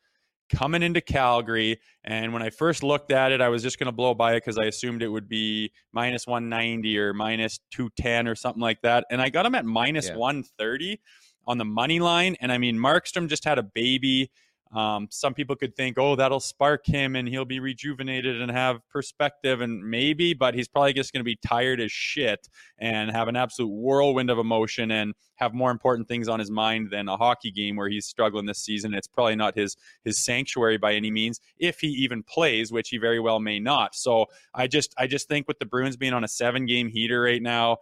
coming 0.49 0.83
into 0.83 1.01
Calgary. 1.01 1.79
And 2.03 2.33
when 2.33 2.41
I 2.41 2.49
first 2.49 2.83
looked 2.83 3.11
at 3.11 3.31
it, 3.31 3.41
I 3.41 3.49
was 3.49 3.63
just 3.63 3.79
going 3.79 3.87
to 3.87 3.91
blow 3.91 4.13
by 4.13 4.33
it 4.33 4.37
because 4.37 4.57
I 4.57 4.65
assumed 4.65 5.01
it 5.01 5.07
would 5.07 5.27
be 5.27 5.71
minus 5.93 6.27
190 6.27 6.97
or 6.97 7.13
minus 7.13 7.59
210 7.71 8.27
or 8.27 8.35
something 8.35 8.61
like 8.61 8.81
that. 8.81 9.05
And 9.09 9.21
I 9.21 9.29
got 9.29 9.43
them 9.43 9.55
at 9.55 9.65
minus 9.65 10.07
yeah. 10.07 10.17
130 10.17 10.99
on 11.47 11.57
the 11.57 11.65
money 11.65 11.99
line. 11.99 12.35
And 12.41 12.51
I 12.51 12.57
mean, 12.57 12.77
Markstrom 12.77 13.27
just 13.27 13.45
had 13.45 13.59
a 13.59 13.63
baby. 13.63 14.31
Um, 14.73 15.07
some 15.09 15.33
people 15.33 15.55
could 15.55 15.75
think, 15.75 15.97
oh, 15.97 16.15
that'll 16.15 16.39
spark 16.39 16.85
him 16.85 17.15
and 17.15 17.27
he'll 17.27 17.45
be 17.45 17.59
rejuvenated 17.59 18.41
and 18.41 18.51
have 18.51 18.87
perspective, 18.89 19.61
and 19.61 19.83
maybe, 19.83 20.33
but 20.33 20.53
he's 20.53 20.67
probably 20.67 20.93
just 20.93 21.13
going 21.13 21.21
to 21.21 21.25
be 21.25 21.37
tired 21.45 21.79
as 21.79 21.91
shit 21.91 22.49
and 22.77 23.11
have 23.11 23.27
an 23.27 23.35
absolute 23.35 23.69
whirlwind 23.69 24.29
of 24.29 24.37
emotion 24.37 24.91
and 24.91 25.13
have 25.35 25.53
more 25.53 25.71
important 25.71 26.07
things 26.07 26.27
on 26.27 26.39
his 26.39 26.51
mind 26.51 26.89
than 26.91 27.07
a 27.07 27.15
hockey 27.17 27.51
game 27.51 27.75
where 27.75 27.89
he's 27.89 28.05
struggling 28.05 28.45
this 28.45 28.59
season. 28.59 28.93
It's 28.93 29.07
probably 29.07 29.35
not 29.35 29.55
his 29.55 29.77
his 30.03 30.23
sanctuary 30.23 30.77
by 30.77 30.93
any 30.93 31.11
means, 31.11 31.39
if 31.57 31.79
he 31.79 31.87
even 31.87 32.23
plays, 32.23 32.71
which 32.71 32.89
he 32.89 32.97
very 32.97 33.19
well 33.19 33.39
may 33.39 33.59
not. 33.59 33.95
So 33.95 34.25
I 34.53 34.67
just 34.67 34.93
I 34.97 35.07
just 35.07 35.27
think 35.27 35.47
with 35.47 35.59
the 35.59 35.65
Bruins 35.65 35.97
being 35.97 36.13
on 36.13 36.23
a 36.23 36.27
seven 36.27 36.65
game 36.65 36.89
heater 36.89 37.21
right 37.21 37.41
now 37.41 37.77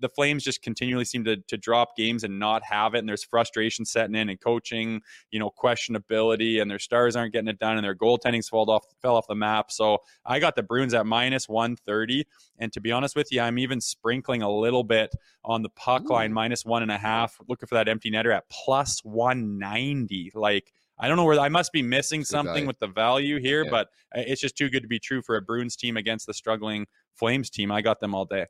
the 0.00 0.08
Flames 0.08 0.44
just 0.44 0.62
continually 0.62 1.04
seem 1.04 1.24
to 1.24 1.36
to 1.36 1.56
drop 1.56 1.96
games 1.96 2.24
and 2.24 2.38
not 2.38 2.62
have 2.64 2.94
it, 2.94 2.98
and 2.98 3.08
there's 3.08 3.24
frustration 3.24 3.84
setting 3.84 4.14
in 4.14 4.28
and 4.28 4.40
coaching, 4.40 5.02
you 5.30 5.38
know, 5.38 5.50
questionability, 5.50 6.60
and 6.60 6.70
their 6.70 6.78
stars 6.78 7.16
aren't 7.16 7.32
getting 7.32 7.48
it 7.48 7.58
done, 7.58 7.76
and 7.76 7.84
their 7.84 7.94
goaltending's 7.94 8.48
fell 8.48 8.68
off 8.70 8.84
fell 9.00 9.16
off 9.16 9.26
the 9.26 9.34
map. 9.34 9.70
So 9.70 9.98
I 10.24 10.38
got 10.38 10.56
the 10.56 10.62
Bruins 10.62 10.94
at 10.94 11.06
minus 11.06 11.48
one 11.48 11.76
thirty, 11.76 12.26
and 12.58 12.72
to 12.72 12.80
be 12.80 12.92
honest 12.92 13.16
with 13.16 13.32
you, 13.32 13.40
I'm 13.40 13.58
even 13.58 13.80
sprinkling 13.80 14.42
a 14.42 14.50
little 14.50 14.84
bit 14.84 15.14
on 15.44 15.62
the 15.62 15.70
puck 15.70 16.02
Ooh. 16.04 16.14
line 16.14 16.32
minus 16.32 16.64
one 16.64 16.82
and 16.82 16.90
a 16.90 16.98
half, 16.98 17.38
looking 17.48 17.66
for 17.66 17.76
that 17.76 17.88
empty 17.88 18.10
netter 18.10 18.34
at 18.34 18.48
plus 18.48 19.00
one 19.04 19.58
ninety. 19.58 20.30
Like 20.34 20.72
I 20.98 21.08
don't 21.08 21.16
know 21.16 21.24
where 21.24 21.38
I 21.38 21.48
must 21.48 21.72
be 21.72 21.82
missing 21.82 22.24
something 22.24 22.66
with 22.66 22.78
the 22.78 22.86
value 22.86 23.38
here, 23.38 23.64
yeah. 23.64 23.70
but 23.70 23.88
uh, 24.16 24.22
it's 24.26 24.40
just 24.40 24.56
too 24.56 24.70
good 24.70 24.82
to 24.82 24.88
be 24.88 24.98
true 24.98 25.20
for 25.22 25.36
a 25.36 25.42
Bruins 25.42 25.76
team 25.76 25.96
against 25.96 26.26
the 26.26 26.34
struggling 26.34 26.86
Flames 27.14 27.50
team. 27.50 27.70
I 27.70 27.82
got 27.82 28.00
them 28.00 28.14
all 28.14 28.24
day. 28.24 28.46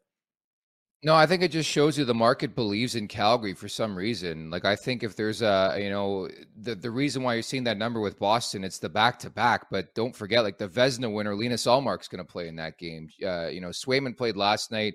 No, 1.02 1.14
I 1.14 1.26
think 1.26 1.42
it 1.42 1.52
just 1.52 1.68
shows 1.70 1.96
you 1.96 2.04
the 2.04 2.14
market 2.14 2.54
believes 2.54 2.96
in 2.96 3.06
Calgary 3.06 3.54
for 3.54 3.68
some 3.68 3.96
reason. 3.96 4.50
Like 4.50 4.64
I 4.64 4.74
think 4.74 5.02
if 5.02 5.14
there's 5.14 5.42
a, 5.42 5.76
you 5.78 5.90
know, 5.90 6.28
the 6.56 6.74
the 6.74 6.90
reason 6.90 7.22
why 7.22 7.34
you're 7.34 7.42
seeing 7.42 7.64
that 7.64 7.76
number 7.76 8.00
with 8.00 8.18
Boston, 8.18 8.64
it's 8.64 8.78
the 8.78 8.88
back 8.88 9.18
to 9.20 9.30
back. 9.30 9.68
But 9.70 9.94
don't 9.94 10.16
forget, 10.16 10.42
like 10.42 10.58
the 10.58 10.68
Vezina 10.68 11.12
winner, 11.12 11.36
Linus 11.36 11.66
Ullmark's 11.66 12.08
going 12.08 12.24
to 12.24 12.32
play 12.32 12.48
in 12.48 12.56
that 12.56 12.78
game. 12.78 13.08
Uh, 13.24 13.46
you 13.48 13.60
know, 13.60 13.68
Swayman 13.68 14.16
played 14.16 14.36
last 14.36 14.72
night. 14.72 14.94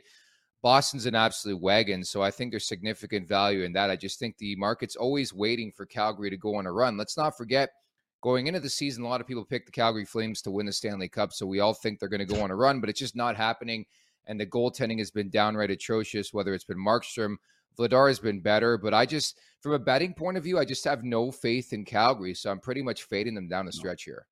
Boston's 0.62 1.06
an 1.06 1.16
absolute 1.16 1.62
wagon, 1.62 2.04
so 2.04 2.22
I 2.22 2.30
think 2.30 2.52
there's 2.52 2.68
significant 2.68 3.28
value 3.28 3.64
in 3.64 3.74
that. 3.74 3.90
I 3.90 3.96
just 3.96 4.20
think 4.20 4.38
the 4.38 4.56
market's 4.58 4.96
always 4.96 5.34
waiting 5.34 5.72
for 5.72 5.86
Calgary 5.86 6.30
to 6.30 6.38
go 6.38 6.56
on 6.56 6.68
a 6.68 6.72
run. 6.72 6.98
Let's 6.98 7.18
not 7.18 7.36
forget, 7.36 7.72
going 8.22 8.46
into 8.46 8.60
the 8.60 8.70
season, 8.70 9.04
a 9.04 9.08
lot 9.08 9.22
of 9.22 9.28
people 9.28 9.44
picked 9.44 9.66
the 9.66 9.72
Calgary 9.72 10.06
Flames 10.06 10.40
to 10.44 10.52
win 10.52 10.68
the 10.68 10.72
Stanley 10.72 11.10
Cup, 11.10 11.34
so 11.34 11.48
we 11.48 11.62
all 11.62 11.74
think 11.74 12.00
they're 12.00 12.10
going 12.10 12.26
to 12.26 12.32
go 12.32 12.44
on 12.44 12.52
a 12.52 12.56
run, 12.56 12.80
but 12.80 12.90
it's 12.90 13.00
just 13.00 13.16
not 13.16 13.36
happening 13.36 13.86
and 14.28 14.40
the 14.40 14.46
goaltending 14.46 15.00
has 15.00 15.12
been 15.12 15.30
downright 15.30 15.72
atrocious, 15.72 16.34
whether 16.34 16.54
it's 16.54 16.64
been 16.64 16.78
Markstrom, 16.78 17.38
Vladar 17.78 18.08
has 18.10 18.20
been 18.20 18.42
better, 18.42 18.78
but 18.78 18.94
I 18.94 19.06
just, 19.06 19.40
from 19.62 19.74
a 19.74 19.80
betting 19.80 20.14
point 20.14 20.38
of 20.38 20.44
view, 20.44 20.60
I 20.60 20.66
just 20.66 20.84
have 20.86 21.04
no 21.04 21.32
faith 21.32 21.74
in 21.74 21.86
Calgary. 21.86 22.34
So 22.34 22.52
I'm 22.52 22.60
pretty 22.60 22.82
much 22.82 23.04
fading 23.04 23.36
them 23.36 23.48
down 23.48 23.66
the 23.66 23.72
stretch 23.72 24.04
here. 24.04 24.26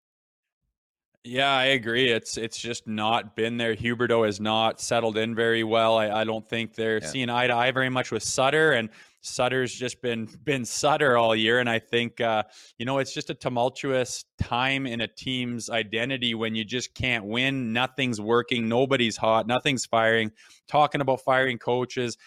Yeah, 1.25 1.51
I 1.51 1.65
agree. 1.65 2.09
It's 2.09 2.37
it's 2.37 2.57
just 2.57 2.87
not 2.87 3.35
been 3.35 3.57
there. 3.57 3.75
Huberdeau 3.75 4.25
has 4.25 4.39
not 4.39 4.79
settled 4.79 5.17
in 5.17 5.35
very 5.35 5.65
well. 5.65 5.97
I, 5.97 6.21
I 6.21 6.23
don't 6.23 6.47
think 6.47 6.75
they're 6.75 7.01
yeah. 7.01 7.07
seeing 7.07 7.29
eye 7.29 7.47
to 7.47 7.53
eye 7.53 7.71
very 7.71 7.89
much 7.89 8.09
with 8.09 8.23
Sutter, 8.23 8.71
and 8.71 8.89
Sutter's 9.19 9.73
just 9.73 10.01
been 10.01 10.29
been 10.45 10.63
Sutter 10.63 11.17
all 11.17 11.35
year. 11.35 11.59
And 11.59 11.69
I 11.69 11.79
think 11.79 12.21
uh, 12.21 12.43
you 12.77 12.85
know 12.85 12.99
it's 12.99 13.13
just 13.13 13.29
a 13.29 13.33
tumultuous 13.33 14.23
time 14.41 14.87
in 14.87 15.01
a 15.01 15.07
team's 15.07 15.69
identity 15.69 16.35
when 16.35 16.55
you 16.55 16.63
just 16.63 16.93
can't 16.93 17.25
win. 17.25 17.73
Nothing's 17.73 18.21
working. 18.21 18.69
Nobody's 18.69 19.17
hot. 19.17 19.45
Nothing's 19.45 19.85
firing. 19.85 20.31
Talking 20.69 21.01
about 21.01 21.19
firing 21.21 21.57
coaches 21.57 22.17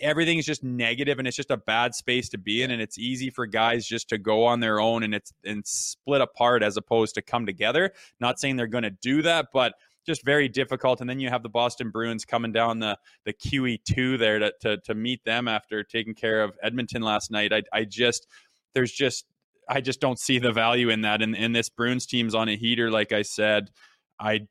everything's 0.00 0.46
just 0.46 0.62
negative 0.62 1.18
and 1.18 1.26
it's 1.26 1.36
just 1.36 1.50
a 1.50 1.56
bad 1.56 1.94
space 1.94 2.28
to 2.28 2.38
be 2.38 2.62
in 2.62 2.70
and 2.70 2.80
it's 2.80 2.98
easy 2.98 3.30
for 3.30 3.46
guys 3.46 3.86
just 3.86 4.08
to 4.08 4.18
go 4.18 4.44
on 4.44 4.60
their 4.60 4.80
own 4.80 5.02
and 5.02 5.14
it's 5.14 5.32
and 5.44 5.66
split 5.66 6.20
apart 6.20 6.62
as 6.62 6.76
opposed 6.76 7.14
to 7.16 7.22
come 7.22 7.46
together. 7.46 7.92
Not 8.20 8.38
saying 8.38 8.56
they're 8.56 8.66
going 8.66 8.84
to 8.84 8.90
do 8.90 9.22
that 9.22 9.48
but 9.52 9.74
just 10.04 10.24
very 10.24 10.48
difficult. 10.48 11.00
And 11.00 11.08
then 11.08 11.20
you 11.20 11.28
have 11.28 11.42
the 11.42 11.48
Boston 11.48 11.90
Bruins 11.90 12.24
coming 12.24 12.52
down 12.52 12.78
the 12.78 12.98
the 13.24 13.32
QE2 13.32 14.18
there 14.18 14.38
to 14.38 14.52
to, 14.60 14.76
to 14.78 14.94
meet 14.94 15.24
them 15.24 15.48
after 15.48 15.82
taking 15.82 16.14
care 16.14 16.42
of 16.42 16.56
Edmonton 16.62 17.02
last 17.02 17.30
night. 17.30 17.52
I 17.52 17.62
I 17.72 17.84
just 17.84 18.26
there's 18.74 18.92
just 18.92 19.26
I 19.68 19.80
just 19.80 20.00
don't 20.00 20.18
see 20.18 20.38
the 20.38 20.52
value 20.52 20.90
in 20.90 21.02
that. 21.02 21.22
And 21.22 21.36
and 21.36 21.54
this 21.54 21.68
Bruins 21.68 22.06
team's 22.06 22.34
on 22.34 22.48
a 22.48 22.56
heater 22.56 22.90
like 22.90 23.12
I 23.12 23.22
said. 23.22 23.70
I 24.18 24.46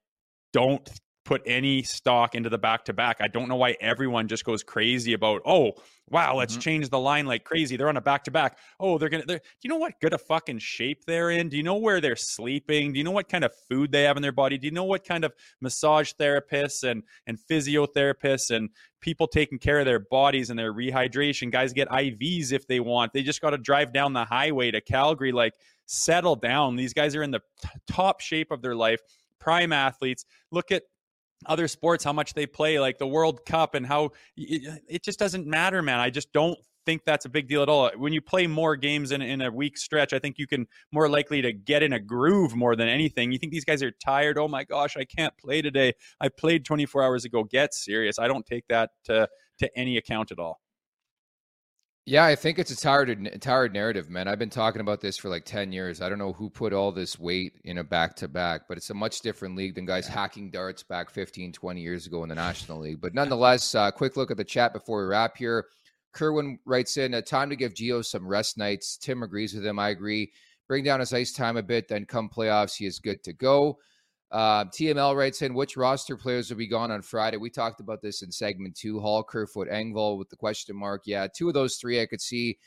don't 0.53 0.89
put 1.23 1.41
any 1.45 1.83
stock 1.83 2.35
into 2.35 2.49
the 2.49 2.57
back 2.57 2.85
to 2.85 2.93
back. 2.93 3.17
I 3.19 3.27
don't 3.27 3.47
know 3.47 3.55
why 3.55 3.75
everyone 3.79 4.27
just 4.27 4.43
goes 4.43 4.63
crazy 4.63 5.13
about, 5.13 5.41
oh, 5.45 5.73
wow, 6.09 6.35
let's 6.35 6.53
mm-hmm. 6.53 6.61
change 6.61 6.89
the 6.89 6.99
line 6.99 7.27
like 7.27 7.43
crazy. 7.43 7.77
They're 7.77 7.89
on 7.89 7.97
a 7.97 8.01
back 8.01 8.23
to 8.23 8.31
back. 8.31 8.57
Oh, 8.79 8.97
they're 8.97 9.09
going 9.09 9.25
to, 9.25 9.27
do 9.27 9.39
you 9.61 9.69
know 9.69 9.77
what 9.77 9.99
good 10.01 10.13
a 10.13 10.17
fucking 10.17 10.59
shape 10.59 11.05
they're 11.05 11.29
in? 11.29 11.49
Do 11.49 11.57
you 11.57 11.63
know 11.63 11.77
where 11.77 12.01
they're 12.01 12.15
sleeping? 12.15 12.93
Do 12.93 12.97
you 12.97 13.03
know 13.03 13.11
what 13.11 13.29
kind 13.29 13.43
of 13.43 13.51
food 13.69 13.91
they 13.91 14.03
have 14.03 14.17
in 14.17 14.23
their 14.23 14.31
body? 14.31 14.57
Do 14.57 14.65
you 14.65 14.73
know 14.73 14.83
what 14.83 15.05
kind 15.05 15.23
of 15.23 15.33
massage 15.61 16.11
therapists 16.19 16.83
and, 16.83 17.03
and 17.27 17.37
physiotherapists 17.49 18.49
and 18.49 18.69
people 18.99 19.27
taking 19.27 19.59
care 19.59 19.79
of 19.79 19.85
their 19.85 19.99
bodies 19.99 20.49
and 20.49 20.57
their 20.57 20.73
rehydration? 20.73 21.51
Guys 21.51 21.71
get 21.71 21.87
IVs 21.89 22.51
if 22.51 22.67
they 22.67 22.79
want. 22.79 23.13
They 23.13 23.21
just 23.21 23.41
got 23.41 23.51
to 23.51 23.57
drive 23.59 23.93
down 23.93 24.13
the 24.13 24.25
highway 24.25 24.71
to 24.71 24.81
Calgary. 24.81 25.31
Like, 25.31 25.53
settle 25.85 26.35
down. 26.35 26.77
These 26.77 26.93
guys 26.93 27.15
are 27.15 27.23
in 27.23 27.31
the 27.31 27.41
t- 27.61 27.69
top 27.87 28.21
shape 28.21 28.49
of 28.49 28.61
their 28.61 28.75
life 28.75 29.01
prime 29.41 29.73
athletes. 29.73 30.25
Look 30.51 30.71
at 30.71 30.83
other 31.45 31.67
sports 31.67 32.03
how 32.03 32.13
much 32.13 32.33
they 32.33 32.45
play 32.45 32.79
like 32.79 32.97
the 32.97 33.07
world 33.07 33.45
cup 33.45 33.75
and 33.75 33.85
how 33.85 34.11
it, 34.37 34.81
it, 34.87 35.03
just 35.03 35.19
doesn't 35.19 35.47
matter 35.47 35.81
man. 35.81 35.99
I 35.99 36.09
just 36.09 36.31
don't 36.33 36.57
think 36.85 37.03
that's 37.05 37.25
a 37.25 37.29
big 37.29 37.47
deal 37.47 37.61
at 37.61 37.69
all. 37.69 37.91
When 37.95 38.11
you 38.11 38.21
play 38.21 38.47
more 38.47 38.75
games 38.75 39.11
in, 39.11 39.21
in 39.21 39.41
a 39.41 39.51
week 39.51 39.77
stretch 39.77 40.13
i 40.13 40.19
think 40.19 40.37
you 40.37 40.47
can 40.47 40.67
more 40.91 41.09
likely 41.09 41.41
to 41.41 41.53
get 41.53 41.83
in 41.83 41.93
a 41.93 41.99
groove 41.99 42.55
more 42.55 42.75
than 42.75 42.87
anything. 42.87 43.31
You 43.31 43.37
think 43.37 43.51
these 43.51 43.65
guys 43.65 43.83
are 43.83 43.91
tired? 43.91 44.37
Oh 44.37 44.47
my 44.47 44.63
gosh 44.63 44.97
i 44.97 45.05
can't 45.05 45.37
play 45.37 45.61
today. 45.61 45.93
I 46.19 46.29
played 46.29 46.65
24 46.65 47.03
hours 47.03 47.25
ago. 47.25 47.43
Get 47.43 47.73
serious. 47.73 48.19
I 48.19 48.27
don't 48.27 48.45
take 48.45 48.67
that 48.69 48.91
to 49.05 49.27
to 49.59 49.77
any 49.77 49.97
account 49.97 50.31
at 50.31 50.39
all 50.39 50.59
yeah, 52.05 52.25
I 52.25 52.35
think 52.35 52.57
it's 52.57 52.71
a 52.71 52.75
tired, 52.75 53.37
tired 53.41 53.73
narrative, 53.73 54.09
man. 54.09 54.27
I've 54.27 54.39
been 54.39 54.49
talking 54.49 54.81
about 54.81 55.01
this 55.01 55.17
for 55.17 55.29
like 55.29 55.45
10 55.45 55.71
years. 55.71 56.01
I 56.01 56.09
don't 56.09 56.17
know 56.17 56.33
who 56.33 56.49
put 56.49 56.73
all 56.73 56.91
this 56.91 57.19
weight 57.19 57.59
in 57.63 57.77
a 57.77 57.83
back 57.83 58.15
to 58.17 58.27
back, 58.27 58.63
but 58.67 58.75
it's 58.75 58.89
a 58.89 58.95
much 58.95 59.21
different 59.21 59.55
league 59.55 59.75
than 59.75 59.85
guys 59.85 60.07
hacking 60.07 60.49
darts 60.49 60.81
back 60.81 61.11
15, 61.11 61.53
20 61.53 61.79
years 61.79 62.07
ago 62.07 62.23
in 62.23 62.29
the 62.29 62.35
National 62.35 62.79
League. 62.79 63.01
But 63.01 63.13
nonetheless, 63.13 63.75
uh, 63.75 63.91
quick 63.91 64.17
look 64.17 64.31
at 64.31 64.37
the 64.37 64.43
chat 64.43 64.73
before 64.73 65.01
we 65.01 65.09
wrap 65.09 65.37
here. 65.37 65.67
Kerwin 66.11 66.57
writes 66.65 66.97
in, 66.97 67.13
uh, 67.13 67.21
time 67.21 67.51
to 67.51 67.55
give 67.55 67.75
Gio 67.75 68.03
some 68.03 68.27
rest 68.27 68.57
nights. 68.57 68.97
Tim 68.97 69.21
agrees 69.21 69.53
with 69.53 69.65
him. 69.65 69.77
I 69.77 69.89
agree. 69.89 70.31
Bring 70.67 70.83
down 70.83 71.01
his 71.01 71.13
ice 71.13 71.31
time 71.31 71.57
a 71.57 71.63
bit, 71.63 71.87
then 71.87 72.05
come 72.05 72.29
playoffs, 72.29 72.75
he 72.75 72.87
is 72.87 72.97
good 72.97 73.23
to 73.23 73.33
go. 73.33 73.77
Uh, 74.31 74.63
TML 74.65 75.15
writes 75.15 75.41
in, 75.41 75.53
which 75.53 75.75
roster 75.75 76.15
players 76.15 76.49
will 76.49 76.57
be 76.57 76.67
gone 76.67 76.89
on 76.91 77.01
Friday? 77.01 77.37
We 77.37 77.49
talked 77.49 77.81
about 77.81 78.01
this 78.01 78.21
in 78.21 78.31
segment 78.31 78.75
two. 78.75 78.99
Holl, 78.99 79.23
Kerfoot, 79.23 79.69
Engvall 79.69 80.17
with 80.17 80.29
the 80.29 80.37
question 80.37 80.75
mark. 80.75 81.01
Yeah, 81.05 81.27
two 81.27 81.49
of 81.49 81.53
those 81.53 81.75
three 81.75 82.01
I 82.01 82.05
could 82.05 82.21
see 82.21 82.57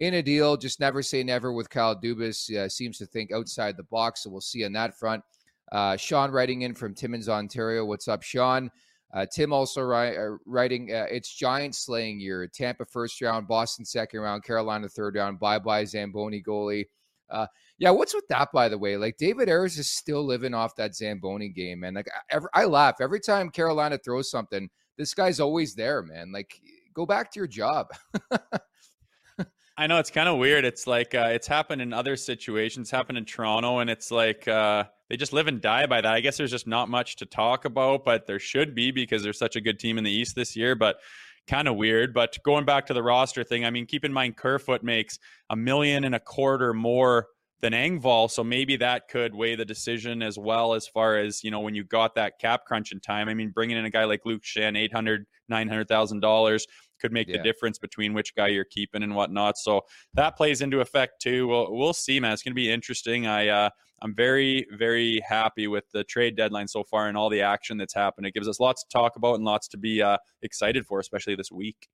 in 0.00 0.14
a 0.14 0.22
deal. 0.22 0.56
Just 0.56 0.80
never 0.80 1.02
say 1.02 1.22
never 1.22 1.52
with 1.52 1.70
Kyle 1.70 1.98
Dubas. 1.98 2.54
Uh, 2.54 2.68
seems 2.68 2.98
to 2.98 3.06
think 3.06 3.32
outside 3.32 3.76
the 3.76 3.84
box, 3.84 4.22
so 4.24 4.30
we'll 4.30 4.42
see 4.42 4.64
on 4.64 4.72
that 4.74 4.98
front. 4.98 5.22
Uh, 5.72 5.96
Sean 5.96 6.30
writing 6.30 6.62
in 6.62 6.74
from 6.74 6.94
Timmins, 6.94 7.28
Ontario. 7.28 7.86
What's 7.86 8.06
up, 8.06 8.22
Sean? 8.22 8.70
Uh, 9.14 9.24
Tim 9.32 9.52
also 9.52 9.80
ri- 9.80 10.16
uh, 10.16 10.36
writing, 10.44 10.92
uh, 10.92 11.06
it's 11.08 11.32
giant 11.32 11.74
slaying 11.74 12.18
year. 12.18 12.46
Tampa 12.48 12.84
first 12.84 13.20
round, 13.22 13.46
Boston 13.46 13.84
second 13.84 14.20
round, 14.20 14.42
Carolina 14.42 14.88
third 14.88 15.14
round. 15.14 15.38
Bye 15.38 15.60
bye, 15.60 15.84
Zamboni 15.84 16.42
goalie. 16.42 16.86
Uh, 17.30 17.46
yeah, 17.78 17.90
what's 17.90 18.14
with 18.14 18.28
that, 18.28 18.50
by 18.52 18.68
the 18.68 18.78
way? 18.78 18.96
Like 18.96 19.16
David 19.16 19.48
Ayres 19.48 19.78
is 19.78 19.90
still 19.90 20.24
living 20.24 20.54
off 20.54 20.76
that 20.76 20.94
Zamboni 20.94 21.48
game, 21.48 21.80
man. 21.80 21.94
Like 21.94 22.08
every, 22.30 22.48
I 22.54 22.64
laugh 22.64 22.96
every 23.00 23.20
time 23.20 23.50
Carolina 23.50 23.98
throws 23.98 24.30
something. 24.30 24.68
This 24.96 25.14
guy's 25.14 25.40
always 25.40 25.74
there, 25.74 26.02
man. 26.02 26.32
Like 26.32 26.60
go 26.94 27.06
back 27.06 27.32
to 27.32 27.40
your 27.40 27.46
job. 27.46 27.88
I 29.76 29.88
know 29.88 29.98
it's 29.98 30.10
kind 30.10 30.28
of 30.28 30.38
weird. 30.38 30.64
It's 30.64 30.86
like 30.86 31.16
uh, 31.16 31.30
it's 31.32 31.48
happened 31.48 31.82
in 31.82 31.92
other 31.92 32.14
situations, 32.14 32.90
happened 32.92 33.18
in 33.18 33.24
Toronto, 33.24 33.80
and 33.80 33.90
it's 33.90 34.12
like 34.12 34.46
uh, 34.46 34.84
they 35.08 35.16
just 35.16 35.32
live 35.32 35.48
and 35.48 35.60
die 35.60 35.86
by 35.86 36.00
that. 36.00 36.14
I 36.14 36.20
guess 36.20 36.36
there's 36.36 36.52
just 36.52 36.68
not 36.68 36.88
much 36.88 37.16
to 37.16 37.26
talk 37.26 37.64
about, 37.64 38.04
but 38.04 38.26
there 38.26 38.38
should 38.38 38.74
be 38.76 38.92
because 38.92 39.24
there's 39.24 39.38
such 39.38 39.56
a 39.56 39.60
good 39.60 39.80
team 39.80 39.98
in 39.98 40.04
the 40.04 40.12
East 40.12 40.36
this 40.36 40.54
year. 40.54 40.76
But 40.76 40.98
kind 41.46 41.68
of 41.68 41.76
weird. 41.76 42.14
But 42.14 42.36
going 42.44 42.64
back 42.64 42.86
to 42.86 42.94
the 42.94 43.02
roster 43.02 43.44
thing, 43.44 43.64
I 43.64 43.70
mean, 43.70 43.86
keep 43.86 44.04
in 44.04 44.12
mind 44.12 44.36
Kerfoot 44.36 44.82
makes 44.82 45.18
a 45.50 45.56
million 45.56 46.04
and 46.04 46.14
a 46.14 46.20
quarter 46.20 46.72
more 46.72 47.28
than 47.64 47.72
Engvall. 47.72 48.30
So 48.30 48.44
maybe 48.44 48.76
that 48.76 49.08
could 49.08 49.34
weigh 49.34 49.56
the 49.56 49.64
decision 49.64 50.22
as 50.22 50.38
well 50.38 50.74
as 50.74 50.86
far 50.86 51.16
as, 51.16 51.42
you 51.42 51.50
know, 51.50 51.60
when 51.60 51.74
you 51.74 51.82
got 51.82 52.14
that 52.16 52.38
cap 52.38 52.66
crunch 52.66 52.92
in 52.92 53.00
time. 53.00 53.26
I 53.26 53.32
mean, 53.32 53.52
bringing 53.52 53.78
in 53.78 53.86
a 53.86 53.90
guy 53.90 54.04
like 54.04 54.20
Luke 54.26 54.42
Schenn, 54.42 54.76
800, 54.76 55.24
$900,000 55.50 56.62
could 57.00 57.10
make 57.10 57.26
yeah. 57.26 57.38
the 57.38 57.42
difference 57.42 57.78
between 57.78 58.12
which 58.12 58.34
guy 58.34 58.48
you're 58.48 58.66
keeping 58.66 59.02
and 59.02 59.14
whatnot. 59.14 59.56
So 59.56 59.80
that 60.12 60.36
plays 60.36 60.60
into 60.60 60.80
effect 60.80 61.22
too. 61.22 61.48
We'll, 61.48 61.74
we'll 61.74 61.94
see, 61.94 62.20
man. 62.20 62.32
It's 62.34 62.42
going 62.42 62.52
to 62.52 62.54
be 62.54 62.70
interesting. 62.70 63.26
I, 63.26 63.48
uh, 63.48 63.70
I'm 64.02 64.14
very, 64.14 64.66
very 64.76 65.22
happy 65.26 65.66
with 65.66 65.84
the 65.94 66.04
trade 66.04 66.36
deadline 66.36 66.68
so 66.68 66.84
far 66.84 67.08
and 67.08 67.16
all 67.16 67.30
the 67.30 67.40
action 67.40 67.78
that's 67.78 67.94
happened. 67.94 68.26
It 68.26 68.34
gives 68.34 68.46
us 68.46 68.60
lots 68.60 68.84
to 68.84 68.90
talk 68.90 69.16
about 69.16 69.36
and 69.36 69.44
lots 69.44 69.68
to 69.68 69.78
be 69.78 70.02
uh, 70.02 70.18
excited 70.42 70.84
for, 70.84 71.00
especially 71.00 71.34
this 71.34 71.50
week. 71.50 71.88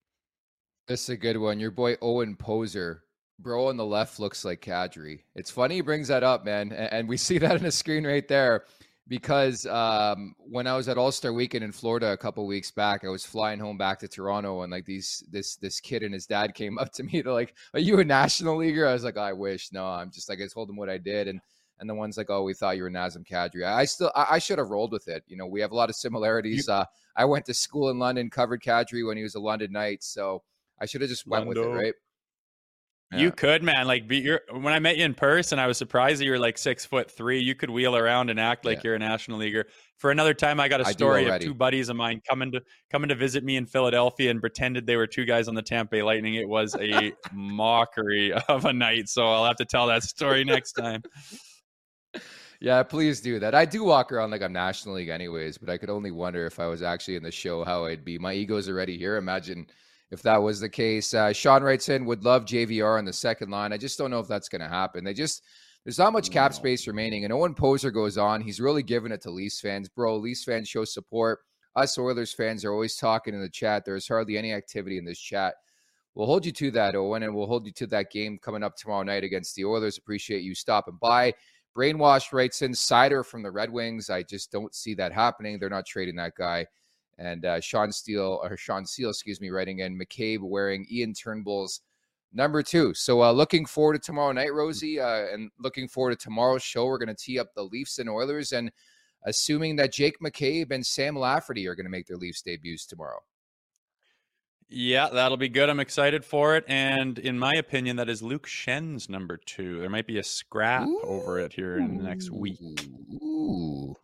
This 0.89 1.05
is 1.05 1.11
a 1.11 1.17
good 1.17 1.37
one. 1.37 1.61
Your 1.61 1.71
boy 1.71 1.95
Owen 2.03 2.35
Poser 2.35 3.05
bro 3.43 3.69
on 3.69 3.77
the 3.77 3.85
left 3.85 4.19
looks 4.19 4.45
like 4.45 4.61
Kadri. 4.61 5.23
It's 5.35 5.51
funny 5.51 5.77
he 5.77 5.81
brings 5.81 6.09
that 6.09 6.23
up, 6.23 6.45
man, 6.45 6.73
and 6.73 7.09
we 7.09 7.17
see 7.17 7.39
that 7.39 7.57
in 7.57 7.63
the 7.63 7.73
screen 7.73 8.07
right 8.07 8.27
there 8.27 8.65
because 9.11 9.67
um, 9.67 10.37
when 10.39 10.69
I 10.69 10.77
was 10.77 10.89
at 10.89 10.97
All 10.97 11.11
Star 11.11 11.33
Weekend 11.33 11.65
in 11.65 11.73
Florida 11.73 12.13
a 12.13 12.17
couple 12.17 12.47
weeks 12.47 12.71
back, 12.71 13.05
I 13.05 13.09
was 13.09 13.27
flying 13.27 13.59
home 13.59 13.77
back 13.77 13.99
to 13.99 14.09
Toronto, 14.09 14.63
and 14.63 14.71
like 14.71 14.87
these 14.87 15.25
this 15.31 15.57
this 15.57 15.81
kid 15.81 16.05
and 16.05 16.15
his 16.15 16.27
dad 16.27 16.55
came 16.55 16.79
up 16.79 16.93
to 16.93 17.03
me. 17.03 17.21
They're 17.21 17.33
like, 17.33 17.55
"Are 17.75 17.81
you 17.81 17.99
a 17.99 18.05
national 18.05 18.57
leaguer?" 18.57 18.87
I 18.87 18.93
was 18.93 19.05
like, 19.05 19.19
"I 19.19 19.33
wish." 19.33 19.73
No, 19.73 19.85
I'm 19.85 20.13
just 20.13 20.29
like 20.29 20.41
I 20.41 20.47
told 20.47 20.69
them 20.69 20.77
what 20.77 20.89
I 20.89 20.97
did, 20.97 21.27
and 21.27 21.41
and 21.81 21.91
the 21.91 21.95
one's 21.95 22.17
like, 22.17 22.31
"Oh, 22.31 22.45
we 22.45 22.55
thought 22.55 22.77
you 22.77 22.85
were 22.85 22.91
Nazem 22.91 23.27
Kadri." 23.27 23.65
I 23.65 23.85
still 23.85 24.13
I, 24.15 24.27
I 24.31 24.39
should 24.39 24.59
have 24.59 24.71
rolled 24.71 24.93
with 24.93 25.09
it. 25.09 25.25
You 25.27 25.37
know, 25.37 25.47
we 25.47 25.61
have 25.61 25.73
a 25.73 25.77
lot 25.77 25.91
of 25.91 25.97
similarities. 25.97 26.69
Uh, 26.69 26.85
I 27.17 27.25
went 27.25 27.47
to 27.47 27.55
school 27.55 27.91
in 27.91 27.99
London, 27.99 28.31
covered 28.31 28.63
Kadri 28.63 29.05
when 29.05 29.17
he 29.17 29.25
was 29.25 29.35
a 29.35 29.41
London 29.41 29.73
Knight, 29.73 30.05
so 30.05 30.45
I 30.81 30.87
should 30.87 31.01
have 31.01 31.11
just 31.11 31.27
went 31.27 31.49
with 31.49 31.59
it, 31.59 31.67
right? 31.67 31.95
Yeah. 33.13 33.19
You 33.19 33.33
could, 33.33 33.65
man. 33.65 33.89
Like, 33.89 34.07
be 34.07 34.19
your, 34.19 34.43
when 34.53 34.73
I 34.73 34.79
met 34.79 34.97
you 34.97 35.05
in 35.05 35.15
person, 35.15 35.59
I 35.59 35.67
was 35.67 35.77
surprised 35.77 36.21
that 36.21 36.27
you 36.27 36.31
were 36.31 36.39
like 36.39 36.57
six 36.57 36.85
foot 36.85 37.11
three. 37.11 37.41
You 37.41 37.57
could 37.57 37.69
wheel 37.69 37.97
around 37.97 38.31
and 38.31 38.39
act 38.39 38.65
like 38.65 38.79
yeah. 38.79 38.83
you're 38.85 38.95
a 38.95 38.99
national 39.01 39.39
leaguer. 39.39 39.67
For 39.97 40.13
another 40.13 40.33
time, 40.33 40.61
I 40.61 40.69
got 40.69 40.81
a 40.81 40.85
story 40.85 41.29
of 41.29 41.41
two 41.41 41.53
buddies 41.53 41.89
of 41.89 41.97
mine 41.97 42.23
coming 42.29 42.53
to 42.53 42.63
coming 42.89 43.09
to 43.09 43.17
visit 43.17 43.43
me 43.43 43.57
in 43.57 43.67
Philadelphia 43.67 44.31
and 44.31 44.41
pretended 44.41 44.87
they 44.87 44.95
were 44.95 45.09
two 45.09 45.25
guys 45.25 45.49
on 45.49 45.57
the 45.57 45.63
Tampa 45.63 45.91
Bay 45.91 46.03
Lightning. 46.03 46.37
It 46.37 46.49
was 46.49 46.77
a 46.77 47.13
mockery 47.33 48.33
of 48.49 48.65
a 48.65 48.73
night. 48.73 49.09
So 49.09 49.27
I'll 49.27 49.45
have 49.45 49.57
to 49.57 49.65
tell 49.65 49.89
that 49.89 50.05
story 50.05 50.45
next 50.45 50.73
time. 50.75 51.03
Yeah, 52.61 52.83
please 52.83 53.21
do 53.21 53.41
that. 53.41 53.55
I 53.55 53.65
do 53.65 53.83
walk 53.83 54.13
around 54.13 54.31
like 54.31 54.43
I'm 54.43 54.53
National 54.53 54.95
League, 54.95 55.09
anyways, 55.09 55.57
but 55.59 55.71
I 55.71 55.79
could 55.79 55.89
only 55.91 56.11
wonder 56.11 56.47
if 56.47 56.61
I 56.61 56.67
was 56.67 56.83
actually 56.83 57.17
in 57.17 57.23
the 57.23 57.31
show 57.31 57.65
how 57.65 57.87
I'd 57.87 58.05
be. 58.05 58.19
My 58.19 58.35
ego's 58.35 58.69
already 58.69 58.99
here. 58.99 59.17
Imagine 59.17 59.67
if 60.11 60.23
that 60.23 60.37
was 60.37 60.61
the 60.61 60.69
case. 60.69 61.15
Uh, 61.15 61.33
Sean 61.33 61.63
writes 61.63 61.89
in, 61.89 62.05
would 62.05 62.25
love 62.25 62.45
JVR 62.45 62.99
on 62.99 63.05
the 63.05 63.13
second 63.13 63.51
line. 63.51 63.73
I 63.73 63.77
just 63.77 63.99
don't 63.99 64.11
know 64.11 64.19
if 64.19 64.29
that's 64.29 64.49
going 64.49 64.63
to 64.63 64.69
happen. 64.69 65.05
They 65.05 65.15
just, 65.15 65.43
there's 65.85 65.99
not 65.99 66.13
much 66.13 66.31
cap 66.31 66.53
space 66.53 66.87
remaining. 66.87 67.25
And 67.25 67.33
Owen 67.33 67.55
Poser 67.55 67.91
goes 67.91 68.19
on. 68.19 68.41
He's 68.41 68.61
really 68.61 68.83
giving 68.83 69.13
it 69.13 69.21
to 69.23 69.31
Leafs 69.31 69.61
fans. 69.61 69.89
Bro, 69.89 70.17
Leafs 70.17 70.45
fans 70.45 70.69
show 70.69 70.85
support. 70.85 71.41
Us 71.77 71.97
Oilers 71.99 72.33
fans 72.33 72.65
are 72.65 72.73
always 72.73 72.97
talking 72.97 73.35
in 73.35 73.41
the 73.41 73.49
chat. 73.49 73.85
There's 73.85 74.09
hardly 74.09 74.37
any 74.37 74.53
activity 74.53 74.99
in 74.99 75.05
this 75.05 75.21
chat. 75.21 75.55
We'll 76.15 76.27
hold 76.27 76.45
you 76.45 76.53
to 76.53 76.73
that, 76.73 76.97
Owen, 76.97 77.23
and 77.23 77.33
we'll 77.33 77.47
hold 77.47 77.65
you 77.65 77.73
to 77.73 77.87
that 77.89 78.11
game 78.11 78.39
coming 78.39 78.65
up 78.65 78.77
tomorrow 78.77 79.05
night 79.05 79.23
against 79.23 79.55
the 79.55 79.65
Oilers. 79.65 79.97
Appreciate 79.97 80.43
you 80.43 80.57
stopping 80.57 80.99
by. 81.01 81.33
Brainwash 81.77 82.33
writes 82.33 82.63
in 82.63 82.73
Seider 82.73 83.25
from 83.25 83.45
the 83.45 83.51
Red 83.51 83.71
Wings. 83.71 84.11
I 84.11 84.25
just 84.25 84.51
don't 84.51 84.75
see 84.75 84.95
that 84.95 85.13
happening. 85.13 85.59
They're 85.59 85.71
not 85.71 85.87
trading 85.87 86.17
that 86.17 86.35
guy. 86.35 86.67
And 87.21 87.45
uh, 87.45 87.61
Sean 87.61 87.93
Steele 87.93 88.41
or 88.43 88.57
Sean 88.57 88.87
Steele, 88.87 89.11
excuse 89.11 89.43
me, 89.43 89.51
writing 89.51 89.81
in 89.81 89.99
McCabe 89.99 90.41
wearing 90.41 90.87
Ian 90.91 91.13
Turnbull's 91.13 91.83
number 92.33 92.63
two. 92.63 92.95
So 92.95 93.23
uh, 93.23 93.31
looking 93.31 93.67
forward 93.67 93.95
to 93.95 93.99
tomorrow 93.99 94.33
night, 94.33 94.55
Rosie, 94.55 94.99
uh, 94.99 95.27
and 95.31 95.51
looking 95.59 95.87
forward 95.87 96.19
to 96.19 96.25
tomorrow's 96.25 96.63
show. 96.63 96.87
We're 96.87 96.99
going 96.99 97.15
to 97.15 97.15
tee 97.15 97.39
up 97.39 97.49
the 97.55 97.65
Leafs 97.65 97.99
and 97.99 98.09
Oilers, 98.09 98.53
and 98.53 98.73
assuming 99.27 99.77
that 99.77 99.93
Jake 99.93 100.19
McCabe 100.21 100.71
and 100.71 100.85
Sam 100.85 101.15
Lafferty 101.15 101.69
are 101.69 101.75
going 101.75 101.85
to 101.85 101.91
make 101.91 102.07
their 102.07 102.17
Leafs 102.17 102.41
debuts 102.41 102.87
tomorrow. 102.87 103.21
Yeah, 104.73 105.09
that'll 105.13 105.37
be 105.37 105.49
good. 105.49 105.69
I'm 105.69 105.81
excited 105.81 106.25
for 106.25 106.57
it. 106.57 106.65
And 106.69 107.19
in 107.19 107.39
my 107.39 107.55
opinion, 107.55 107.97
that 107.97 108.09
is 108.09 108.23
Luke 108.23 108.47
Schenn's 108.47 109.11
number 109.11 109.37
two. 109.37 109.81
There 109.81 109.91
might 109.91 110.07
be 110.07 110.19
a 110.19 110.23
scrap 110.23 110.87
Ooh. 110.87 111.03
over 111.03 111.41
it 111.41 111.53
here 111.53 111.77
in 111.79 111.99
the 111.99 112.05
next 112.05 112.31
week. 112.31 112.61
Ooh 113.21 113.97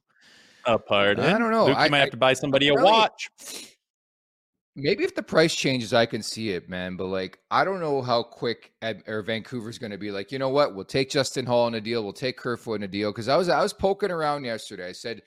a 0.66 0.79
pardon. 0.79 1.24
I 1.24 1.38
don't 1.38 1.50
know. 1.50 1.66
Luke, 1.66 1.76
I 1.76 1.88
might 1.88 1.98
I, 1.98 2.00
have 2.00 2.11
to 2.11 2.16
buy 2.16 2.33
somebody 2.33 2.70
really, 2.70 2.83
a 2.83 2.85
watch. 2.85 3.31
Maybe 4.74 5.05
if 5.05 5.14
the 5.14 5.22
price 5.22 5.55
changes, 5.55 5.94
I 5.94 6.05
can 6.05 6.22
see 6.22 6.50
it, 6.50 6.68
man. 6.68 6.96
But 6.96 7.07
like, 7.07 7.38
I 7.50 7.64
don't 7.64 7.81
know 7.81 8.02
how 8.02 8.22
quick 8.22 8.73
Ed, 8.83 9.02
or 9.06 9.23
Vancouver's 9.23 9.79
going 9.79 9.92
to 9.92 9.98
be. 9.98 10.10
Like, 10.10 10.31
you 10.31 10.38
know 10.38 10.50
what? 10.50 10.75
We'll 10.75 10.85
take 10.85 11.08
Justin 11.08 11.46
Holl 11.46 11.67
in 11.69 11.75
a 11.75 11.81
deal. 11.81 12.02
We'll 12.02 12.12
take 12.12 12.37
Kerfoot 12.37 12.77
in 12.77 12.83
a 12.83 12.88
deal. 12.88 13.10
Because 13.10 13.29
I 13.29 13.37
was 13.37 13.48
I 13.48 13.62
was 13.62 13.73
poking 13.73 14.10
around 14.10 14.44
yesterday. 14.44 14.88
I 14.88 14.92
said, 14.92 15.23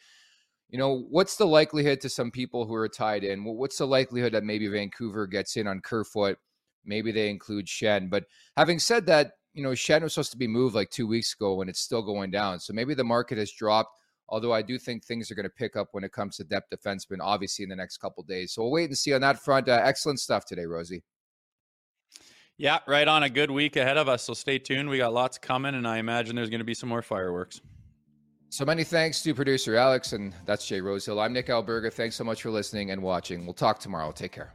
you 0.70 0.78
know, 0.78 1.06
what's 1.10 1.36
the 1.36 1.48
likelihood 1.48 2.00
to 2.02 2.10
some 2.10 2.30
people 2.30 2.66
who 2.66 2.76
are 2.76 2.88
tied 2.88 3.24
in? 3.24 3.44
What's 3.44 3.78
the 3.78 3.88
likelihood 3.88 4.34
that 4.34 4.44
maybe 4.44 4.68
Vancouver 4.68 5.26
gets 5.26 5.58
in 5.58 5.68
on 5.68 5.82
Kerfoot? 5.82 6.38
Maybe 6.86 7.12
they 7.12 7.30
include 7.30 7.66
Schenn. 7.66 8.10
But 8.10 8.26
having 8.56 8.78
said 8.78 9.08
that, 9.08 9.32
you 9.54 9.64
know, 9.64 9.72
Schenn 9.72 10.04
was 10.04 10.14
supposed 10.14 10.32
to 10.32 10.38
be 10.38 10.48
moved 10.48 10.76
like 10.76 10.92
two 10.92 11.08
weeks 11.08 11.34
ago, 11.34 11.62
and 11.62 11.70
it's 11.70 11.82
still 11.82 12.04
going 12.04 12.30
down. 12.30 12.60
So 12.60 12.72
maybe 12.72 12.94
the 12.94 13.04
market 13.04 13.40
has 13.40 13.52
dropped 13.52 13.99
Although 14.30 14.54
I 14.54 14.62
do 14.62 14.78
think 14.78 15.04
things 15.04 15.30
are 15.30 15.36
going 15.36 15.46
to 15.46 15.50
pick 15.50 15.76
up 15.76 15.90
when 15.92 16.04
it 16.04 16.12
comes 16.12 16.38
to 16.38 16.44
depth 16.44 16.70
defensemen, 16.70 17.18
obviously 17.22 17.64
in 17.64 17.70
the 17.70 17.76
next 17.76 17.98
couple 17.98 18.24
days. 18.24 18.54
So 18.54 18.62
we'll 18.62 18.72
wait 18.72 18.90
and 18.90 18.98
see 18.98 19.14
on 19.14 19.22
that 19.22 19.40
front. 19.40 19.68
Uh, 19.68 19.82
excellent 19.84 20.20
stuff 20.20 20.46
today, 20.46 20.66
Rosie. 20.66 21.04
Yeah, 22.58 22.80
right 22.88 23.08
on 23.08 23.24
a 23.24 23.30
good 23.30 23.50
week 23.50 23.78
ahead 23.78 23.98
of 23.98 24.10
us. 24.10 24.24
So 24.24 24.34
stay 24.34 24.60
tuned. 24.60 24.90
We 24.90 24.98
got 24.98 25.14
lots 25.14 25.38
coming, 25.38 25.76
and 25.76 25.88
I 25.88 25.98
imagine 25.98 26.36
there's 26.36 26.50
going 26.50 26.60
to 26.60 26.66
be 26.66 26.74
some 26.74 26.90
more 26.90 27.02
fireworks. 27.02 27.62
So 28.50 28.66
many 28.66 28.84
thanks 28.84 29.22
to 29.24 29.34
producer 29.34 29.76
Alex, 29.76 30.14
and 30.14 30.34
that's 30.46 30.68
Jay 30.68 30.82
Rosehill. 30.82 31.20
I'm 31.20 31.34
Nick 31.34 31.48
Alberga. 31.48 31.94
Thanks 31.94 32.16
so 32.16 32.24
much 32.24 32.42
for 32.42 32.50
listening 32.50 32.92
and 32.92 33.02
watching. 33.02 33.46
We'll 33.46 33.54
talk 33.54 33.80
tomorrow. 33.80 34.12
Take 34.12 34.32
care. 34.32 34.54